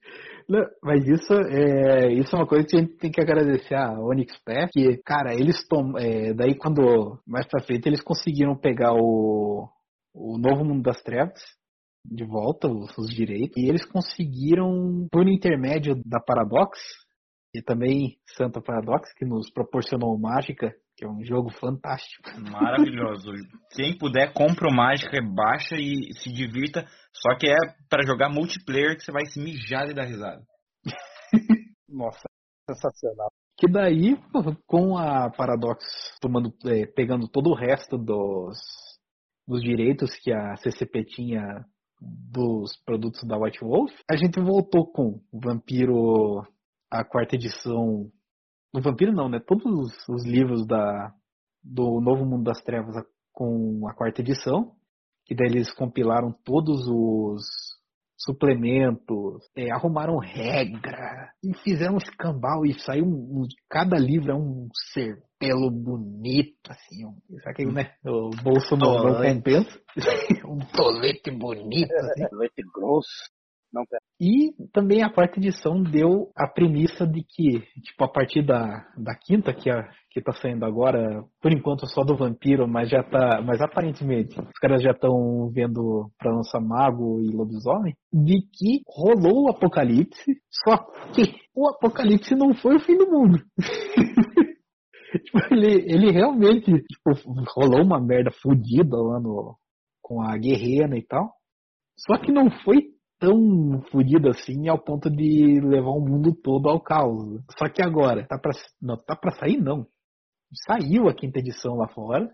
Não, 0.48 0.64
mas 0.80 1.04
isso 1.08 1.32
é, 1.32 2.12
isso 2.12 2.36
é 2.36 2.38
uma 2.38 2.46
coisa 2.46 2.64
que 2.68 2.76
a 2.76 2.80
gente 2.80 2.96
tem 2.98 3.10
que 3.10 3.20
agradecer 3.20 3.74
a 3.74 3.98
Onyx 3.98 4.32
Path, 4.44 4.70
que, 4.72 4.96
cara, 4.98 5.34
eles 5.34 5.66
tom, 5.66 5.98
é, 5.98 6.32
daí 6.34 6.56
quando, 6.56 7.18
mais 7.26 7.46
pra 7.48 7.64
frente, 7.64 7.88
eles 7.88 8.00
conseguiram 8.00 8.56
pegar 8.56 8.92
o, 8.94 9.68
o 10.14 10.38
Novo 10.38 10.64
Mundo 10.64 10.82
das 10.82 11.02
Trevas 11.02 11.40
de 12.04 12.24
volta, 12.24 12.68
os, 12.68 12.96
os 12.96 13.08
direitos, 13.08 13.56
e 13.56 13.68
eles 13.68 13.84
conseguiram, 13.84 15.08
por 15.10 15.28
intermédio 15.28 16.00
da 16.04 16.20
Paradox, 16.20 16.78
e 17.52 17.60
também 17.60 18.16
Santa 18.36 18.60
Paradox, 18.60 19.12
que 19.14 19.24
nos 19.24 19.50
proporcionou 19.50 20.16
Mágica, 20.16 20.72
que 20.96 21.04
é 21.04 21.08
um 21.08 21.22
jogo 21.24 21.50
fantástico. 21.50 22.30
Maravilhoso. 22.50 23.30
Quem 23.72 23.96
puder, 23.96 24.32
compra 24.32 24.68
o 24.68 24.74
Mágica, 24.74 25.20
baixa 25.22 25.76
e 25.76 26.12
se 26.14 26.32
divirta. 26.32 26.86
Só 27.12 27.36
que 27.38 27.48
é 27.48 27.56
para 27.88 28.06
jogar 28.06 28.30
multiplayer 28.30 28.96
que 28.96 29.02
você 29.02 29.12
vai 29.12 29.26
se 29.26 29.38
mijar 29.38 29.88
e 29.90 29.94
dar 29.94 30.04
risada. 30.04 30.42
Nossa, 31.88 32.26
sensacional. 32.68 33.28
Que 33.58 33.70
daí, 33.70 34.16
com 34.66 34.98
a 34.98 35.30
Paradox 35.30 35.84
tomando, 36.20 36.52
é, 36.66 36.86
pegando 36.86 37.28
todo 37.28 37.50
o 37.50 37.54
resto 37.54 37.96
dos, 37.96 38.58
dos 39.46 39.62
direitos 39.62 40.14
que 40.16 40.32
a 40.32 40.56
CCP 40.56 41.04
tinha 41.04 41.64
dos 42.00 42.76
produtos 42.84 43.22
da 43.26 43.38
White 43.38 43.60
Wolf, 43.60 43.92
a 44.10 44.16
gente 44.16 44.38
voltou 44.40 44.86
com 44.90 45.22
o 45.32 45.40
Vampiro, 45.40 46.42
a 46.90 47.04
quarta 47.04 47.36
edição. 47.36 48.10
O 48.76 48.80
Vampiro 48.82 49.10
não, 49.10 49.26
né? 49.26 49.40
Todos 49.40 49.64
os, 49.64 50.08
os 50.08 50.26
livros 50.26 50.66
da, 50.66 51.10
do 51.64 51.98
Novo 51.98 52.26
Mundo 52.26 52.44
das 52.44 52.60
Trevas 52.60 52.94
com 53.32 53.88
a 53.88 53.94
quarta 53.94 54.20
edição, 54.20 54.72
que 55.24 55.34
daí 55.34 55.46
eles 55.46 55.72
compilaram 55.72 56.30
todos 56.44 56.86
os 56.86 57.42
suplementos, 58.18 59.48
é, 59.56 59.70
arrumaram 59.70 60.18
regra 60.18 61.30
e 61.42 61.54
fizeram 61.62 61.94
um 61.94 61.98
escambau 61.98 62.66
e 62.66 62.78
saiu 62.80 63.06
um, 63.06 63.42
um, 63.42 63.46
cada 63.68 63.96
livro 63.96 64.32
é 64.32 64.34
um 64.34 64.68
serpelo 64.92 65.70
bonito 65.70 66.70
assim, 66.70 67.06
um, 67.06 67.16
sabe 67.42 67.56
que, 67.56 67.66
né, 67.66 67.94
o 68.04 68.30
bolso 68.42 68.76
não, 68.76 69.04
não 69.04 69.22
compensa, 69.22 69.80
um 70.48 70.58
tolete 70.74 71.30
bonito 71.30 71.92
assim. 71.92 72.28
tolete 72.28 72.62
grosso. 72.74 73.35
Não, 73.76 73.84
e 74.18 74.54
também 74.72 75.02
a 75.02 75.12
quarta 75.12 75.38
edição 75.38 75.82
deu 75.82 76.30
a 76.34 76.48
premissa 76.48 77.06
de 77.06 77.22
que, 77.22 77.60
tipo, 77.82 78.04
a 78.04 78.08
partir 78.08 78.40
da, 78.40 78.88
da 78.96 79.14
quinta, 79.14 79.52
que, 79.52 79.70
é, 79.70 79.86
que 80.10 80.22
tá 80.22 80.32
saindo 80.32 80.64
agora, 80.64 81.22
por 81.42 81.52
enquanto 81.52 81.86
só 81.86 82.02
do 82.02 82.16
vampiro, 82.16 82.66
mas 82.66 82.88
já 82.88 83.02
tá. 83.02 83.42
Mas 83.42 83.60
aparentemente 83.60 84.40
os 84.40 84.58
caras 84.58 84.82
já 84.82 84.92
estão 84.92 85.50
vendo 85.52 86.10
pra 86.18 86.32
lançar 86.32 86.58
mago 86.58 87.20
e 87.20 87.30
lobisomem, 87.36 87.94
de 88.10 88.40
que 88.50 88.80
rolou 88.88 89.44
o 89.44 89.50
apocalipse, 89.50 90.40
só 90.50 90.78
que 91.12 91.34
o 91.54 91.68
apocalipse 91.68 92.34
não 92.34 92.54
foi 92.54 92.76
o 92.76 92.80
fim 92.80 92.96
do 92.96 93.10
mundo. 93.10 93.36
tipo, 95.22 95.38
ele, 95.50 95.84
ele 95.86 96.10
realmente 96.10 96.72
tipo, 96.72 97.12
rolou 97.54 97.84
uma 97.84 98.00
merda 98.00 98.30
fodida 98.40 98.96
lá 98.96 99.20
no, 99.20 99.54
com 100.00 100.22
a 100.22 100.34
guerreira 100.38 100.96
e 100.96 101.02
tal. 101.02 101.34
Só 101.98 102.18
que 102.18 102.32
não 102.32 102.50
foi 102.50 102.95
tão 103.18 103.82
fodido 103.90 104.28
assim 104.28 104.68
ao 104.68 104.78
ponto 104.78 105.10
de 105.10 105.60
levar 105.60 105.90
o 105.90 106.00
mundo 106.00 106.34
todo 106.34 106.68
ao 106.68 106.80
caos. 106.80 107.40
Só 107.58 107.68
que 107.68 107.82
agora, 107.82 108.26
tá 108.26 108.38
pra, 108.38 108.52
não, 108.80 108.96
tá 108.96 109.16
pra 109.16 109.32
sair 109.32 109.56
não. 109.56 109.86
Saiu 110.66 111.08
a 111.08 111.14
quinta 111.14 111.38
edição 111.38 111.74
lá 111.76 111.88
fora. 111.88 112.32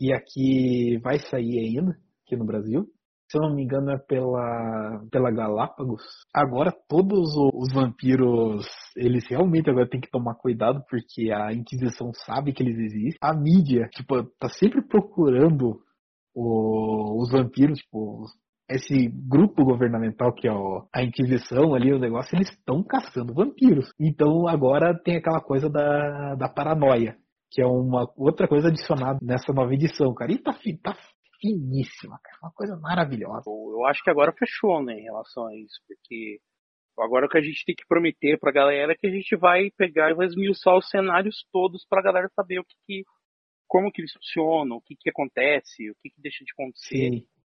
E 0.00 0.12
aqui 0.14 0.98
vai 1.02 1.18
sair 1.18 1.58
ainda, 1.58 1.90
aqui 2.24 2.36
no 2.36 2.46
Brasil. 2.46 2.86
Se 3.30 3.38
eu 3.38 3.42
não 3.42 3.54
me 3.54 3.62
engano 3.62 3.92
é 3.92 3.98
pela, 3.98 5.06
pela 5.10 5.30
Galápagos. 5.30 6.02
Agora 6.34 6.74
todos 6.88 7.28
os 7.54 7.72
vampiros, 7.72 8.66
eles 8.96 9.24
realmente 9.28 9.70
agora 9.70 9.88
tem 9.88 10.00
que 10.00 10.10
tomar 10.10 10.34
cuidado 10.34 10.82
porque 10.90 11.30
a 11.30 11.52
Inquisição 11.52 12.12
sabe 12.12 12.52
que 12.52 12.62
eles 12.62 12.76
existem. 12.76 13.18
A 13.22 13.32
mídia, 13.32 13.88
tipo, 13.92 14.24
tá 14.40 14.48
sempre 14.48 14.82
procurando 14.82 15.80
o, 16.34 17.22
os 17.22 17.30
vampiros, 17.30 17.78
tipo, 17.78 18.24
esse 18.70 19.08
grupo 19.28 19.64
governamental 19.64 20.32
que 20.32 20.48
é 20.48 20.52
a 20.94 21.02
Inquisição 21.02 21.74
ali, 21.74 21.92
o 21.92 21.98
negócio, 21.98 22.36
eles 22.36 22.50
estão 22.50 22.82
caçando 22.82 23.34
vampiros. 23.34 23.92
Então 23.98 24.46
agora 24.46 24.98
tem 25.02 25.16
aquela 25.16 25.40
coisa 25.40 25.68
da, 25.68 26.36
da 26.36 26.48
paranoia, 26.48 27.16
que 27.50 27.60
é 27.60 27.66
uma 27.66 28.08
outra 28.16 28.46
coisa 28.46 28.68
adicionada 28.68 29.18
nessa 29.20 29.52
nova 29.52 29.74
edição, 29.74 30.14
cara. 30.14 30.32
E 30.32 30.38
tá, 30.38 30.52
tá 30.82 30.96
finíssima, 31.40 32.18
cara. 32.22 32.38
Uma 32.42 32.52
coisa 32.52 32.76
maravilhosa. 32.76 33.50
Eu 33.50 33.84
acho 33.86 34.02
que 34.04 34.10
agora 34.10 34.32
fechou, 34.32 34.82
né, 34.82 34.94
em 34.94 35.04
relação 35.04 35.46
a 35.46 35.56
isso, 35.56 35.80
porque 35.88 36.38
agora 36.98 37.26
o 37.26 37.28
que 37.28 37.38
a 37.38 37.42
gente 37.42 37.64
tem 37.64 37.74
que 37.74 37.86
prometer 37.88 38.38
pra 38.38 38.52
galera 38.52 38.92
é 38.92 38.94
que 38.94 39.06
a 39.06 39.10
gente 39.10 39.36
vai 39.36 39.70
pegar 39.76 40.10
e 40.10 40.14
vai 40.14 40.26
esmiuçar 40.26 40.76
os 40.76 40.88
cenários 40.88 41.44
todos 41.52 41.84
pra 41.88 42.02
galera 42.02 42.28
saber 42.36 42.60
o 42.60 42.64
que, 42.64 42.74
que 42.86 43.04
como 43.66 43.90
que 43.90 44.00
eles 44.00 44.12
funcionam, 44.12 44.76
o 44.76 44.80
que 44.80 44.94
que 44.98 45.10
acontece, 45.10 45.90
o 45.90 45.94
que 46.02 46.10
que 46.10 46.20
deixa 46.20 46.44
de 46.44 46.52
acontecer. 46.52 47.10
Sim 47.10 47.39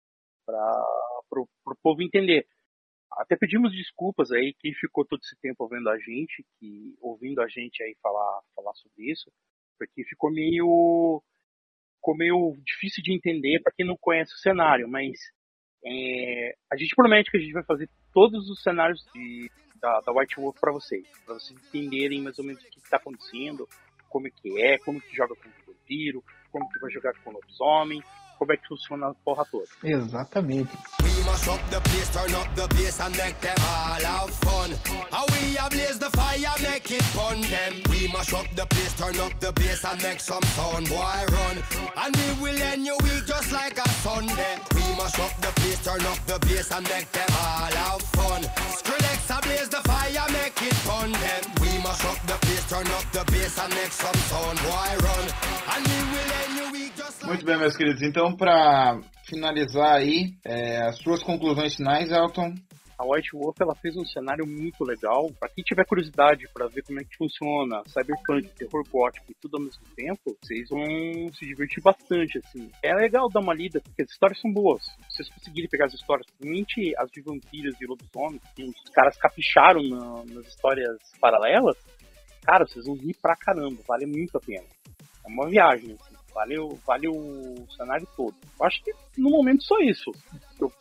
para 0.45 1.41
o 1.41 1.75
povo 1.81 2.01
entender. 2.01 2.47
Até 3.13 3.35
pedimos 3.35 3.71
desculpas 3.71 4.31
aí 4.31 4.53
quem 4.59 4.73
ficou 4.73 5.05
todo 5.05 5.21
esse 5.21 5.35
tempo 5.41 5.63
ouvindo 5.63 5.89
a 5.89 5.97
gente, 5.97 6.45
que 6.59 6.95
ouvindo 7.01 7.41
a 7.41 7.47
gente 7.47 7.81
aí 7.81 7.95
falar 8.01 8.41
falar 8.55 8.73
sobre 8.73 9.11
isso, 9.11 9.31
porque 9.77 10.03
ficou 10.03 10.31
meio 10.31 11.21
ficou 11.95 12.15
meio 12.15 12.55
difícil 12.63 13.01
de 13.01 13.13
entender 13.13 13.61
para 13.61 13.73
quem 13.75 13.85
não 13.85 13.97
conhece 13.97 14.33
o 14.33 14.37
cenário, 14.37 14.87
mas 14.87 15.17
é, 15.83 16.55
a 16.71 16.75
gente 16.75 16.95
promete 16.95 17.31
que 17.31 17.37
a 17.37 17.39
gente 17.39 17.53
vai 17.53 17.63
fazer 17.63 17.89
todos 18.13 18.49
os 18.49 18.61
cenários 18.61 19.03
de, 19.13 19.49
da, 19.79 20.01
da 20.01 20.11
White 20.11 20.35
Wolf 20.35 20.59
para 20.59 20.71
vocês, 20.71 21.07
para 21.25 21.35
vocês 21.35 21.59
entenderem 21.67 22.21
mais 22.21 22.37
ou 22.37 22.45
menos 22.45 22.63
o 22.63 22.69
que 22.69 22.79
está 22.79 22.97
acontecendo, 22.97 23.67
como 24.09 24.27
é 24.27 24.31
que 24.31 24.61
é, 24.61 24.77
como 24.79 25.01
que 25.01 25.15
joga 25.15 25.35
com 25.35 25.49
o 25.49 25.73
vampiro, 25.73 26.23
como 26.51 26.69
que 26.69 26.79
vai 26.79 26.91
jogar 26.91 27.13
com 27.23 27.29
o 27.29 27.33
lobisomem, 27.33 28.01
como 28.37 28.53
é 28.53 28.57
que 28.57 28.67
funciona 28.67 29.07
a 29.07 29.13
porra 29.13 29.45
toda. 29.45 29.65
Exatamente. 29.83 30.71
mash 31.25 31.47
up 31.47 31.59
the 45.39 45.49
place, 45.49 45.77
turn 45.83 46.05
up 46.05 46.25
the 46.25 46.39
bass 46.43 46.71
and 46.71 46.87
make 46.87 47.11
them 47.11 47.29
all 47.31 47.73
have 47.73 48.01
fun. 48.03 48.43
How 48.71 49.05
we 49.11 49.39
blaze 49.45 49.69
the 49.69 49.81
fire, 49.81 50.27
make 50.31 50.61
it 50.61 50.73
fun 50.75 51.11
them. 51.13 51.45
We 51.63 51.83
mash 51.83 52.05
up 52.05 52.19
the 52.29 52.33
place, 52.43 52.65
turn 52.67 52.87
up 52.91 53.05
the 53.11 53.23
bass 53.23 53.57
and 53.57 53.73
make 53.73 53.93
some 53.93 54.15
sound, 54.23 54.59
boy 54.63 55.04
Muito 57.35 57.47
bem, 57.47 57.57
meus 57.57 57.75
queridos. 57.75 58.01
Então, 58.01 58.33
para 58.33 58.97
finalizar 59.27 59.97
aí, 59.97 60.31
é, 60.45 60.83
as 60.83 60.97
suas 60.99 61.21
conclusões 61.21 61.75
finais, 61.75 62.09
Elton. 62.09 62.53
A 62.97 63.03
White 63.03 63.31
Wolf 63.33 63.57
ela 63.59 63.75
fez 63.75 63.93
um 63.97 64.05
cenário 64.05 64.47
muito 64.47 64.85
legal. 64.85 65.29
Para 65.37 65.49
quem 65.49 65.61
tiver 65.61 65.85
curiosidade 65.85 66.47
para 66.53 66.69
ver 66.69 66.81
como 66.83 67.01
é 67.01 67.03
que 67.03 67.17
funciona 67.17 67.83
cyberpunk, 67.87 68.47
terror 68.55 68.81
gótico 68.89 69.25
e 69.29 69.35
tudo 69.41 69.57
ao 69.57 69.63
mesmo 69.63 69.83
tempo, 69.97 70.37
vocês 70.41 70.69
vão 70.69 70.81
se 71.33 71.45
divertir 71.45 71.83
bastante 71.83 72.37
assim. 72.37 72.71
É 72.81 72.95
legal 72.95 73.27
dar 73.27 73.41
uma 73.41 73.53
lida 73.53 73.81
porque 73.81 74.03
as 74.03 74.11
histórias 74.11 74.39
são 74.39 74.49
boas. 74.53 74.81
Se 75.09 75.17
vocês 75.17 75.29
conseguirem 75.31 75.69
pegar 75.69 75.87
as 75.87 75.93
histórias, 75.93 76.25
principalmente 76.27 76.95
as 76.97 77.11
de 77.11 77.21
vampiros 77.21 77.75
e 77.81 77.85
lobisomens, 77.85 78.41
que 78.55 78.63
os 78.63 78.89
caras 78.93 79.17
capricharam 79.17 79.83
na, 79.83 80.23
nas 80.33 80.47
histórias 80.47 80.97
paralelas, 81.19 81.75
cara, 82.45 82.65
vocês 82.65 82.85
vão 82.85 82.95
rir 82.95 83.17
pra 83.21 83.35
caramba. 83.35 83.83
Vale 83.85 84.05
muito 84.05 84.37
a 84.37 84.39
pena. 84.39 84.67
É 85.25 85.27
uma 85.27 85.49
viagem. 85.49 85.97
Assim. 85.99 86.14
Vale, 86.35 86.55
vale 86.85 87.07
o 87.07 87.65
cenário 87.77 88.05
todo. 88.15 88.35
Eu 88.59 88.65
acho 88.65 88.83
que 88.83 88.91
no 89.17 89.29
momento 89.29 89.63
só 89.63 89.79
isso 89.79 90.11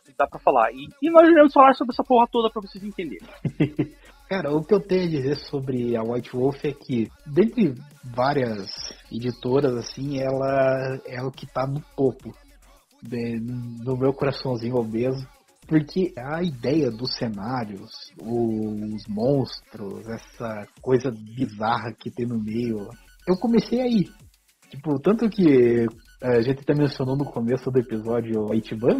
que 0.03 0.13
dá 0.17 0.27
pra 0.27 0.39
falar. 0.39 0.69
E, 0.73 0.87
e 1.01 1.09
nós 1.09 1.29
iremos 1.29 1.53
falar 1.53 1.73
sobre 1.73 1.93
essa 1.93 2.03
porra 2.03 2.27
toda 2.29 2.49
pra 2.49 2.61
vocês 2.61 2.83
entenderem. 2.83 3.27
Cara, 4.27 4.51
o 4.51 4.63
que 4.63 4.73
eu 4.73 4.81
tenho 4.81 5.05
a 5.05 5.09
dizer 5.09 5.37
sobre 5.37 5.95
a 5.95 6.01
White 6.01 6.31
Wolf 6.35 6.65
é 6.65 6.73
que, 6.73 7.07
dentre 7.27 7.75
várias 8.03 8.69
editoras, 9.11 9.75
assim, 9.75 10.19
ela 10.19 10.99
é 11.05 11.21
o 11.21 11.31
que 11.31 11.45
tá 11.45 11.67
no 11.67 11.79
topo 11.95 12.33
de, 13.01 13.39
no 13.39 13.95
meu 13.95 14.11
coraçãozinho 14.11 14.75
obeso. 14.75 15.25
Porque 15.67 16.13
a 16.17 16.43
ideia 16.43 16.91
dos 16.91 17.15
cenários, 17.15 17.89
os 18.21 19.07
monstros, 19.07 20.07
essa 20.07 20.67
coisa 20.79 21.11
bizarra 21.11 21.91
que 21.97 22.11
tem 22.11 22.27
no 22.27 22.39
meio, 22.39 22.87
eu 23.27 23.35
comecei 23.37 23.81
aí. 23.81 24.05
Tipo, 24.69 24.99
tanto 24.99 25.29
que 25.29 25.85
a 26.21 26.41
gente 26.41 26.61
até 26.61 26.73
mencionou 26.73 27.15
no 27.15 27.25
começo 27.25 27.69
do 27.69 27.79
episódio 27.79 28.51
a 28.51 28.55
Itiban. 28.55 28.99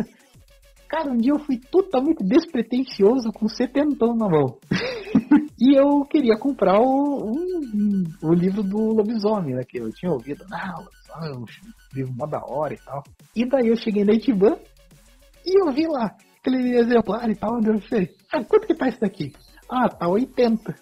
Cara, 0.88 1.11
um 1.11 1.18
dia 1.18 1.34
eu 1.34 1.39
fui 1.39 1.59
totalmente 1.59 2.24
despretensioso 2.24 3.32
com 3.34 3.47
setentão 3.47 4.16
na 4.16 4.30
mão. 4.30 4.57
e 5.59 5.76
eu 5.76 6.01
queria 6.09 6.38
comprar 6.38 6.80
o, 6.80 7.32
um, 7.32 8.03
o 8.22 8.34
livro 8.34 8.61
do 8.63 8.93
lobisomem, 8.93 9.55
né? 9.55 9.63
Que 9.68 9.80
eu 9.80 9.89
tinha 9.91 10.11
ouvido. 10.11 10.45
Não, 10.47 11.45
livro 11.93 12.13
mó 12.16 12.28
da 12.28 12.39
hora 12.45 12.74
e 12.74 12.78
tal. 12.78 13.03
E 13.36 13.47
daí 13.47 13.68
eu 13.68 13.76
cheguei 13.76 14.03
na 14.03 14.13
Itiban 14.13 14.57
e 15.45 15.61
eu 15.61 15.74
vi 15.74 15.88
lá 15.88 16.16
aquele 16.45 16.78
exemplar 16.78 17.30
e 17.30 17.36
tal, 17.36 17.59
eu 17.63 17.82
falei, 17.82 18.09
ah, 18.32 18.43
quanto 18.43 18.68
que 18.68 18.76
tá 18.76 18.88
isso 18.88 18.99
daqui? 18.99 19.34
Ah, 19.70 19.89
tá 19.89 20.07
80. 20.07 20.76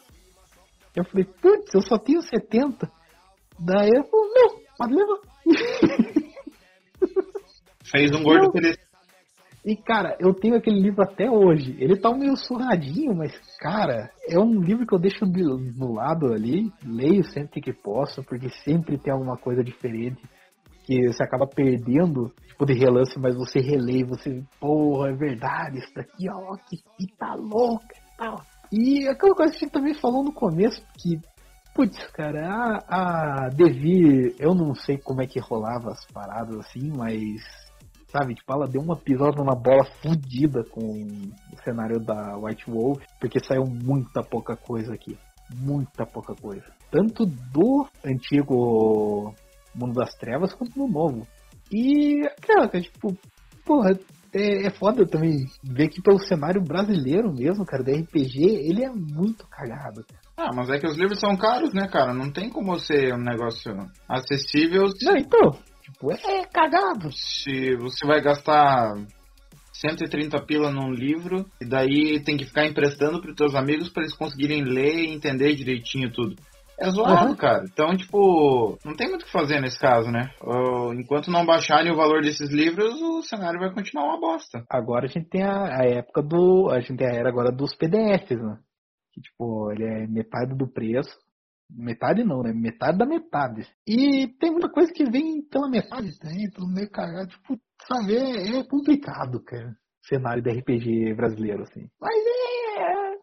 Eu 0.95 1.05
falei, 1.05 1.25
putz, 1.25 1.73
eu 1.73 1.81
só 1.81 1.97
tenho 1.97 2.21
70. 2.21 2.91
Daí 3.59 3.89
eu 3.95 4.03
falei, 4.03 4.29
não, 4.33 4.62
pode 4.83 4.95
levar. 4.95 5.19
Fez 7.91 8.11
um 8.11 8.23
gordo 8.23 8.51
feliz. 8.51 8.77
E 9.65 9.77
cara, 9.77 10.17
eu 10.19 10.33
tenho 10.33 10.55
aquele 10.55 10.81
livro 10.81 11.01
até 11.03 11.29
hoje. 11.29 11.75
Ele 11.79 11.97
tá 11.97 12.11
meio 12.13 12.35
surradinho, 12.35 13.15
mas 13.15 13.31
cara, 13.59 14.09
é 14.27 14.37
um 14.37 14.59
livro 14.59 14.85
que 14.85 14.93
eu 14.93 14.99
deixo 14.99 15.25
do, 15.25 15.57
do 15.57 15.93
lado 15.93 16.33
ali, 16.33 16.69
leio 16.83 17.23
sempre 17.23 17.61
que 17.61 17.71
posso, 17.71 18.21
porque 18.23 18.49
sempre 18.65 18.97
tem 18.97 19.13
alguma 19.13 19.37
coisa 19.37 19.63
diferente 19.63 20.21
que 20.85 21.07
você 21.07 21.23
acaba 21.23 21.47
perdendo, 21.47 22.29
tipo, 22.45 22.65
de 22.65 22.73
relance, 22.73 23.17
mas 23.17 23.35
você 23.35 23.61
relê, 23.61 23.99
e 23.99 24.03
você, 24.03 24.43
porra, 24.59 25.11
é 25.11 25.13
verdade, 25.13 25.77
isso 25.77 25.93
daqui, 25.95 26.29
ó, 26.29 26.57
que 26.69 26.77
fita 26.97 27.33
louca 27.35 27.95
e 27.95 28.17
tal. 28.17 28.41
E 28.69 29.07
aquela 29.07 29.33
coisa 29.33 29.51
que 29.53 29.57
a 29.57 29.61
gente 29.61 29.71
também 29.71 29.93
falou 29.93 30.25
no 30.25 30.33
começo, 30.33 30.83
que, 30.97 31.21
putz, 31.73 31.97
cara, 32.11 32.79
a, 32.87 33.45
a 33.45 33.49
Devi, 33.49 34.35
eu 34.39 34.53
não 34.53 34.73
sei 34.75 34.97
como 34.97 35.21
é 35.21 35.27
que 35.27 35.39
rolava 35.39 35.89
as 35.89 36.05
paradas 36.05 36.57
assim, 36.59 36.91
mas 36.95 37.41
sabe? 38.13 38.35
Tipo, 38.35 38.53
ela 38.53 38.67
deu 38.67 38.81
uma 38.81 38.95
pisada 38.95 39.43
na 39.43 39.55
bola 39.55 39.83
fodida 40.01 40.63
com 40.69 40.81
o 40.81 41.63
cenário 41.63 41.99
da 41.99 42.37
White 42.37 42.69
Wolf, 42.69 43.01
porque 43.19 43.39
saiu 43.39 43.65
muita 43.65 44.21
pouca 44.21 44.55
coisa 44.55 44.93
aqui. 44.93 45.17
Muita 45.55 46.05
pouca 46.05 46.35
coisa. 46.35 46.65
Tanto 46.91 47.25
do 47.25 47.87
antigo 48.05 49.33
Mundo 49.75 49.95
das 49.95 50.13
Trevas 50.15 50.53
quanto 50.53 50.73
do 50.73 50.87
novo. 50.87 51.27
E, 51.71 52.21
cara, 52.41 52.67
tipo, 52.79 53.17
porra, 53.65 53.97
é, 54.33 54.67
é 54.67 54.69
foda 54.69 55.05
também 55.05 55.45
ver 55.63 55.89
que 55.89 56.01
pelo 56.01 56.19
cenário 56.19 56.61
brasileiro 56.61 57.33
mesmo, 57.33 57.65
cara, 57.65 57.83
do 57.83 57.91
RPG, 57.91 58.43
ele 58.43 58.83
é 58.83 58.89
muito 58.89 59.47
cagado. 59.47 60.05
Ah, 60.37 60.49
mas 60.53 60.69
é 60.69 60.79
que 60.79 60.87
os 60.87 60.97
livros 60.97 61.19
são 61.19 61.37
caros, 61.37 61.73
né, 61.73 61.87
cara? 61.87 62.13
Não 62.13 62.31
tem 62.31 62.49
como 62.49 62.77
ser 62.79 63.13
um 63.13 63.23
negócio 63.23 63.71
acessível. 64.09 64.83
Não, 65.03 65.15
então, 65.15 65.51
tipo, 65.81 66.11
é 66.11 66.45
cagado. 66.45 67.11
Se 67.11 67.75
você 67.77 68.05
vai 68.07 68.21
gastar 68.21 68.93
130 69.73 70.45
pila 70.45 70.71
num 70.71 70.91
livro 70.91 71.45
e 71.61 71.67
daí 71.67 72.23
tem 72.23 72.37
que 72.37 72.45
ficar 72.45 72.65
emprestando 72.65 73.21
para 73.21 73.33
teus 73.33 73.55
amigos 73.55 73.89
para 73.89 74.03
eles 74.03 74.15
conseguirem 74.15 74.63
ler 74.63 74.95
e 74.95 75.13
entender 75.13 75.55
direitinho 75.55 76.11
tudo. 76.11 76.35
É 76.79 76.89
zoado, 76.89 77.29
uhum. 77.29 77.35
cara. 77.35 77.63
Então, 77.71 77.95
tipo, 77.95 78.77
não 78.83 78.95
tem 78.95 79.07
muito 79.07 79.21
o 79.21 79.25
que 79.25 79.31
fazer 79.31 79.61
nesse 79.61 79.79
caso, 79.79 80.09
né? 80.09 80.31
Enquanto 80.97 81.31
não 81.31 81.45
baixarem 81.45 81.91
o 81.91 81.95
valor 81.95 82.21
desses 82.21 82.49
livros, 82.49 82.99
o 82.99 83.21
cenário 83.21 83.59
vai 83.59 83.71
continuar 83.71 84.05
uma 84.05 84.19
bosta. 84.19 84.63
Agora 84.69 85.05
a 85.05 85.07
gente 85.07 85.29
tem 85.29 85.43
a, 85.43 85.81
a 85.81 85.85
época 85.85 86.21
do. 86.23 86.69
A 86.71 86.79
gente 86.79 86.97
tem 86.97 87.07
a 87.07 87.13
era 87.13 87.29
agora 87.29 87.51
dos 87.51 87.75
PDFs, 87.75 88.41
né? 88.41 88.57
Que, 89.13 89.21
tipo, 89.21 89.71
ele 89.71 89.83
é 89.83 90.07
metade 90.07 90.55
do 90.55 90.67
preço. 90.67 91.15
Metade 91.69 92.23
não, 92.23 92.41
né? 92.41 92.51
Metade 92.53 92.97
da 92.97 93.05
metade. 93.05 93.67
E 93.87 94.27
tem 94.39 94.51
muita 94.51 94.69
coisa 94.69 94.91
que 94.91 95.05
vem 95.09 95.41
pela 95.49 95.69
metade 95.69 96.17
também, 96.19 96.49
pelo 96.51 96.67
meio 96.67 96.89
cagado. 96.89 97.29
Tipo, 97.29 97.59
sabe, 97.87 98.15
é, 98.15 98.63
complicado, 98.63 99.43
cara. 99.43 99.75
Cenário 100.03 100.43
do 100.43 100.49
RPG 100.49 101.13
brasileiro, 101.15 101.63
assim. 101.63 101.87
Mas 102.01 102.15
é. 102.15 103.13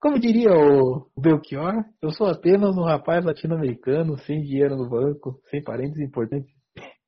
Como 0.00 0.18
diria 0.18 0.50
o 0.50 1.10
Belchior, 1.20 1.84
eu 2.00 2.10
sou 2.10 2.26
apenas 2.28 2.76
um 2.76 2.84
rapaz 2.84 3.22
latino-americano, 3.22 4.16
sem 4.20 4.40
dinheiro 4.40 4.76
no 4.76 4.88
banco, 4.88 5.38
sem 5.50 5.62
parentes 5.62 5.98
importantes 5.98 6.50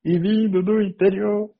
e 0.05 0.19
vindo 0.19 0.63
do 0.63 0.83
interior. 0.83 1.51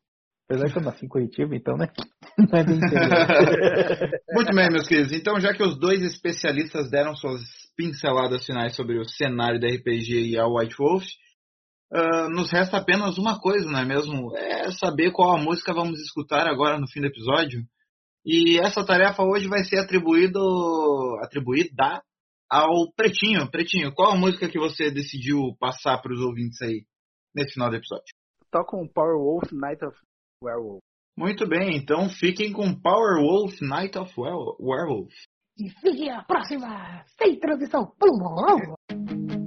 Apesar 0.53 0.71
que 0.71 0.79
eu 0.79 0.83
nasci 0.83 1.07
em 1.07 1.09
Curitiba, 1.09 1.57
então, 1.57 1.79
né? 1.79 1.89
Não 2.37 2.59
é. 2.59 2.65
Muito 4.35 4.55
bem, 4.55 4.69
meus 4.71 4.87
queridos. 4.87 5.13
Então, 5.13 5.41
já 5.41 5.55
que 5.55 5.63
os 5.63 5.79
dois 5.79 6.03
especialistas 6.03 6.91
deram 6.91 7.17
suas 7.17 7.41
pinceladas 7.75 8.45
finais 8.45 8.77
sobre 8.77 8.99
o 8.99 9.05
cenário 9.05 9.59
da 9.59 9.67
RPG 9.67 10.29
e 10.29 10.39
a 10.39 10.47
White 10.47 10.77
Wolf, 10.79 11.05
uh, 11.95 12.29
nos 12.29 12.53
resta 12.53 12.77
apenas 12.77 13.17
uma 13.17 13.41
coisa, 13.41 13.67
não 13.67 13.79
é 13.79 13.87
mesmo? 13.87 14.37
É 14.37 14.71
saber 14.73 15.11
qual 15.11 15.35
a 15.35 15.41
música 15.41 15.73
vamos 15.73 15.99
escutar 16.01 16.47
agora 16.47 16.79
no 16.79 16.87
fim 16.87 17.01
do 17.01 17.07
episódio. 17.07 17.63
E 18.23 18.61
essa 18.61 18.85
tarefa 18.85 19.23
hoje 19.23 19.49
vai 19.49 19.65
ser 19.65 19.79
atribuído, 19.79 20.39
atribuída 21.23 22.03
ao 22.51 22.93
Pretinho. 22.95 23.51
Pretinho, 23.51 23.95
qual 23.95 24.13
a 24.13 24.19
música 24.19 24.51
que 24.51 24.59
você 24.59 24.91
decidiu 24.91 25.57
passar 25.59 25.97
para 26.03 26.13
os 26.13 26.21
ouvintes 26.21 26.61
aí 26.61 26.85
nesse 27.35 27.55
final 27.55 27.71
do 27.71 27.77
episódio? 27.77 28.15
Toca 28.51 28.77
um 28.77 28.87
Power 28.87 29.17
Wolf 29.17 29.51
Night 29.51 29.83
of 29.83 29.97
Werewolf. 30.43 30.81
Muito 31.17 31.47
bem, 31.47 31.77
então 31.77 32.09
fiquem 32.09 32.53
com 32.53 32.75
Power 32.75 33.23
Wolf 33.23 33.61
Night 33.61 33.99
of 33.99 34.13
Werewolf. 34.19 35.13
E 35.59 35.69
fique 35.81 36.09
a 36.09 36.23
próxima, 36.25 37.05
sem 37.19 37.39
transição. 37.39 37.93
by 37.99 39.42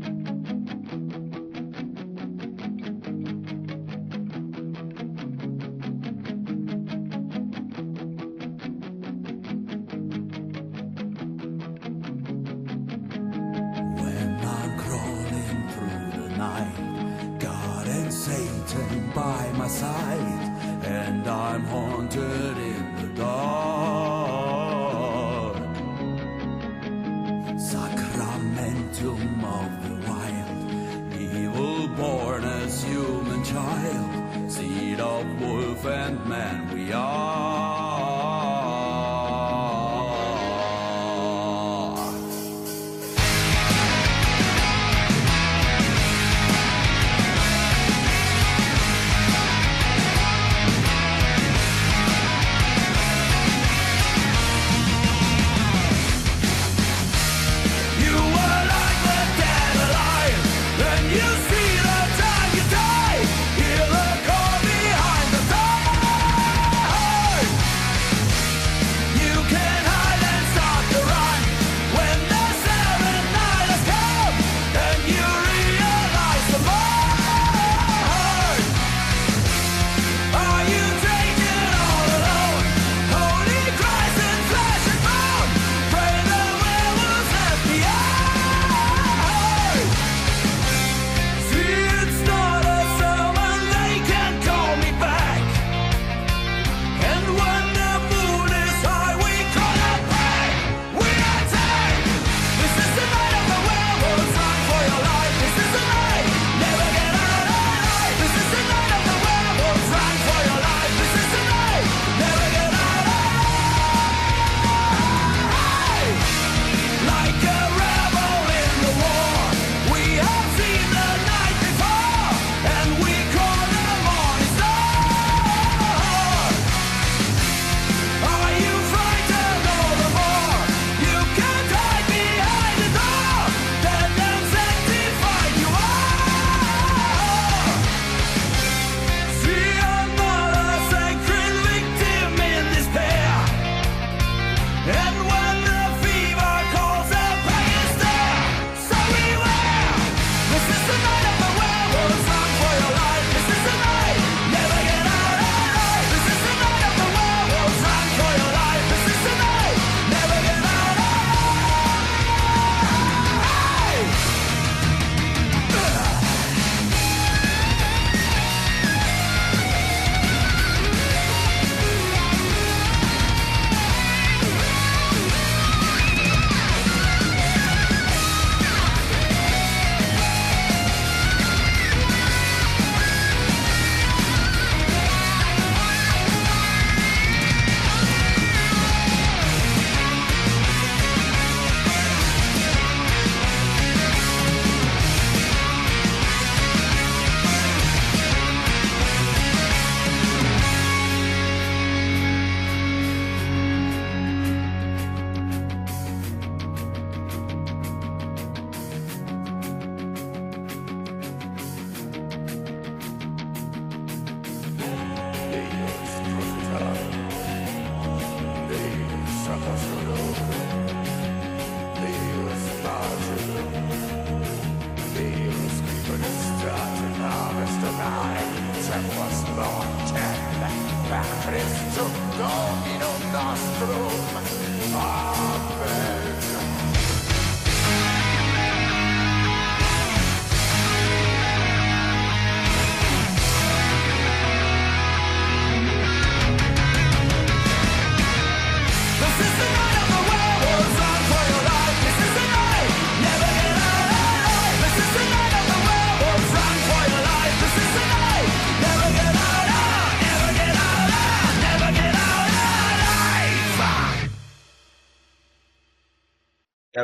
and 35.83 36.25
man 36.25 36.73
we 36.73 36.93
are. 36.93 37.44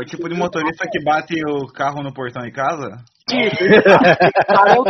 O 0.01 0.05
tipo 0.05 0.27
de 0.27 0.35
motorista 0.35 0.87
que 0.91 1.03
bate 1.03 1.35
o 1.47 1.67
carro 1.71 2.01
no 2.01 2.13
portão 2.13 2.43
de 2.43 2.51
casa? 2.51 3.03
Isso, 3.29 3.57
cara 4.47 4.75
é 4.75 4.79
o 4.79 4.83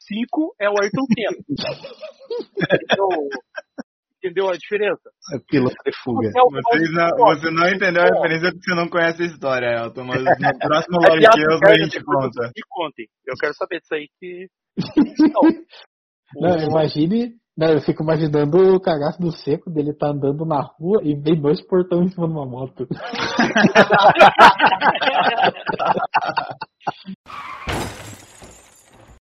cinco. 0.00 0.54
É 0.60 0.68
o 0.68 0.74
Ayrton 0.80 1.04
Senna. 1.14 1.38
Entendeu, 2.62 3.08
entendeu 4.18 4.48
a 4.48 4.56
diferença? 4.56 5.10
É 5.34 5.38
piloto 5.48 5.76
de 5.84 5.92
fuga. 6.02 6.28
É 6.28 6.32
Vocês 6.32 6.92
não, 6.92 7.08
você 7.16 7.50
não 7.50 7.68
entendeu 7.68 8.02
a 8.02 8.06
referência 8.06 8.50
porque 8.52 8.70
você 8.70 8.74
não 8.74 8.88
conhece 8.88 9.22
a 9.22 9.26
história, 9.26 9.76
Elton, 9.82 10.04
mas 10.04 10.22
no 10.22 10.24
próximo 10.60 11.04
É 11.04 11.08
Lore 11.08 11.26
Kills 11.32 11.60
a 11.66 11.74
gente 11.82 12.04
conta. 12.04 12.42
Me 12.54 12.62
contem. 12.68 13.06
Eu 13.26 13.34
quero 13.38 13.54
saber 13.54 13.80
disso 13.80 13.94
aí 13.94 14.08
que. 14.18 14.48
Não, 16.36 16.56
imagine. 16.58 17.34
Não, 17.56 17.68
eu 17.68 17.80
fico 17.82 18.02
imaginando 18.02 18.74
o 18.74 18.80
cagaço 18.80 19.20
do 19.20 19.30
seco 19.30 19.70
dele 19.70 19.94
tá 19.94 20.08
andando 20.08 20.44
na 20.44 20.60
rua 20.60 21.00
e 21.04 21.14
vem 21.14 21.40
dois 21.40 21.64
portões 21.64 22.06
em 22.06 22.08
cima 22.12 22.26
de 22.26 22.32
uma 22.32 22.44
moto. 22.44 22.84